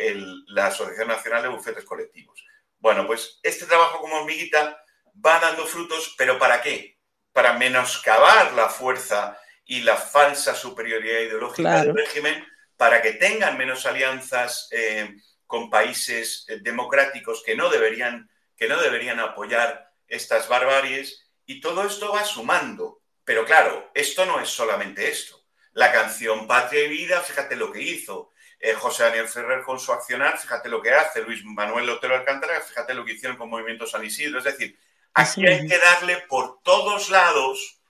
la 0.49 0.67
Asociación 0.67 1.09
Nacional 1.09 1.43
de 1.43 1.49
Bufetes 1.49 1.85
Colectivos. 1.85 2.45
Bueno, 2.79 3.07
pues 3.07 3.41
este 3.43 3.67
trabajo 3.67 4.01
como 4.01 4.17
hormiguita 4.17 4.79
va 5.25 5.41
dando 5.41 5.67
frutos, 5.67 6.15
pero 6.17 6.39
¿para 6.39 6.63
qué? 6.63 6.99
Para 7.33 7.55
menoscabar 7.55 8.53
la 8.53 8.69
fuerza 8.69 9.39
y 9.65 9.81
la 9.81 9.97
falsa 9.97 10.55
superioridad 10.55 11.21
ideológica 11.21 11.83
del 11.83 11.97
régimen, 11.97 12.47
para 12.77 13.03
que 13.03 13.13
tengan 13.13 13.59
menos 13.59 13.85
alianzas 13.87 14.69
eh, 14.71 15.17
con 15.51 15.69
países 15.69 16.47
eh, 16.49 16.61
democráticos 16.61 17.43
que 17.45 17.57
no 17.57 17.69
deberían, 17.69 18.31
que 18.57 18.69
no 18.69 18.81
deberían 18.81 19.19
apoyar 19.19 19.93
estas 20.07 20.49
barbaries, 20.49 21.29
y 21.45 21.61
todo 21.61 21.85
esto 21.85 22.13
va 22.13 22.25
sumando. 22.25 23.03
Pero 23.25 23.45
claro, 23.45 23.91
esto 23.93 24.25
no 24.25 24.39
es 24.41 24.49
solamente 24.49 25.11
esto. 25.11 25.43
La 25.73 25.91
canción 25.91 26.47
Patria 26.47 26.85
y 26.85 26.89
Vida, 26.89 27.21
fíjate 27.21 27.57
lo 27.57 27.73
que 27.73 27.83
hizo. 27.83 28.31
Eh, 28.61 28.75
José 28.75 29.03
Daniel 29.03 29.27
Ferrer 29.27 29.65
con 29.65 29.81
su 29.81 29.93
accionar, 29.93 30.39
fíjate 30.39 30.69
lo 30.69 30.81
que 30.81 30.95
hace. 30.95 31.23
Luis 31.23 31.45
Manuel 31.45 31.91
Otero 31.91 32.15
Alcántara, 32.15 32.61
fíjate 32.61 32.95
lo 32.95 33.05
que 33.05 33.15
hicieron 33.15 33.37
con 33.37 33.51
Movimiento 33.51 33.89
San 33.89 34.05
Isidro. 34.05 34.39
Es 34.39 34.45
decir, 34.45 34.79
aquí 35.15 35.45
hay 35.45 35.67
que 35.67 35.79
darle 35.79 36.19
por 36.29 36.63
todos 36.63 37.11
lados 37.11 37.81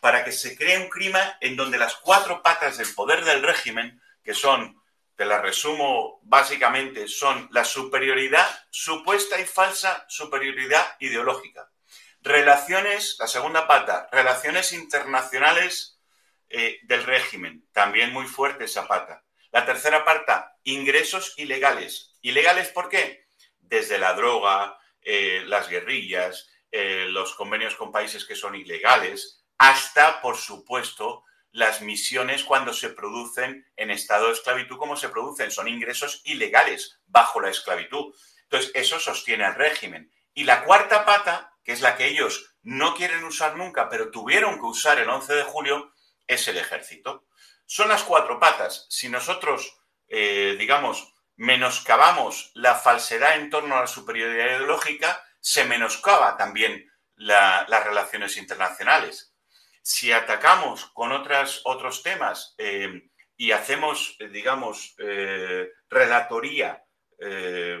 para 0.00 0.22
que 0.22 0.32
se 0.32 0.54
cree 0.54 0.76
un 0.76 0.90
clima 0.90 1.38
en 1.40 1.56
donde 1.56 1.78
las 1.78 1.96
cuatro 1.96 2.42
patas 2.42 2.76
del 2.76 2.92
poder 2.94 3.24
del 3.24 3.42
régimen, 3.42 4.02
que 4.22 4.34
son, 4.34 4.78
te 5.16 5.24
las 5.24 5.42
resumo 5.42 6.20
básicamente, 6.22 7.08
son 7.08 7.48
la 7.50 7.64
superioridad 7.64 8.46
supuesta 8.70 9.40
y 9.40 9.44
falsa 9.44 10.04
superioridad 10.08 10.96
ideológica. 11.00 11.70
Relaciones, 12.20 13.16
la 13.18 13.26
segunda 13.26 13.66
pata, 13.66 14.08
relaciones 14.12 14.72
internacionales 14.72 16.00
eh, 16.48 16.78
del 16.82 17.04
régimen, 17.04 17.66
también 17.72 18.12
muy 18.12 18.26
fuerte 18.26 18.64
esa 18.64 18.86
pata. 18.86 19.24
La 19.52 19.64
tercera 19.64 20.04
pata, 20.04 20.56
ingresos 20.64 21.34
ilegales. 21.38 22.14
¿Ilegales 22.20 22.68
por 22.68 22.88
qué? 22.88 23.26
Desde 23.58 23.98
la 23.98 24.12
droga, 24.12 24.78
eh, 25.00 25.44
las 25.46 25.68
guerrillas, 25.68 26.50
eh, 26.70 27.06
los 27.08 27.34
convenios 27.34 27.74
con 27.74 27.90
países 27.90 28.24
que 28.24 28.34
son 28.34 28.54
ilegales, 28.54 29.44
hasta, 29.56 30.20
por 30.20 30.36
supuesto, 30.36 31.24
las 31.56 31.80
misiones 31.80 32.44
cuando 32.44 32.74
se 32.74 32.90
producen 32.90 33.66
en 33.76 33.90
estado 33.90 34.26
de 34.26 34.34
esclavitud, 34.34 34.76
como 34.76 34.94
se 34.94 35.08
producen, 35.08 35.50
son 35.50 35.68
ingresos 35.68 36.20
ilegales 36.24 37.00
bajo 37.06 37.40
la 37.40 37.48
esclavitud. 37.48 38.14
Entonces, 38.42 38.70
eso 38.74 39.00
sostiene 39.00 39.46
al 39.46 39.54
régimen. 39.54 40.12
Y 40.34 40.44
la 40.44 40.64
cuarta 40.64 41.06
pata, 41.06 41.54
que 41.64 41.72
es 41.72 41.80
la 41.80 41.96
que 41.96 42.08
ellos 42.08 42.54
no 42.62 42.94
quieren 42.94 43.24
usar 43.24 43.56
nunca, 43.56 43.88
pero 43.88 44.10
tuvieron 44.10 44.56
que 44.56 44.66
usar 44.66 44.98
el 44.98 45.08
11 45.08 45.34
de 45.34 45.42
julio, 45.44 45.94
es 46.26 46.46
el 46.46 46.58
ejército. 46.58 47.24
Son 47.64 47.88
las 47.88 48.02
cuatro 48.02 48.38
patas. 48.38 48.86
Si 48.90 49.08
nosotros, 49.08 49.78
eh, 50.08 50.56
digamos, 50.58 51.14
menoscabamos 51.36 52.50
la 52.52 52.74
falsedad 52.74 53.36
en 53.36 53.48
torno 53.48 53.78
a 53.78 53.80
la 53.80 53.86
superioridad 53.86 54.58
ideológica, 54.58 55.24
se 55.40 55.64
menoscaba 55.64 56.36
también 56.36 56.86
las 57.14 57.82
relaciones 57.82 58.36
internacionales. 58.36 59.32
Si 59.88 60.10
atacamos 60.10 60.86
con 60.86 61.12
otros 61.12 62.02
temas 62.02 62.56
eh, 62.58 63.08
y 63.36 63.52
hacemos, 63.52 64.16
digamos, 64.32 64.96
eh, 64.98 65.68
relatoría 65.88 66.82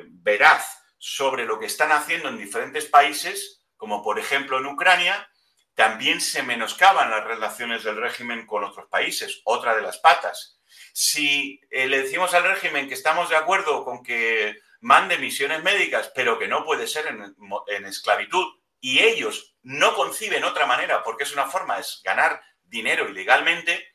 veraz 0.08 0.82
sobre 0.98 1.44
lo 1.44 1.58
que 1.58 1.66
están 1.66 1.90
haciendo 1.90 2.28
en 2.28 2.38
diferentes 2.38 2.86
países, 2.86 3.66
como 3.76 4.04
por 4.04 4.20
ejemplo 4.20 4.56
en 4.58 4.66
Ucrania, 4.66 5.28
también 5.74 6.20
se 6.20 6.44
menoscaban 6.44 7.10
las 7.10 7.24
relaciones 7.24 7.82
del 7.82 7.96
régimen 7.96 8.46
con 8.46 8.62
otros 8.62 8.86
países, 8.86 9.42
otra 9.44 9.74
de 9.74 9.82
las 9.82 9.98
patas. 9.98 10.60
Si 10.92 11.60
eh, 11.70 11.88
le 11.88 12.02
decimos 12.02 12.34
al 12.34 12.44
régimen 12.44 12.86
que 12.86 12.94
estamos 12.94 13.30
de 13.30 13.36
acuerdo 13.36 13.84
con 13.84 14.04
que 14.04 14.60
mande 14.80 15.18
misiones 15.18 15.60
médicas, 15.64 16.12
pero 16.14 16.38
que 16.38 16.46
no 16.46 16.64
puede 16.64 16.86
ser 16.86 17.08
en, 17.08 17.84
esclavitud, 17.84 18.46
y 18.80 19.00
ellos 19.00 19.56
no 19.62 19.94
conciben 19.94 20.44
otra 20.44 20.66
manera, 20.66 21.02
porque 21.02 21.24
es 21.24 21.32
una 21.32 21.46
forma 21.46 21.76
de 21.76 21.84
ganar 22.04 22.42
dinero 22.62 23.08
ilegalmente, 23.08 23.88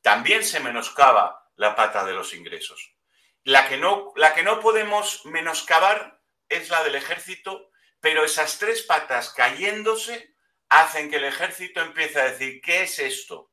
también 0.00 0.44
se 0.44 0.60
menoscaba 0.60 1.50
la 1.56 1.74
pata 1.74 2.04
de 2.04 2.12
los 2.12 2.34
ingresos. 2.34 2.94
La 3.42 3.68
que 3.68 3.76
no, 3.76 4.12
la 4.16 4.34
que 4.34 4.42
no 4.42 4.60
podemos 4.60 5.24
menoscabar 5.26 6.20
es 6.48 6.70
la 6.70 6.82
del 6.84 6.94
ejército, 6.94 7.70
pero 8.00 8.24
esas 8.24 8.58
tres 8.58 8.82
patas 8.82 9.32
cayéndose 9.32 10.34
hacen 10.68 11.10
que 11.10 11.16
el 11.16 11.24
ejército 11.24 11.80
empiece 11.80 12.20
a 12.20 12.30
decir, 12.30 12.60
¿qué 12.60 12.82
es 12.82 12.98
esto? 12.98 13.52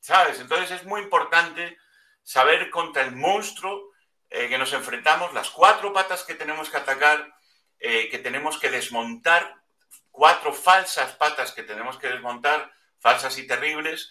¿Sabes? 0.00 0.40
Entonces 0.40 0.70
es 0.70 0.84
muy 0.84 1.00
importante 1.00 1.78
saber 2.22 2.70
contra 2.70 3.02
el 3.02 3.16
monstruo 3.16 3.90
eh, 4.30 4.48
que 4.48 4.58
nos 4.58 4.72
enfrentamos, 4.72 5.32
las 5.34 5.50
cuatro 5.50 5.92
patas 5.92 6.24
que 6.24 6.34
tenemos 6.34 6.70
que 6.70 6.76
atacar, 6.76 7.34
eh, 7.78 8.08
que 8.08 8.18
tenemos 8.18 8.58
que 8.58 8.70
desmontar, 8.70 9.61
cuatro 10.12 10.52
falsas 10.52 11.16
patas 11.16 11.50
que 11.50 11.64
tenemos 11.64 11.98
que 11.98 12.08
desmontar, 12.08 12.70
falsas 13.00 13.36
y 13.38 13.46
terribles. 13.46 14.10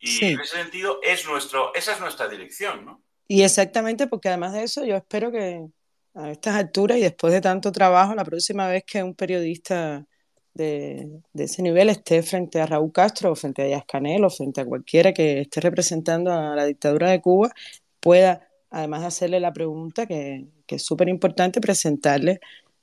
Y 0.00 0.24
en 0.24 0.40
ese 0.40 0.56
sentido 0.56 0.98
es 1.02 1.24
nuestro, 1.26 1.72
esa 1.74 1.92
es 1.92 2.00
nuestra 2.00 2.28
dirección, 2.28 2.84
¿no? 2.84 3.02
Y 3.28 3.42
exactamente 3.42 4.06
porque 4.06 4.28
además 4.28 4.52
de 4.52 4.64
eso 4.64 4.84
yo 4.84 4.96
espero 4.96 5.30
que, 5.30 5.66
a 6.14 6.30
estas 6.30 6.56
alturas 6.56 6.98
y 6.98 7.02
después 7.02 7.32
de 7.32 7.40
tanto 7.40 7.72
trabajo, 7.72 8.14
la 8.14 8.24
próxima 8.24 8.68
vez 8.68 8.84
que 8.84 9.02
un 9.02 9.14
periodista 9.14 10.06
de, 10.54 11.20
ese 11.34 11.62
nivel 11.62 11.88
esté 11.88 12.22
frente 12.22 12.60
a 12.60 12.66
Raúl 12.66 12.92
Castro 12.92 13.32
o 13.32 13.34
frente 13.34 13.62
a 13.62 13.64
Díaz 13.66 13.84
Canel 13.86 14.24
o 14.24 14.30
frente 14.30 14.60
a 14.60 14.66
cualquiera 14.66 15.12
que 15.12 15.40
esté 15.40 15.60
representando 15.60 16.32
a 16.32 16.54
la 16.54 16.64
dictadura 16.66 17.10
de 17.10 17.20
Cuba, 17.20 17.52
pueda, 18.00 18.48
además 18.70 19.00
de 19.02 19.06
hacerle 19.08 19.40
la 19.40 19.52
pregunta, 19.52 20.06
que, 20.06 20.46
es 20.68 20.82
súper 20.84 21.08
importante, 21.08 21.60
presentarle 21.60 22.40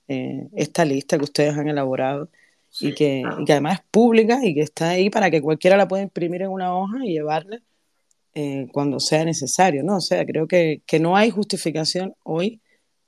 eh, 0.08 0.48
esta 0.56 0.86
lista 0.86 1.18
que 1.18 1.24
ustedes 1.24 1.58
han 1.58 1.68
elaborado 1.68 2.30
y, 2.80 2.94
que, 2.94 3.24
además 3.50 3.80
es 3.80 3.86
pública 3.92 4.40
y 4.44 4.54
que 4.54 4.62
está 4.62 4.90
ahí 4.90 5.10
para 5.10 5.30
que 5.30 5.42
cualquiera 5.42 5.78
la 5.78 5.88
pueda 5.88 6.04
imprimir 6.04 6.44
en 6.44 6.50
una 6.50 6.76
hoja 6.76 7.04
y 7.04 7.14
llevarla 7.14 7.62
eh, 8.34 8.68
cuando 8.72 9.00
sea 9.00 9.26
necesario, 9.26 9.84
¿no? 9.84 9.98
O 9.98 10.02
sea, 10.02 10.26
creo 10.26 10.48
que, 10.48 10.82
no 11.00 11.18
hay 11.18 11.32
justificación 11.32 12.16
hoy, 12.24 12.62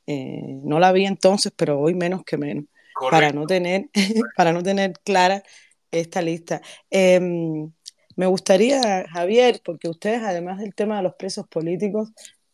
eh, 0.05 0.59
no 0.63 0.79
la 0.79 0.91
vi 0.91 1.05
entonces, 1.05 1.53
pero 1.55 1.79
hoy 1.79 1.93
menos 1.93 2.23
que 2.25 2.37
menos, 2.37 2.65
para 3.09 3.31
no 3.31 3.45
tener, 3.45 3.89
para 4.35 4.51
no 4.51 4.61
tener 4.63 4.93
clara 5.03 5.43
esta 5.91 6.21
lista. 6.21 6.61
Em, 6.89 7.71
me 8.15 8.25
gustaría, 8.25 9.05
Javier, 9.09 9.61
porque 9.63 9.87
ustedes, 9.87 10.21
además 10.23 10.59
del 10.59 10.75
tema 10.75 10.97
de 10.97 11.03
los 11.03 11.15
presos 11.15 11.47
políticos, 11.47 12.11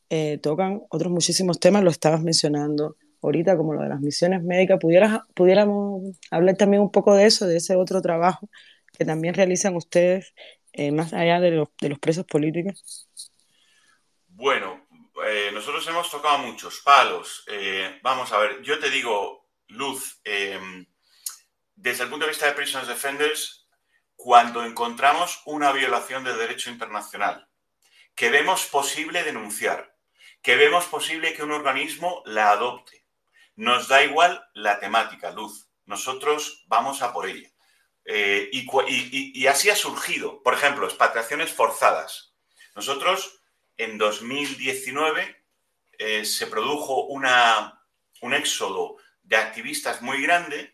eh, 0.10 0.40
tocan 0.42 0.82
otros 0.90 1.12
muchísimos 1.12 1.60
temas, 1.60 1.84
lo 1.84 1.90
estabas 1.90 2.22
mencionando 2.22 2.96
ahorita, 3.22 3.58
como 3.58 3.74
lo 3.74 3.82
de 3.82 3.90
las 3.90 4.00
misiones 4.00 4.44
médicas, 4.44 4.80
pudiéramos 4.80 6.18
hablar 6.32 6.56
también 6.56 6.82
un 6.82 6.92
poco 6.92 7.16
de 7.16 7.26
eso, 7.26 7.48
de 7.48 7.58
ese 7.58 7.76
otro 7.76 8.02
trabajo 8.02 8.50
que 8.98 9.06
también 9.06 9.34
realizan 9.34 9.76
ustedes 9.76 10.34
eh, 10.74 10.92
más 10.92 11.14
allá 11.14 11.40
de 11.40 11.52
los, 11.52 11.70
de 11.82 11.90
los, 11.90 12.00
presos 12.00 12.26
políticos? 12.26 13.10
Bueno, 14.28 14.88
eh, 15.26 15.50
nosotros 15.54 15.86
hemos 15.88 16.10
tocado 16.12 16.40
muchos 16.40 16.82
palos. 16.82 17.44
Eh, 17.48 18.00
vamos 18.04 18.32
a 18.32 18.38
ver, 18.38 18.62
yo 18.62 18.80
te 18.80 18.90
digo, 18.90 19.50
Luz, 19.68 20.20
em, 20.24 20.86
desde 21.76 22.04
el 22.04 22.10
punto 22.10 22.26
de 22.26 22.32
vista 22.32 22.46
de 22.46 22.54
Prisoners 22.54 22.88
Defenders, 22.88 23.68
cuando 24.16 24.64
encontramos 24.64 25.42
una 25.46 25.72
violación 25.72 26.24
del 26.24 26.38
derecho 26.38 26.70
internacional, 26.70 27.48
que 28.16 28.30
vemos 28.30 28.66
posible 28.66 29.24
denunciar, 29.24 29.96
que 30.42 30.56
vemos 30.56 30.86
posible 30.86 31.34
que 31.34 31.44
un 31.44 31.52
organismo 31.52 32.22
la 32.26 32.52
adopte, 32.52 32.99
nos 33.60 33.90
da 33.90 34.02
igual 34.04 34.42
la 34.54 34.80
temática, 34.80 35.32
Luz. 35.32 35.68
Nosotros 35.86 36.64
vamos 36.68 37.02
a 37.02 37.12
por 37.12 37.28
ella. 37.28 37.50
Eh, 38.06 38.50
y, 38.54 39.48
así 39.48 39.70
ha 39.70 39.76
surgido, 39.76 40.42
por 40.42 40.54
ejemplo, 40.54 40.86
expatriaciones 40.86 41.52
forzadas. 41.52 42.34
Nosotros, 42.74 43.42
en 43.76 43.98
2019, 43.98 45.44
eh, 45.98 46.24
se 46.24 46.48
produjo 46.48 47.08
una, 47.08 47.84
un 48.22 48.34
éxodo 48.34 48.96
de 49.24 49.36
activistas 49.36 50.02
muy 50.02 50.22
grande 50.22 50.74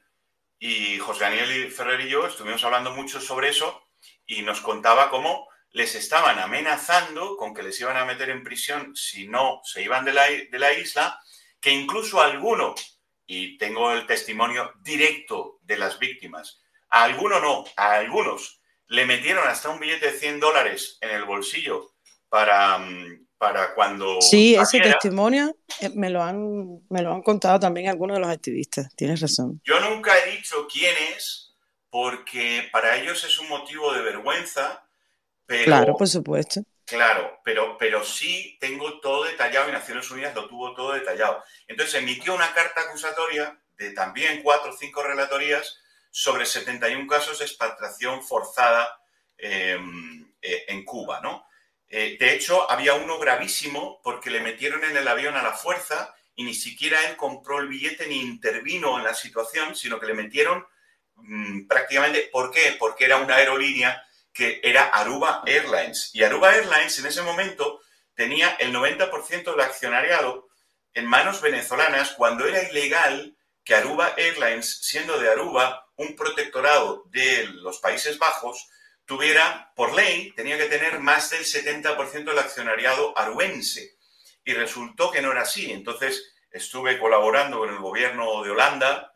y 0.60 1.00
José 1.00 1.24
Daniel 1.24 1.72
Ferrer 1.72 2.02
y 2.02 2.10
yo 2.10 2.28
estuvimos 2.28 2.64
hablando 2.64 2.92
mucho 2.92 3.20
sobre 3.20 3.50
eso 3.50 3.88
y 4.28 4.44
nos 4.44 4.62
contaba 4.62 5.10
cómo 5.10 5.50
les 5.72 5.96
estaban 5.96 6.38
amenazando 6.38 7.36
con 7.36 7.56
que 7.56 7.64
les 7.64 7.82
iban 7.82 7.98
a 7.98 8.06
meter 8.06 8.30
en 8.30 8.44
prisión 8.44 8.96
si 8.96 9.28
no 9.28 9.62
se 9.64 9.82
iban 9.82 10.06
de 10.06 10.14
la, 10.14 10.26
de 10.26 10.60
la 10.60 10.72
isla, 10.74 11.20
que 11.66 11.72
incluso 11.72 12.22
algunos, 12.22 13.02
y 13.26 13.58
tengo 13.58 13.92
el 13.92 14.06
testimonio 14.06 14.72
directo 14.84 15.58
de 15.64 15.80
las 15.80 15.98
víctimas, 15.98 16.62
a 16.92 17.06
alguno 17.06 17.40
no, 17.40 17.66
a 17.76 17.94
algunos 17.94 18.62
le 18.86 19.08
metieron 19.08 19.48
hasta 19.48 19.70
un 19.70 19.80
billete 19.80 20.12
de 20.12 20.20
100 20.20 20.40
dólares 20.40 21.00
en 21.02 21.10
el 21.10 21.24
bolsillo 21.24 21.96
para, 22.30 22.78
mm, 22.78 23.30
para 23.40 23.74
cuando... 23.74 24.22
Sí, 24.22 24.54
ese 24.54 24.80
testimonio 24.80 25.58
eh, 25.82 25.90
me 25.96 26.12
lo, 26.12 26.22
han, 26.22 26.84
me 26.88 27.02
lo 27.02 27.12
han 27.12 27.24
contado 27.24 27.60
también 27.60 27.90
algunos 27.90 28.18
de 28.18 28.22
los 28.22 28.30
activistas, 28.30 28.96
tienes 28.96 29.20
razón. 29.20 29.60
Yo 29.64 29.80
nunca 29.80 30.12
he 30.20 30.38
dicho 30.38 30.68
quién 30.72 30.94
es, 31.18 31.56
porque 31.90 32.70
para 32.72 32.96
ellos 32.96 33.24
es 33.24 33.40
un 33.40 33.50
motivo 33.50 33.92
de 33.92 34.04
vergüenza, 34.04 34.88
pero... 35.48 35.64
Claro, 35.64 35.98
por 35.98 36.08
supuesto. 36.08 36.62
Claro, 36.86 37.42
pero, 37.44 37.78
pero 37.80 38.04
sí 38.04 38.58
tengo 38.60 39.00
todo 39.00 39.24
detallado 39.24 39.70
y 39.70 39.72
Naciones 39.72 40.10
Unidas 40.12 40.36
lo 40.36 40.48
tuvo 40.48 40.76
todo 40.76 40.94
detallado. 40.94 41.44
Entonces 41.68 41.96
emitió 41.96 42.36
una 42.36 42.54
carta 42.54 42.82
acusatoria 42.82 43.60
de 43.78 43.92
también 43.92 44.44
cuatro 44.44 44.72
o 44.72 44.78
cinco 44.78 45.02
relatorías 45.02 45.80
sobre 46.12 46.46
71 46.46 47.08
casos 47.08 47.40
de 47.40 47.46
expatriación 47.46 48.24
forzada 48.24 49.02
em, 49.38 50.32
eh, 50.42 50.66
en 50.68 50.86
Cuba, 50.86 51.20
¿no? 51.22 51.48
Eh, 51.90 52.18
de 52.20 52.34
hecho, 52.34 52.70
había 52.70 52.94
uno 52.94 53.18
gravísimo 53.18 54.00
porque 54.04 54.30
le 54.30 54.40
metieron 54.40 54.84
en 54.84 54.96
el 54.96 55.08
avión 55.08 55.36
a 55.36 55.44
la 55.44 55.54
fuerza 55.54 56.14
y 56.36 56.44
ni 56.44 56.54
siquiera 56.54 57.10
él 57.10 57.18
compró 57.18 57.60
el 57.60 57.68
billete 57.68 58.08
ni 58.08 58.22
intervino 58.22 58.98
en 58.98 59.04
la 59.04 59.14
situación, 59.16 59.76
sino 59.76 60.00
que 60.00 60.06
le 60.08 60.14
metieron 60.14 60.66
mm, 61.16 61.68
prácticamente, 61.68 62.30
¿por 62.32 62.52
qué? 62.52 62.76
Porque 62.78 63.06
era 63.06 63.18
una 63.18 63.36
aerolínea 63.38 64.05
que 64.36 64.60
era 64.62 64.88
Aruba 64.90 65.44
Airlines. 65.46 66.12
Y 66.14 66.22
Aruba 66.22 66.54
Airlines 66.54 67.00
en 67.00 67.06
ese 67.06 67.22
momento 67.22 67.82
tenía 68.14 68.58
el 68.60 68.76
90% 68.76 69.52
del 69.52 69.62
accionariado 69.62 70.50
en 70.94 71.06
manos 71.06 71.42
venezolanas 71.42 72.12
cuando 72.12 72.46
era 72.46 72.62
ilegal 72.70 73.38
que 73.64 73.76
Aruba 73.76 74.14
Airlines, 74.18 74.82
siendo 74.82 75.18
de 75.18 75.30
Aruba, 75.30 75.88
un 75.96 76.18
protectorado 76.18 77.06
de 77.08 77.48
los 77.48 77.80
Países 77.80 78.20
Bajos 78.20 78.68
tuviera, 79.06 79.72
por 79.74 79.96
ley, 79.96 80.34
tenía 80.36 80.58
que 80.58 80.66
tener 80.66 81.00
más 81.00 81.30
del 81.30 81.46
70% 81.46 82.26
del 82.26 82.40
accionariado 82.40 83.18
aruense. 83.18 83.96
Y 84.44 84.54
resultó 84.54 85.12
que 85.12 85.22
no 85.22 85.32
era 85.32 85.44
así. 85.44 85.72
Entonces 85.72 86.36
estuve 86.52 87.00
colaborando 87.00 87.60
con 87.60 87.70
el 87.70 87.80
gobierno 87.80 88.44
de 88.44 88.52
Holanda 88.52 89.16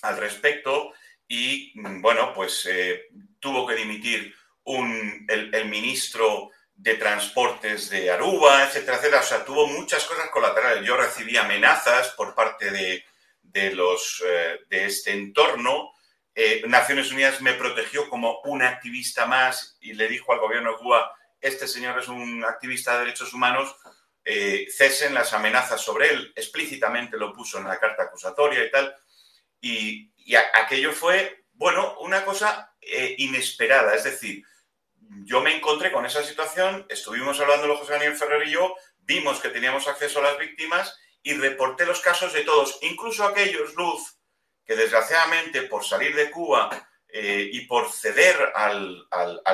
al 0.00 0.16
respecto 0.16 0.94
y, 1.32 1.72
bueno, 1.76 2.34
pues 2.34 2.66
eh, 2.66 3.06
tuvo 3.38 3.64
que 3.64 3.76
dimitir 3.76 4.34
el, 4.64 5.64
ministro 5.70 6.50
de 6.74 6.96
Transportes 6.96 7.88
de 7.88 8.10
Aruba, 8.10 8.64
etcétera, 8.64 8.96
etcétera. 8.96 9.20
O 9.20 9.24
sea, 9.24 9.44
tuvo 9.44 9.68
muchas 9.68 10.04
cosas 10.06 10.28
colaterales. 10.30 10.84
Yo 10.84 10.96
recibí 10.96 11.36
amenazas 11.36 12.08
por 12.16 12.34
parte 12.34 12.72
de, 12.72 13.04
de, 13.42 13.70
los, 13.70 14.24
eh, 14.26 14.58
de 14.68 14.86
este 14.86 15.12
entorno. 15.12 15.92
Eh, 16.34 16.64
Naciones 16.66 17.12
Unidas 17.12 17.40
me 17.40 17.54
protegió 17.54 18.08
como 18.08 18.40
un 18.40 18.62
activista 18.62 19.24
más 19.26 19.78
y 19.80 19.92
le 19.92 20.08
dijo 20.08 20.32
al 20.32 20.40
gobierno 20.40 20.72
de 20.72 20.78
Cuba, 20.78 21.14
este 21.40 21.68
señor 21.68 21.96
es 22.00 22.08
un 22.08 22.44
activista 22.44 22.94
de 22.94 23.04
derechos 23.04 23.32
humanos, 23.32 23.76
eh, 24.24 24.66
cesen 24.68 25.14
las 25.14 25.32
amenazas 25.32 25.80
sobre 25.80 26.08
él. 26.08 26.32
Explícitamente 26.34 27.16
lo 27.16 27.32
puso 27.32 27.58
en 27.58 27.68
la 27.68 27.78
carta 27.78 28.02
acusatoria 28.02 28.64
y 28.64 28.70
tal. 28.72 28.96
Y, 29.60 30.09
aquello 30.54 30.92
fue, 30.92 31.44
bueno, 31.52 31.98
una 32.00 32.24
cosa 32.24 32.74
inesperada. 33.18 33.94
Es 33.94 34.04
decir, 34.04 34.44
yo 35.24 35.40
me 35.40 35.56
encontré 35.56 35.90
con 35.90 36.06
esa 36.06 36.22
situación, 36.22 36.86
estuvimos 36.88 37.40
hablando 37.40 37.76
José 37.76 37.92
Daniel 37.92 38.16
Ferrer 38.16 38.46
y 38.46 38.52
yo, 38.52 38.74
vimos 39.00 39.40
que 39.40 39.48
teníamos 39.48 39.88
acceso 39.88 40.20
a 40.20 40.22
las 40.22 40.38
víctimas 40.38 40.96
y 41.22 41.34
reporté 41.34 41.84
los 41.84 42.00
casos 42.00 42.32
de 42.32 42.42
todos, 42.42 42.78
incluso 42.82 43.24
aquellos, 43.24 43.74
Luz, 43.74 44.18
que 44.64 44.76
desgraciadamente 44.76 45.62
por 45.62 45.84
salir 45.84 46.14
de 46.14 46.30
Cuba 46.30 46.88
eh, 47.08 47.50
y 47.52 47.66
por 47.66 47.90
ceder 47.90 48.52
al, 48.54 49.08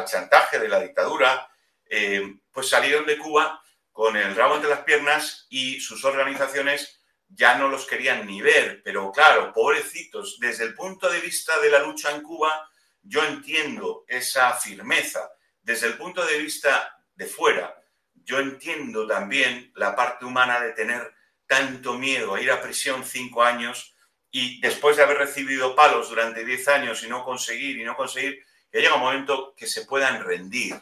chantaje 0.06 0.58
de 0.58 0.68
la 0.68 0.80
dictadura, 0.80 1.50
eh, 1.88 2.36
pues 2.52 2.68
salieron 2.68 3.06
de 3.06 3.18
Cuba 3.18 3.62
con 3.92 4.16
el 4.16 4.36
rabo 4.36 4.56
entre 4.56 4.70
las 4.70 4.80
piernas 4.80 5.46
y 5.48 5.80
sus 5.80 6.04
organizaciones 6.04 6.95
ya 7.28 7.56
no 7.58 7.68
los 7.68 7.86
querían 7.86 8.26
ni 8.26 8.40
ver. 8.40 8.82
Pero 8.84 9.12
claro, 9.12 9.52
pobrecitos, 9.52 10.38
desde 10.40 10.64
el 10.64 10.74
punto 10.74 11.10
de 11.10 11.20
vista 11.20 11.58
de 11.60 11.70
la 11.70 11.80
lucha 11.80 12.10
en 12.10 12.22
Cuba, 12.22 12.70
yo 13.02 13.24
entiendo 13.24 14.04
esa 14.08 14.52
firmeza. 14.54 15.30
Desde 15.62 15.86
el 15.86 15.96
punto 15.96 16.24
de 16.24 16.38
vista 16.38 17.04
de 17.14 17.26
fuera, 17.26 17.74
yo 18.14 18.38
entiendo 18.40 19.06
también 19.06 19.72
la 19.74 19.94
parte 19.94 20.24
humana 20.24 20.60
de 20.60 20.72
tener 20.72 21.14
tanto 21.46 21.94
miedo 21.94 22.34
a 22.34 22.40
ir 22.40 22.50
a 22.50 22.60
prisión 22.60 23.04
cinco 23.04 23.42
años 23.42 23.94
y 24.30 24.60
después 24.60 24.96
de 24.96 25.04
haber 25.04 25.18
recibido 25.18 25.74
palos 25.74 26.10
durante 26.10 26.44
diez 26.44 26.68
años 26.68 27.02
y 27.02 27.08
no 27.08 27.24
conseguir 27.24 27.78
y 27.78 27.84
no 27.84 27.96
conseguir, 27.96 28.44
que 28.70 28.80
llega 28.80 28.96
un 28.96 29.00
momento 29.00 29.54
que 29.56 29.66
se 29.66 29.86
puedan 29.86 30.24
rendir. 30.24 30.74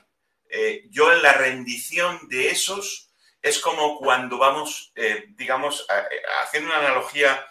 Eh, 0.49 0.87
yo 0.91 1.13
en 1.13 1.23
la 1.23 1.35
rendición 1.35 2.29
de 2.29 2.49
esos 2.49 3.13
es 3.45 3.59
como 3.59 3.99
cuando 3.99 4.39
vamos, 4.39 4.93
eh, 4.97 5.27
digamos, 5.37 5.87
eh, 5.91 6.23
haciendo 6.43 6.71
una 6.71 6.81
analogía, 6.81 7.47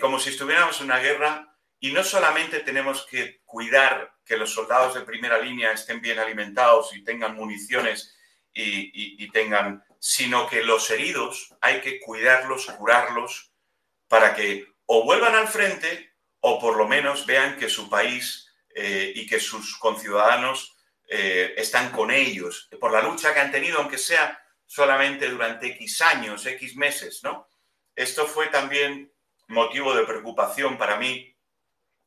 como 0.00 0.20
si 0.20 0.30
estuviéramos 0.30 0.78
en 0.78 0.86
una 0.86 1.00
guerra 1.00 1.56
y 1.80 1.90
no 1.90 2.04
solamente 2.04 2.60
tenemos 2.60 3.04
que 3.04 3.40
cuidar 3.44 4.14
que 4.24 4.36
los 4.36 4.54
soldados 4.54 4.94
de 4.94 5.00
primera 5.00 5.38
línea 5.38 5.72
estén 5.72 6.00
bien 6.00 6.20
alimentados 6.20 6.94
y 6.94 7.02
tengan 7.02 7.34
municiones 7.34 8.16
y 8.52 9.28
tengan 9.32 9.82
sino 9.98 10.48
que 10.48 10.62
los 10.62 10.90
heridos 10.90 11.54
hay 11.60 11.80
que 11.80 11.98
cuidarlos, 12.00 12.66
curarlos, 12.66 13.52
para 14.08 14.34
que 14.34 14.66
o 14.86 15.04
vuelvan 15.04 15.34
al 15.36 15.48
frente 15.48 16.12
o 16.40 16.58
por 16.60 16.76
lo 16.76 16.88
menos 16.88 17.24
vean 17.24 17.56
que 17.56 17.68
su 17.68 17.88
país 17.88 18.52
eh, 18.74 19.12
y 19.14 19.26
que 19.26 19.38
sus 19.38 19.76
conciudadanos 19.78 20.76
eh, 21.08 21.54
están 21.56 21.92
con 21.92 22.10
ellos, 22.10 22.68
por 22.80 22.90
la 22.90 23.02
lucha 23.02 23.32
que 23.32 23.40
han 23.40 23.52
tenido, 23.52 23.78
aunque 23.78 23.98
sea 23.98 24.41
solamente 24.72 25.28
durante 25.28 25.66
X 25.66 26.00
años, 26.00 26.46
X 26.46 26.76
meses, 26.76 27.20
¿no? 27.22 27.46
esto 27.94 28.26
fue 28.26 28.46
también 28.46 29.12
motivo 29.48 29.94
de 29.94 30.04
preocupación 30.04 30.78
para 30.78 30.96
mí 30.96 31.36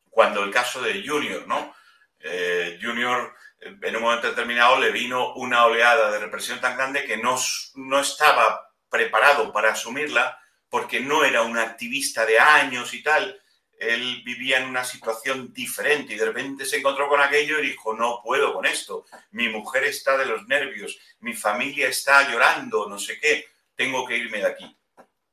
cuando 0.09 0.43
el 0.43 0.51
caso 0.51 0.81
de 0.81 1.05
Junior, 1.05 1.47
¿no? 1.47 1.75
Eh, 2.19 2.79
Junior 2.81 3.35
en 3.59 3.95
un 3.95 4.01
momento 4.01 4.27
determinado 4.27 4.79
le 4.79 4.91
vino 4.91 5.35
una 5.35 5.65
oleada 5.65 6.09
de 6.09 6.19
represión 6.19 6.59
tan 6.59 6.75
grande 6.75 7.05
que 7.05 7.17
no, 7.17 7.37
no 7.75 7.99
estaba 7.99 8.73
preparado 8.89 9.51
para 9.51 9.73
asumirla 9.73 10.39
porque 10.69 11.01
no 11.01 11.23
era 11.23 11.43
un 11.43 11.57
activista 11.57 12.25
de 12.25 12.39
años 12.39 12.93
y 12.95 13.03
tal. 13.03 13.39
Él 13.79 14.21
vivía 14.23 14.59
en 14.59 14.69
una 14.69 14.83
situación 14.83 15.53
diferente 15.53 16.13
y 16.13 16.17
de 16.17 16.25
repente 16.25 16.65
se 16.65 16.77
encontró 16.77 17.09
con 17.09 17.21
aquello 17.21 17.59
y 17.59 17.67
dijo, 17.67 17.93
no 17.93 18.21
puedo 18.23 18.53
con 18.53 18.65
esto. 18.65 19.05
Mi 19.31 19.49
mujer 19.49 19.83
está 19.83 20.17
de 20.17 20.25
los 20.25 20.47
nervios, 20.47 20.97
mi 21.19 21.33
familia 21.33 21.87
está 21.87 22.29
llorando, 22.29 22.87
no 22.87 22.97
sé 22.97 23.19
qué, 23.19 23.45
tengo 23.75 24.05
que 24.05 24.17
irme 24.17 24.39
de 24.39 24.47
aquí. 24.47 24.77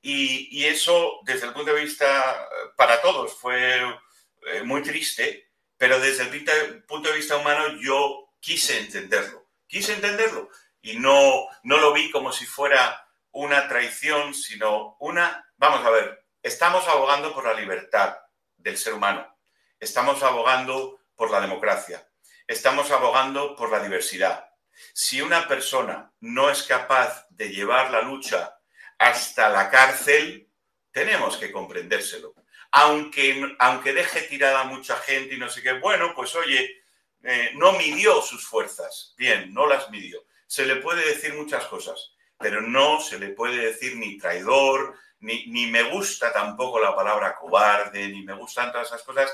Y, 0.04 0.64
eso, 0.64 1.20
desde 1.22 1.46
el 1.46 1.52
punto 1.52 1.72
de 1.72 1.80
vista, 1.80 2.48
para 2.76 3.00
todos, 3.00 3.34
fue 3.34 3.80
eh, 4.46 4.62
muy 4.64 4.82
triste, 4.82 5.52
pero 5.76 6.00
desde 6.00 6.24
el 6.24 6.84
punto 6.84 7.08
de 7.08 7.16
vista 7.16 7.36
humano 7.36 7.80
yo 7.80 8.34
quise 8.40 8.78
entenderlo, 8.80 9.46
quise 9.68 9.94
entenderlo 9.94 10.50
y 10.80 10.98
no, 10.98 11.46
no 11.62 11.78
lo 11.78 11.92
vi 11.92 12.10
como 12.10 12.32
si 12.32 12.44
fuera 12.46 13.08
una 13.30 13.68
traición, 13.68 14.34
sino 14.34 14.96
una, 14.98 15.48
vamos 15.56 15.86
a 15.86 15.90
ver, 15.90 16.26
estamos 16.42 16.86
abogando 16.88 17.32
por 17.32 17.44
la 17.44 17.54
libertad 17.54 18.16
del 18.62 18.78
ser 18.78 18.94
humano, 18.94 19.26
estamos 19.78 20.22
abogando 20.22 21.00
por 21.16 21.30
la 21.30 21.40
democracia, 21.40 22.08
estamos 22.46 22.90
abogando 22.90 23.56
por 23.56 23.70
la 23.70 23.82
diversidad. 23.82 24.48
Si 24.92 25.20
una 25.20 25.46
persona 25.48 26.12
no 26.20 26.50
es 26.50 26.62
capaz 26.62 27.26
de 27.30 27.50
llevar 27.50 27.90
la 27.90 28.02
lucha 28.02 28.56
hasta 28.98 29.48
la 29.48 29.70
cárcel, 29.70 30.48
tenemos 30.90 31.36
que 31.36 31.50
comprendérselo. 31.50 32.34
Aunque, 32.70 33.54
aunque 33.58 33.92
deje 33.92 34.22
tirada 34.22 34.64
mucha 34.64 34.96
gente 34.96 35.34
y 35.34 35.38
no 35.38 35.50
sé 35.50 35.62
qué, 35.62 35.74
bueno, 35.74 36.12
pues 36.14 36.34
oye, 36.34 36.82
eh, 37.22 37.50
no 37.54 37.72
midió 37.72 38.22
sus 38.22 38.46
fuerzas. 38.46 39.14
Bien, 39.16 39.52
no 39.52 39.66
las 39.66 39.90
midió. 39.90 40.24
Se 40.46 40.64
le 40.64 40.76
puede 40.76 41.04
decir 41.06 41.34
muchas 41.34 41.66
cosas, 41.66 42.14
pero 42.38 42.60
no 42.60 43.00
se 43.00 43.18
le 43.18 43.28
puede 43.28 43.66
decir 43.66 43.96
ni 43.96 44.18
traidor, 44.18 44.98
ni, 45.22 45.46
ni 45.46 45.66
me 45.66 45.84
gusta 45.84 46.32
tampoco 46.32 46.78
la 46.78 46.94
palabra 46.94 47.34
cobarde, 47.34 48.08
ni 48.08 48.22
me 48.22 48.34
gustan 48.34 48.70
todas 48.70 48.88
esas 48.88 49.02
cosas. 49.02 49.32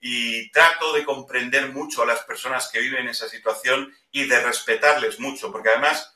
Y 0.00 0.50
trato 0.50 0.92
de 0.92 1.04
comprender 1.04 1.72
mucho 1.72 2.02
a 2.02 2.06
las 2.06 2.22
personas 2.22 2.68
que 2.68 2.80
viven 2.80 3.08
esa 3.08 3.28
situación 3.28 3.94
y 4.10 4.26
de 4.26 4.40
respetarles 4.40 5.20
mucho, 5.20 5.52
porque 5.52 5.70
además 5.70 6.12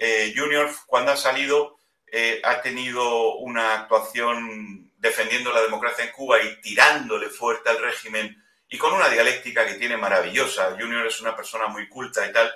eh, 0.00 0.32
Junior, 0.36 0.70
cuando 0.86 1.12
ha 1.12 1.16
salido, 1.16 1.76
eh, 2.06 2.40
ha 2.44 2.62
tenido 2.62 3.34
una 3.36 3.74
actuación 3.74 4.92
defendiendo 4.96 5.52
la 5.52 5.62
democracia 5.62 6.04
en 6.04 6.12
Cuba 6.12 6.40
y 6.40 6.60
tirándole 6.60 7.28
fuerte 7.28 7.70
al 7.70 7.82
régimen 7.82 8.42
y 8.68 8.78
con 8.78 8.92
una 8.92 9.08
dialéctica 9.08 9.66
que 9.66 9.74
tiene 9.74 9.96
maravillosa. 9.96 10.76
Junior 10.78 11.06
es 11.06 11.20
una 11.20 11.34
persona 11.34 11.66
muy 11.66 11.88
culta 11.88 12.26
y 12.26 12.32
tal, 12.32 12.52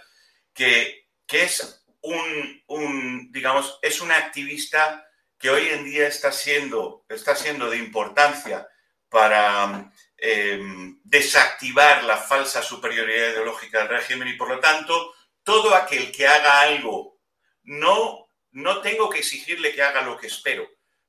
que, 0.55 1.09
que 1.27 1.45
es 1.45 1.85
un, 2.03 2.63
un, 2.69 3.33
digamos, 3.33 3.79
es 3.83 4.01
una 4.01 4.17
activista 4.17 5.07
que 5.43 5.51
hoy 5.51 5.67
en 5.71 5.85
día 5.85 6.07
está 6.07 6.31
siendo, 6.31 7.05
está 7.09 7.35
siendo 7.35 7.69
de 7.69 7.77
importancia 7.77 8.69
para 9.09 9.93
em, 10.17 11.01
desactivar 11.03 12.05
la 12.05 12.17
falsa 12.17 12.63
superioridad 12.63 13.33
ideológica 13.33 13.81
del 13.81 13.89
régimen 13.89 14.29
y 14.29 14.35
por 14.35 14.49
lo 14.49 14.61
tanto 14.61 15.13
todo 15.43 15.75
aquel 15.75 16.13
que 16.13 16.29
haga 16.29 16.61
algo, 16.61 17.19
no, 17.65 18.29
no 18.53 18.81
tengo 18.83 19.11
que 19.11 19.19
exigirle 19.19 19.75
que 19.75 19.83
haga 19.83 20.03
lo 20.03 20.17
que 20.17 20.29
espero, 20.29 20.65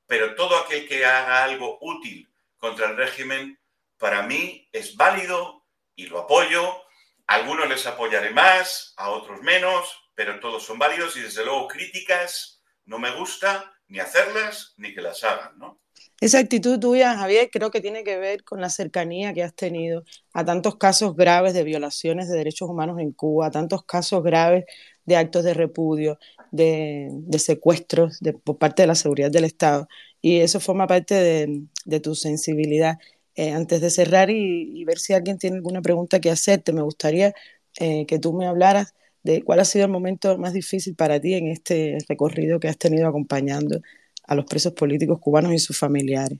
pero 0.07 0.33
todo 0.33 0.57
aquel 0.57 0.87
que 0.87 1.05
haga 1.05 1.43
algo 1.43 1.77
útil 1.81 2.27
contra 2.57 2.89
el 2.89 2.97
régimen 2.97 3.59
para 3.99 4.23
mí 4.23 4.67
es 4.71 4.95
válido 4.95 5.63
y 5.95 6.07
lo 6.07 6.21
apoyo. 6.21 6.81
A 7.27 7.35
algunos 7.35 7.69
les 7.69 7.85
apoyaré 7.85 8.31
más, 8.31 8.95
a 8.97 9.11
otros 9.11 9.41
menos, 9.41 9.95
pero 10.15 10.39
todos 10.39 10.65
son 10.65 10.79
válidos 10.79 11.15
y 11.17 11.21
desde 11.21 11.45
luego 11.45 11.67
críticas 11.67 12.63
no 12.85 12.97
me 12.97 13.11
gusta 13.11 13.69
ni 13.93 13.99
hacerlas 13.99 14.73
ni 14.77 14.91
que 14.91 15.01
las 15.01 15.23
hagan, 15.23 15.57
¿no? 15.59 15.79
Esa 16.19 16.39
actitud 16.39 16.79
tuya, 16.79 17.15
Javier, 17.15 17.49
creo 17.51 17.69
que 17.69 17.79
tiene 17.79 18.03
que 18.03 18.17
ver 18.17 18.43
con 18.43 18.59
la 18.59 18.69
cercanía 18.69 19.33
que 19.33 19.43
has 19.43 19.53
tenido 19.53 20.03
a 20.33 20.43
tantos 20.43 20.77
casos 20.77 21.15
graves 21.15 21.53
de 21.53 21.63
violaciones 21.63 22.27
de 22.27 22.37
derechos 22.37 22.67
humanos 22.67 22.99
en 22.99 23.11
Cuba, 23.11 23.47
a 23.47 23.51
tantos 23.51 23.85
casos 23.85 24.23
graves 24.23 24.65
de 25.05 25.15
actos 25.15 25.43
de 25.43 25.53
repudio, 25.53 26.17
de, 26.51 27.11
secuestros 27.37 28.19
por 28.43 28.57
parte 28.57 28.81
de 28.81 28.87
la 28.87 28.95
seguridad 28.95 29.29
del 29.29 29.43
Estado. 29.43 29.87
Y 30.21 30.39
eso 30.39 30.59
forma 30.59 30.87
parte 30.87 31.47
de 31.85 31.99
tu 31.99 32.15
sensibilidad. 32.15 32.97
Eh, 33.35 33.51
antes 33.51 33.81
de 33.81 33.89
cerrar 33.89 34.29
y, 34.29 34.83
ver 34.85 34.99
si 34.99 35.13
alguien 35.13 35.37
tiene 35.37 35.57
alguna 35.57 35.81
pregunta 35.81 36.19
que 36.19 36.31
hacerte, 36.31 36.73
me 36.73 36.83
gustaría 36.83 37.33
eh, 37.79 38.05
que 38.07 38.19
tú 38.19 38.33
me 38.33 38.47
hablaras 38.47 38.93
de 39.23 39.43
cuál 39.43 39.59
ha 39.59 39.65
sido 39.65 39.85
el 39.85 39.91
momento 39.91 40.37
más 40.37 40.53
difícil 40.53 40.95
para 40.95 41.19
ti 41.19 41.33
en 41.33 41.47
este 41.47 41.97
recorrido 42.07 42.59
que 42.59 42.67
has 42.67 42.77
tenido 42.77 43.07
acompañando 43.07 43.81
a 44.25 44.35
los 44.35 44.45
presos 44.45 44.73
políticos 44.73 45.19
cubanos 45.19 45.53
y 45.53 45.59
sus 45.59 45.77
familiares. 45.77 46.39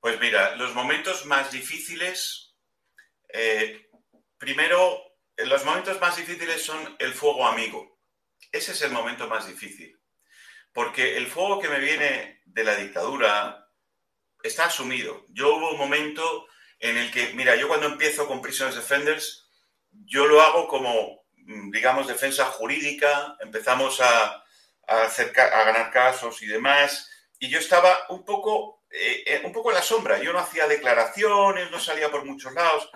Pues 0.00 0.20
mira, 0.20 0.56
los 0.56 0.74
momentos 0.74 1.24
más 1.26 1.50
difíciles, 1.50 2.54
eh, 3.32 3.88
primero, 4.36 5.02
los 5.36 5.64
momentos 5.64 6.00
más 6.00 6.16
difíciles 6.16 6.62
son 6.62 6.96
el 6.98 7.12
fuego 7.12 7.46
amigo. 7.46 7.98
Ese 8.52 8.72
es 8.72 8.82
el 8.82 8.92
momento 8.92 9.28
más 9.28 9.46
difícil. 9.46 9.98
Porque 10.72 11.16
el 11.16 11.26
fuego 11.26 11.60
que 11.60 11.68
me 11.68 11.78
viene 11.78 12.42
de 12.44 12.64
la 12.64 12.76
dictadura, 12.76 13.64
está 14.44 14.66
asumido. 14.66 15.26
Yo 15.30 15.56
hubo 15.56 15.70
un 15.70 15.78
momento 15.78 16.46
en 16.78 16.96
el 16.98 17.10
que, 17.10 17.32
mira, 17.32 17.56
yo 17.56 17.66
cuando 17.66 17.86
empiezo 17.86 18.28
con 18.28 18.42
Prisoners 18.42 18.76
Defenders, 18.76 19.50
yo 19.90 20.26
lo 20.26 20.40
hago 20.40 20.68
como, 20.68 21.23
digamos, 21.44 22.06
defensa 22.06 22.46
jurídica, 22.46 23.36
empezamos 23.40 24.00
a, 24.00 24.40
ganar 24.86 25.90
casos 25.90 26.42
y 26.42 26.46
demás, 26.46 27.10
y 27.38 27.48
yo 27.48 27.58
estaba 27.58 28.06
un 28.10 28.24
poco, 28.24 28.82
eh, 28.90 29.22
eh, 29.26 29.42
un 29.44 29.52
poco 29.52 29.70
en 29.70 29.76
la 29.76 29.82
sombra, 29.82 30.18
yo 30.18 30.32
no 30.32 30.38
hacía 30.38 30.66
declaraciones, 30.66 31.70
no 31.70 31.80
salía 31.80 32.10
por 32.10 32.24
muchos 32.24 32.52
lados. 32.52 32.90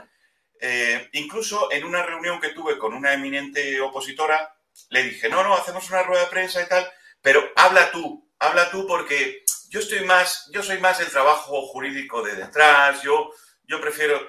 Eh, 0.61 1.09
incluso 1.13 1.71
en 1.71 1.85
una 1.85 2.03
reunión 2.03 2.41
que 2.41 2.51
tuve 2.51 2.79
con 2.79 2.93
una 2.93 3.13
eminente 3.13 3.81
opositora, 3.81 4.55
le 4.91 5.05
dije, 5.05 5.29
no, 5.29 5.43
no, 5.43 5.55
hacemos 5.55 5.89
una 5.91 6.03
rueda 6.03 6.25
de 6.25 6.31
prensa 6.31 6.63
y 6.63 6.67
tal, 6.67 6.91
pero 7.23 7.43
habla 7.57 7.91
tú, 7.91 8.29
habla 8.39 8.71
tú 8.71 8.87
porque 8.87 9.45
yo 9.69 9.81
estoy 9.81 10.05
más, 10.05 10.51
yo 10.53 10.63
soy 10.63 10.79
más 10.79 11.01
el 11.01 11.11
trabajo 11.11 11.67
jurídico 11.67 12.23
de 12.23 12.35
detrás, 12.35 13.03
yo, 13.03 13.31
yo 13.65 13.81
prefiero, 13.81 14.21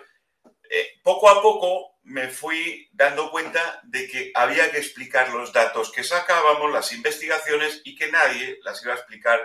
eh, 0.70 1.00
poco 1.04 1.30
a 1.30 1.42
poco 1.42 1.99
me 2.10 2.28
fui 2.28 2.90
dando 2.92 3.30
cuenta 3.30 3.82
de 3.84 4.08
que 4.08 4.32
había 4.34 4.72
que 4.72 4.80
explicar 4.80 5.30
los 5.30 5.54
datos 5.54 5.92
que 5.92 6.04
sacábamos, 6.04 6.72
las 6.72 6.92
investigaciones 6.92 7.82
y 7.86 7.96
que 7.96 8.12
nadie 8.12 8.60
las 8.64 8.84
iba 8.84 8.94
a 8.94 8.98
explicar. 8.98 9.40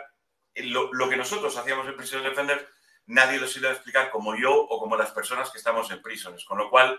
Lo, 0.56 0.92
lo 0.92 1.08
que 1.10 1.16
nosotros 1.16 1.56
hacíamos 1.58 1.86
en 1.86 1.96
Prisiones 1.96 2.30
Defender, 2.30 2.66
nadie 3.06 3.38
los 3.38 3.54
iba 3.56 3.68
a 3.68 3.72
explicar 3.72 4.10
como 4.10 4.34
yo 4.34 4.54
o 4.54 4.78
como 4.80 4.96
las 4.96 5.10
personas 5.10 5.50
que 5.50 5.58
estamos 5.58 5.90
en 5.90 6.00
prisiones. 6.00 6.44
Con 6.44 6.56
lo 6.56 6.70
cual, 6.70 6.98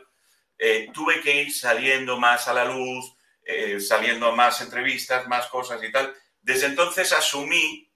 eh, 0.57 0.89
tuve 0.93 1.19
que 1.21 1.41
ir 1.41 1.53
saliendo 1.53 2.17
más 2.17 2.47
a 2.47 2.53
la 2.53 2.65
luz, 2.65 3.15
eh, 3.43 3.79
saliendo 3.79 4.31
más 4.33 4.61
entrevistas, 4.61 5.27
más 5.27 5.47
cosas 5.47 5.83
y 5.83 5.91
tal. 5.91 6.13
Desde 6.41 6.67
entonces 6.67 7.11
asumí 7.11 7.91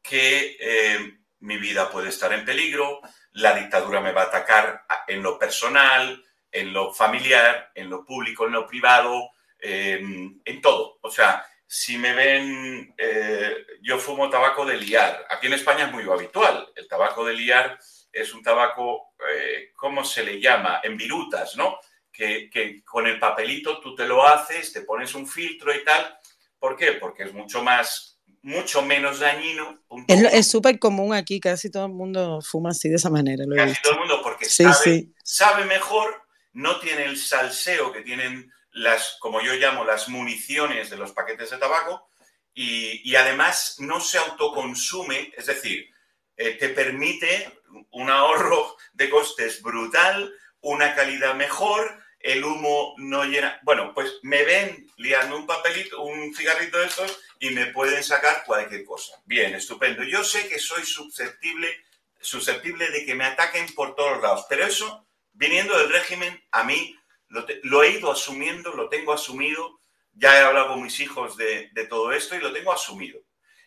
que 0.00 0.56
eh, 0.60 1.18
mi 1.40 1.56
vida 1.58 1.90
puede 1.90 2.08
estar 2.08 2.32
en 2.32 2.44
peligro, 2.44 3.00
la 3.32 3.54
dictadura 3.54 4.00
me 4.00 4.12
va 4.12 4.22
a 4.22 4.26
atacar 4.26 4.84
en 5.08 5.22
lo 5.22 5.38
personal, 5.38 6.24
en 6.50 6.72
lo 6.72 6.92
familiar, 6.92 7.70
en 7.74 7.90
lo 7.90 8.04
público, 8.04 8.46
en 8.46 8.52
lo 8.52 8.66
privado, 8.66 9.30
em, 9.58 10.40
en 10.44 10.60
todo. 10.60 10.98
O 11.02 11.10
sea, 11.10 11.44
si 11.66 11.98
me 11.98 12.12
ven, 12.12 12.94
eh, 12.98 13.56
yo 13.82 13.98
fumo 13.98 14.28
tabaco 14.28 14.64
de 14.64 14.76
liar. 14.76 15.26
Aquí 15.30 15.46
en 15.46 15.52
España 15.52 15.86
es 15.86 15.92
muy 15.92 16.04
habitual. 16.04 16.68
El 16.74 16.88
tabaco 16.88 17.24
de 17.24 17.34
liar 17.34 17.78
es 18.12 18.34
un 18.34 18.42
tabaco, 18.42 19.14
eh, 19.32 19.70
¿cómo 19.76 20.04
se 20.04 20.24
le 20.24 20.40
llama? 20.40 20.80
En 20.82 20.96
virutas, 20.96 21.56
¿no? 21.56 21.78
Que, 22.12 22.50
que, 22.50 22.84
con 22.84 23.06
el 23.06 23.18
papelito 23.18 23.80
tú 23.80 23.94
te 23.94 24.06
lo 24.06 24.26
haces, 24.26 24.72
te 24.72 24.82
pones 24.82 25.14
un 25.14 25.26
filtro 25.26 25.74
y 25.74 25.84
tal. 25.84 26.18
¿Por 26.58 26.76
qué? 26.76 26.92
Porque 26.92 27.22
es 27.22 27.32
mucho 27.32 27.62
más 27.62 28.10
mucho 28.42 28.82
menos 28.82 29.20
dañino. 29.20 29.80
Es 30.08 30.50
súper 30.50 30.78
común 30.78 31.14
aquí, 31.14 31.40
casi 31.40 31.70
todo 31.70 31.86
el 31.86 31.92
mundo 31.92 32.40
fuma 32.42 32.70
así 32.70 32.88
de 32.88 32.96
esa 32.96 33.10
manera. 33.10 33.44
casi 33.54 33.80
todo 33.82 33.94
el 33.94 33.98
mundo, 34.00 34.20
porque 34.22 34.46
sabe, 34.46 35.08
sabe, 35.22 35.64
mejor, 35.64 36.22
no 36.52 36.80
tiene 36.80 37.04
el 37.04 37.16
salseo 37.16 37.92
que 37.92 38.02
tienen 38.02 38.52
las, 38.72 39.16
como 39.20 39.40
yo 39.40 39.54
llamo, 39.54 39.84
las 39.84 40.08
municiones 40.08 40.90
de 40.90 40.96
los 40.96 41.12
paquetes 41.12 41.50
de 41.50 41.58
tabaco, 41.58 42.08
y, 42.52 43.14
además 43.14 43.76
no 43.78 44.00
se 44.00 44.18
autoconsume, 44.18 45.32
es 45.36 45.46
decir, 45.46 45.88
eh, 46.36 46.56
te 46.56 46.68
permite 46.70 47.60
un 47.92 48.10
ahorro 48.10 48.76
de 48.92 49.08
costes 49.08 49.62
brutal, 49.62 50.34
una 50.60 50.94
calidad 50.94 51.34
mejor 51.34 52.02
el 52.20 52.44
humo 52.44 52.94
no 52.98 53.24
llena. 53.24 53.58
Bueno, 53.62 53.92
pues 53.94 54.18
me 54.22 54.44
ven 54.44 54.86
liando 54.96 55.36
un 55.36 55.46
papelito, 55.46 56.02
un 56.02 56.34
cigarrito 56.34 56.78
de 56.78 56.86
estos 56.86 57.18
y 57.38 57.50
me 57.50 57.66
pueden 57.66 58.02
sacar 58.04 58.44
cualquier 58.44 58.84
cosa. 58.84 59.20
Bien, 59.24 59.54
estupendo. 59.54 60.04
Yo 60.04 60.22
sé 60.22 60.46
que 60.48 60.58
soy 60.58 60.84
susceptible, 60.84 61.84
susceptible 62.20 62.90
de 62.90 63.06
que 63.06 63.14
me 63.14 63.24
ataquen 63.24 63.74
por 63.74 63.94
todos 63.94 64.22
lados, 64.22 64.46
pero 64.48 64.66
eso, 64.66 65.06
viniendo 65.32 65.76
del 65.78 65.92
régimen, 65.92 66.42
a 66.50 66.64
mí 66.64 66.96
lo, 67.28 67.82
he 67.82 67.90
ido 67.90 68.10
asumiendo, 68.10 68.72
lo 68.72 68.88
tengo 68.88 69.12
asumido. 69.12 69.80
Ya 70.12 70.38
he 70.38 70.42
hablado 70.42 70.68
con 70.68 70.82
mis 70.82 70.98
hijos 71.00 71.36
de, 71.36 71.70
todo 71.88 72.12
esto 72.12 72.34
y 72.34 72.40
lo 72.40 72.52
tengo 72.52 72.72
asumido. 72.72 73.20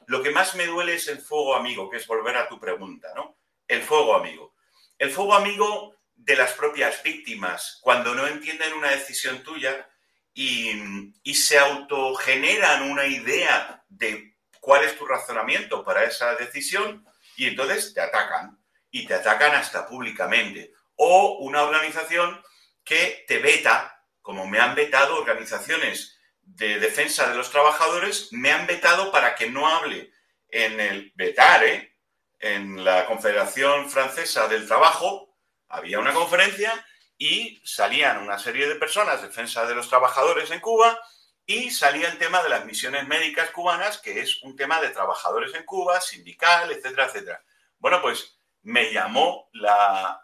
Lo 0.07 0.21
que 0.21 0.31
más 0.31 0.55
me 0.55 0.65
duele 0.65 0.95
es 0.95 1.07
el 1.07 1.19
fuego 1.19 1.55
amigo, 1.55 1.89
que 1.89 1.97
es 1.97 2.05
volver 2.05 2.35
a 2.35 2.47
tu 2.47 2.59
pregunta, 2.59 3.07
¿no? 3.15 3.37
El 3.67 3.81
fuego 3.81 4.15
amigo. 4.15 4.53
El 4.97 5.09
fuego 5.11 5.33
amigo 5.33 5.95
de 6.13 6.35
las 6.35 6.53
propias 6.53 7.01
víctimas, 7.03 7.79
cuando 7.81 8.13
no 8.13 8.27
entienden 8.27 8.73
una 8.73 8.91
decisión 8.91 9.41
tuya 9.43 9.89
y, 10.33 11.33
se 11.33 11.57
autogeneran 11.57 12.83
una 12.83 13.05
idea 13.05 13.83
de 13.87 14.35
cuál 14.59 14.83
es 14.83 14.97
tu 14.97 15.05
razonamiento 15.05 15.83
para 15.83 16.03
esa 16.03 16.35
decisión 16.35 17.05
y 17.35 17.47
entonces 17.47 17.93
te 17.93 18.01
atacan 18.01 18.57
y 18.91 19.05
te 19.05 19.13
atacan 19.13 19.55
hasta 19.55 19.87
públicamente. 19.87 20.73
O 20.95 21.37
una 21.39 21.63
organización 21.63 22.41
que 22.83 23.25
te 23.27 23.39
veta, 23.39 24.05
como 24.21 24.45
me 24.47 24.59
han 24.59 24.75
vetado 24.75 25.17
organizaciones 25.17 26.19
de 26.41 26.79
defensa 26.79 27.29
de 27.29 27.35
los 27.35 27.49
trabajadores, 27.49 28.29
me 28.31 28.51
han 28.51 28.67
vetado 28.67 29.11
para 29.11 29.35
que 29.35 29.49
no 29.49 29.67
hable 29.67 30.11
en 30.49 30.79
el 30.79 31.11
vetar, 31.15 31.63
¿eh? 31.63 31.97
en 32.39 32.83
la 32.83 33.05
Confederación 33.05 33.89
Francesa 33.89 34.47
del 34.47 34.67
Trabajo, 34.67 35.33
había 35.69 35.99
una 35.99 36.13
conferencia 36.13 36.85
y 37.17 37.61
salían 37.63 38.17
una 38.17 38.37
serie 38.37 38.67
de 38.67 38.75
personas, 38.75 39.21
defensa 39.21 39.65
de 39.65 39.75
los 39.75 39.87
trabajadores 39.87 40.51
en 40.51 40.59
Cuba, 40.59 40.99
y 41.45 41.71
salía 41.71 42.09
el 42.09 42.17
tema 42.17 42.43
de 42.43 42.49
las 42.49 42.65
misiones 42.65 43.07
médicas 43.07 43.49
cubanas, 43.51 43.97
que 43.97 44.19
es 44.19 44.43
un 44.43 44.55
tema 44.55 44.81
de 44.81 44.89
trabajadores 44.89 45.53
en 45.55 45.63
Cuba, 45.63 45.99
sindical, 46.01 46.71
etcétera, 46.71 47.05
etcétera. 47.05 47.43
Bueno, 47.79 48.01
pues 48.01 48.37
me 48.63 48.91
llamó 48.91 49.49
la, 49.53 50.21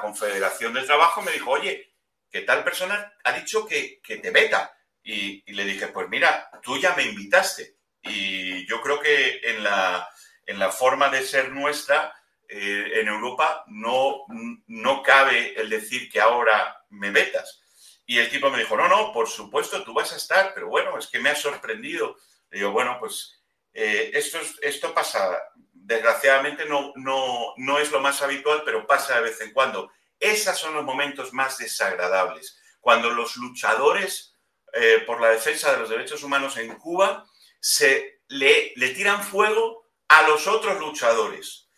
Confederación 0.00 0.74
del 0.74 0.86
Trabajo 0.86 1.22
y 1.22 1.26
me 1.26 1.32
dijo, 1.32 1.50
oye, 1.50 1.94
que 2.30 2.40
tal 2.42 2.64
persona 2.64 3.12
ha 3.24 3.32
dicho 3.32 3.66
que, 3.66 4.00
te 4.04 4.30
veta. 4.30 4.76
Y, 5.02 5.42
y, 5.46 5.54
le 5.54 5.64
dije, 5.64 5.88
pues 5.88 6.08
mira, 6.08 6.50
tú 6.62 6.78
ya 6.78 6.94
me 6.94 7.04
invitaste. 7.04 7.76
Y 8.02 8.66
yo 8.66 8.80
creo 8.80 9.00
que 9.00 9.40
en 9.44 9.62
la, 9.62 10.08
en 10.46 10.58
la 10.58 10.70
forma 10.70 11.08
de 11.08 11.22
ser 11.22 11.50
nuestra, 11.50 12.14
eh, 12.54 13.00
en 13.00 13.08
Europa 13.08 13.64
no, 13.68 14.24
no 14.66 15.02
cabe 15.02 15.58
el 15.58 15.70
decir 15.70 16.10
que 16.10 16.20
ahora 16.20 16.84
me 16.90 17.10
vetas. 17.10 17.62
Y 18.04 18.18
el 18.18 18.28
tipo 18.28 18.50
me 18.50 18.58
dijo, 18.58 18.76
no, 18.76 18.88
no, 18.88 19.12
por 19.12 19.28
supuesto, 19.28 19.82
tú 19.84 19.94
vas 19.94 20.12
a 20.12 20.16
estar, 20.16 20.52
pero 20.54 20.68
bueno, 20.68 20.98
es 20.98 21.06
que 21.06 21.18
me 21.18 21.30
ha 21.30 21.34
sorprendido. 21.34 22.16
Le 22.50 22.58
digo, 22.58 22.72
bueno, 22.72 22.98
pues 23.00 23.42
eh, 23.72 24.10
esto, 24.12 24.38
esto 24.60 24.92
pasa, 24.92 25.38
desgraciadamente 25.84 26.64
no, 26.66 26.92
no, 26.96 27.54
no 27.56 27.78
es 27.78 27.90
lo 27.90 28.00
más 28.00 28.22
habitual, 28.22 28.62
pero 28.64 28.86
pasa 28.86 29.16
de 29.16 29.22
vez 29.22 29.40
en 29.40 29.52
cuando. 29.52 29.90
Esos 30.18 30.58
son 30.58 30.74
los 30.74 30.84
momentos 30.84 31.32
más 31.32 31.58
desagradables, 31.58 32.58
cuando 32.80 33.10
los 33.10 33.36
luchadores 33.36 34.36
eh, 34.72 35.02
por 35.06 35.20
la 35.20 35.30
defensa 35.30 35.72
de 35.72 35.80
los 35.80 35.90
derechos 35.90 36.22
humanos 36.22 36.56
en 36.56 36.74
Cuba 36.76 37.26
se 37.60 38.22
le, 38.28 38.72
le 38.76 38.90
tiran 38.90 39.22
fuego 39.22 39.90
a 40.08 40.22
los 40.22 40.46
otros 40.46 40.78
luchadores 40.80 41.68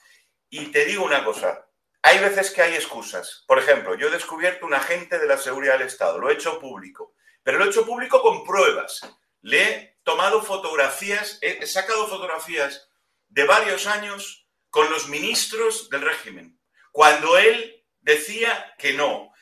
y 0.48 0.66
te 0.66 0.84
digo 0.84 1.04
una 1.04 1.24
cosa, 1.24 1.66
hay 2.02 2.20
veces 2.20 2.52
que 2.52 2.62
hay 2.62 2.74
excusas. 2.74 3.44
Por 3.48 3.58
ejemplo, 3.58 3.96
yo 3.96 4.06
he 4.06 4.10
descubierto 4.12 4.66
un 4.66 4.74
agente 4.74 5.18
de 5.18 5.26
la 5.26 5.36
seguridad 5.36 5.78
del 5.78 5.88
Estado, 5.88 6.18
lo 6.18 6.30
he 6.30 6.34
hecho 6.34 6.60
público, 6.60 7.14
pero 7.42 7.58
lo 7.58 7.64
he 7.64 7.68
hecho 7.68 7.84
público 7.84 8.22
con 8.22 8.44
pruebas. 8.44 9.00
Le 9.40 9.62
he 9.62 9.98
tomado 10.04 10.42
fotografías, 10.42 11.38
he 11.42 11.66
sacado 11.66 12.06
fotografías 12.06 12.88
de 13.34 13.44
varios 13.44 13.88
años 13.88 14.46
con 14.70 14.88
los 14.90 15.08
ministros 15.08 15.90
del 15.90 16.02
régimen, 16.02 16.60
cuando 16.92 17.36
él 17.36 17.84
decía 18.00 18.74
que 18.78 18.92
no. 18.92 19.32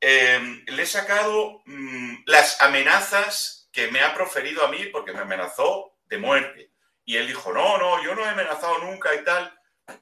Em, 0.00 0.64
le 0.66 0.82
he 0.82 0.86
sacado 0.86 1.62
mm, 1.64 2.24
las 2.26 2.60
amenazas 2.60 3.70
que 3.72 3.88
me 3.88 4.00
ha 4.00 4.14
proferido 4.14 4.64
a 4.64 4.68
mí 4.68 4.86
porque 4.86 5.12
me 5.12 5.20
amenazó 5.20 5.96
de 6.06 6.18
muerte. 6.18 6.72
Y 7.04 7.16
él 7.16 7.28
dijo, 7.28 7.52
no, 7.52 7.78
no, 7.78 8.02
yo 8.02 8.16
no 8.16 8.24
he 8.24 8.28
amenazado 8.28 8.78
nunca 8.78 9.14
y 9.14 9.22
tal. 9.22 9.56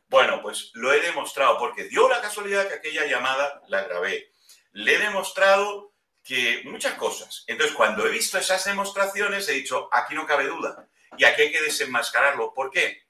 Bueno, 0.08 0.40
pues 0.40 0.70
lo 0.72 0.90
he 0.94 1.00
demostrado 1.00 1.58
porque 1.58 1.84
dio 1.84 2.08
la 2.08 2.22
casualidad 2.22 2.66
que 2.66 2.74
aquella 2.74 3.04
llamada 3.04 3.60
la 3.68 3.84
grabé. 3.84 4.32
Le 4.72 4.94
he 4.94 4.98
demostrado 4.98 5.92
que 6.22 6.62
muchas 6.64 6.94
cosas. 6.94 7.44
Entonces, 7.46 7.76
cuando 7.76 8.06
he 8.06 8.10
visto 8.10 8.38
esas 8.38 8.64
demostraciones, 8.64 9.46
he 9.50 9.52
dicho, 9.52 9.90
aquí 9.92 10.14
no 10.14 10.26
cabe 10.26 10.46
duda 10.46 10.88
y 11.18 11.24
aquí 11.24 11.42
hay 11.42 11.52
que 11.52 11.62
desenmascararlo. 11.62 12.54
¿Por 12.54 12.70
qué? 12.70 13.03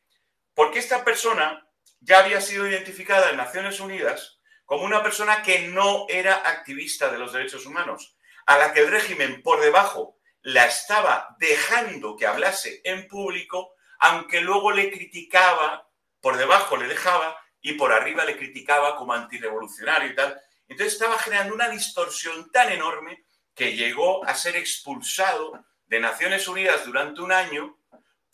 Porque 0.54 0.78
esta 0.78 1.04
persona 1.04 1.68
ya 2.00 2.20
había 2.20 2.40
sido 2.40 2.66
identificada 2.66 3.30
en 3.30 3.36
Naciones 3.36 3.80
Unidas 3.80 4.40
como 4.64 4.84
una 4.84 5.02
persona 5.02 5.42
que 5.42 5.68
no 5.68 6.06
era 6.08 6.36
activista 6.36 7.10
de 7.10 7.18
los 7.18 7.32
derechos 7.32 7.66
humanos, 7.66 8.16
a 8.46 8.56
la 8.58 8.72
que 8.72 8.80
el 8.80 8.90
régimen 8.90 9.42
por 9.42 9.60
debajo 9.60 10.18
la 10.42 10.66
estaba 10.66 11.36
dejando 11.38 12.16
que 12.16 12.26
hablase 12.26 12.80
en 12.84 13.08
público, 13.08 13.74
aunque 13.98 14.40
luego 14.40 14.72
le 14.72 14.90
criticaba 14.90 15.88
por 16.24 16.38
debajo 16.38 16.78
le 16.78 16.88
dejaba 16.88 17.36
y 17.60 17.74
por 17.74 17.92
arriba 17.92 18.24
le 18.24 18.38
criticaba 18.38 18.96
como 18.96 19.12
antirevolucionario 19.12 20.10
y 20.10 20.14
tal. 20.14 20.40
Entonces 20.66 20.94
estaba 20.94 21.18
generando 21.18 21.54
una 21.54 21.68
distorsión 21.68 22.50
tan 22.50 22.72
enorme 22.72 23.26
que 23.54 23.76
llegó 23.76 24.24
a 24.24 24.34
ser 24.34 24.56
expulsado 24.56 25.62
de 25.84 26.00
Naciones 26.00 26.48
Unidas 26.48 26.86
durante 26.86 27.20
un 27.20 27.30
año 27.30 27.78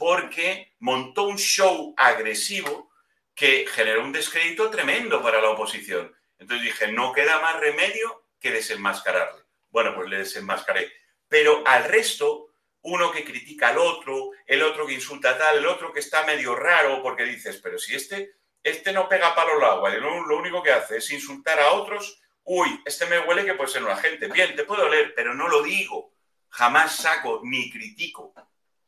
porque 0.01 0.73
montó 0.79 1.25
un 1.25 1.37
show 1.37 1.93
agresivo 1.95 2.91
que 3.35 3.67
generó 3.67 4.03
un 4.03 4.13
descrédito 4.13 4.71
tremendo 4.71 5.23
para 5.23 5.43
la 5.43 5.51
oposición. 5.51 6.17
Entonces 6.39 6.65
dije, 6.65 6.91
no 6.91 7.13
queda 7.13 7.39
más 7.41 7.61
remedio 7.61 8.25
que 8.41 8.51
desenmascararle. 8.51 9.43
Bueno, 9.69 9.95
pues 9.95 10.09
le 10.09 10.17
desenmascaré. 10.17 10.91
Pero 11.29 11.63
al 11.67 11.85
resto 11.85 12.47
uno 12.81 13.13
que 13.13 13.25
critica 13.25 13.69
al 13.69 13.77
otro, 13.77 14.31
el 14.47 14.63
otro 14.63 14.87
que 14.87 14.95
insulta 14.95 15.33
a 15.33 15.39
tal, 15.39 15.59
el 15.59 15.67
otro 15.67 15.93
que 15.93 16.01
está 16.01 16.25
medio 16.25 16.57
raro, 16.57 17.03
porque 17.03 17.25
dices, 17.25 17.61
pero 17.63 17.79
si 17.79 17.95
este, 17.95 18.37
este 18.63 18.95
no 18.95 19.07
pega 19.07 19.35
palo 19.35 19.53
al 19.59 19.65
agua, 19.65 19.95
y 19.95 20.01
lo, 20.01 20.39
único 20.39 20.63
que 20.63 20.73
hace 20.73 20.97
es 20.97 21.11
insultar 21.11 21.61
a 21.61 21.73
otros, 21.73 22.23
uy, 22.45 22.81
este 22.87 23.05
me 23.05 23.19
huele 23.19 23.45
que 23.45 23.53
puede 23.53 23.69
ser 23.69 23.85
un 23.85 23.91
agente. 23.91 24.29
Bien, 24.29 24.57
te 24.57 24.65
puedo 24.65 24.89
leer, 24.89 25.13
pero 25.15 25.35
no 25.35 25.47
lo 25.47 25.63
digo, 25.63 26.15
jamás 26.49 26.97
saco 26.97 27.43
ni 27.45 27.71
critico. 27.71 28.33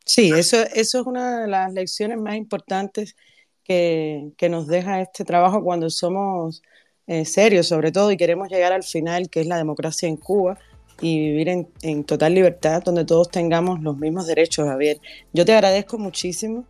Sí, 0.05 0.33
eso, 0.37 0.63
eso 0.75 1.01
es 1.01 1.07
una 1.07 1.43
de 1.43 1.49
las 1.49 1.73
lecciones 1.73 2.19
más 2.19 2.37
importantes 2.37 3.17
que, 3.65 4.33
que 4.37 4.49
nos 4.49 4.67
deja 4.67 5.01
este 5.01 5.25
trabajo 5.25 5.63
cuando 5.63 5.91
somos 5.91 6.63
eh, 7.07 7.25
serios, 7.25 7.67
sobre 7.67 7.91
todo, 7.91 8.13
y 8.13 8.17
queremos 8.17 8.49
llegar 8.49 8.73
al 8.73 8.85
final, 8.85 9.29
que 9.29 9.41
es 9.41 9.47
la 9.47 9.57
democracia 9.57 10.09
en 10.09 10.17
Cuba 10.17 10.59
y 11.01 11.19
vivir 11.19 11.49
en, 11.83 12.05
total 12.05 12.35
libertad, 12.35 12.83
donde 12.83 13.05
todos 13.05 13.29
tengamos 13.29 13.81
los 13.83 13.97
mismos 13.99 14.27
derechos, 14.27 14.69
Javier. 14.69 14.99
Yo 15.33 15.45
te 15.45 15.53
agradezco 15.53 15.99
muchísimo 15.99 16.65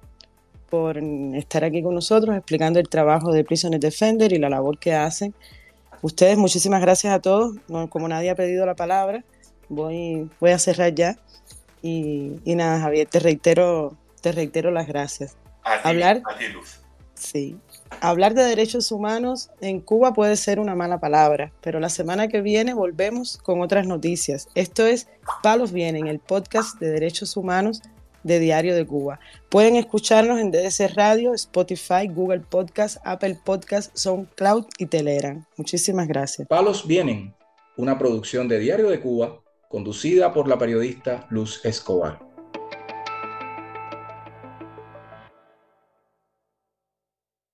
por 0.70 0.98
estar 1.34 1.64
aquí 1.64 1.82
con 1.82 1.94
nosotros 1.94 2.34
explicando 2.34 2.80
el 2.80 2.88
trabajo 2.88 3.30
de 3.30 3.44
Prisoner 3.44 3.78
Defender 3.78 4.32
y 4.32 4.38
la 4.38 4.48
labor 4.48 4.78
que 4.78 4.94
hacen. 4.94 5.34
Ustedes, 6.00 6.38
muchísimas 6.38 6.80
gracias 6.80 7.12
a 7.12 7.20
todos. 7.20 7.56
como 7.90 8.08
nadie 8.08 8.30
ha 8.30 8.34
pedido 8.34 8.64
la 8.64 8.74
palabra, 8.74 9.24
voy, 9.68 10.30
voy 10.40 10.50
a 10.50 10.58
cerrar 10.58 10.94
ya. 10.94 11.18
Y, 11.82 12.40
nada, 12.46 12.80
Javier, 12.80 13.08
te 13.08 13.18
reitero, 13.18 13.96
te 14.20 14.32
reitero 14.32 14.70
las 14.70 14.86
gracias. 14.86 15.36
Hablar, 15.82 16.22
a 16.24 16.38
ti, 16.38 16.48
Luz. 16.48 16.80
Sí, 17.14 17.56
hablar 18.00 18.34
de 18.34 18.42
derechos 18.42 18.90
humanos 18.90 19.50
en 19.60 19.80
Cuba 19.80 20.12
puede 20.12 20.36
ser 20.36 20.58
una 20.58 20.74
mala 20.74 20.98
palabra, 20.98 21.52
pero 21.60 21.78
la 21.78 21.88
semana 21.88 22.26
que 22.26 22.40
viene 22.40 22.74
volvemos 22.74 23.38
con 23.38 23.60
otras 23.60 23.86
noticias. 23.86 24.48
Esto 24.56 24.86
es 24.86 25.08
Palos 25.42 25.70
Vienen, 25.72 26.08
el 26.08 26.18
podcast 26.18 26.80
de 26.80 26.90
derechos 26.90 27.36
humanos 27.36 27.80
de 28.24 28.38
Diario 28.40 28.74
de 28.74 28.86
Cuba. 28.86 29.20
Pueden 29.50 29.76
escucharnos 29.76 30.40
en 30.40 30.50
DDC 30.50 30.94
Radio, 30.94 31.34
Spotify, 31.34 32.08
Google 32.08 32.40
Podcast, 32.40 32.98
Apple 33.04 33.38
Podcast, 33.44 33.96
SoundCloud 33.96 34.66
y 34.78 34.86
Telegram. 34.86 35.44
Muchísimas 35.56 36.08
gracias. 36.08 36.48
Palos 36.48 36.86
Vienen, 36.86 37.34
una 37.76 37.98
producción 37.98 38.48
de 38.48 38.58
Diario 38.58 38.88
de 38.90 39.00
Cuba 39.00 39.38
conducida 39.72 40.34
por 40.34 40.48
la 40.48 40.58
periodista 40.58 41.26
Luz 41.30 41.64
Escobar. 41.64 42.31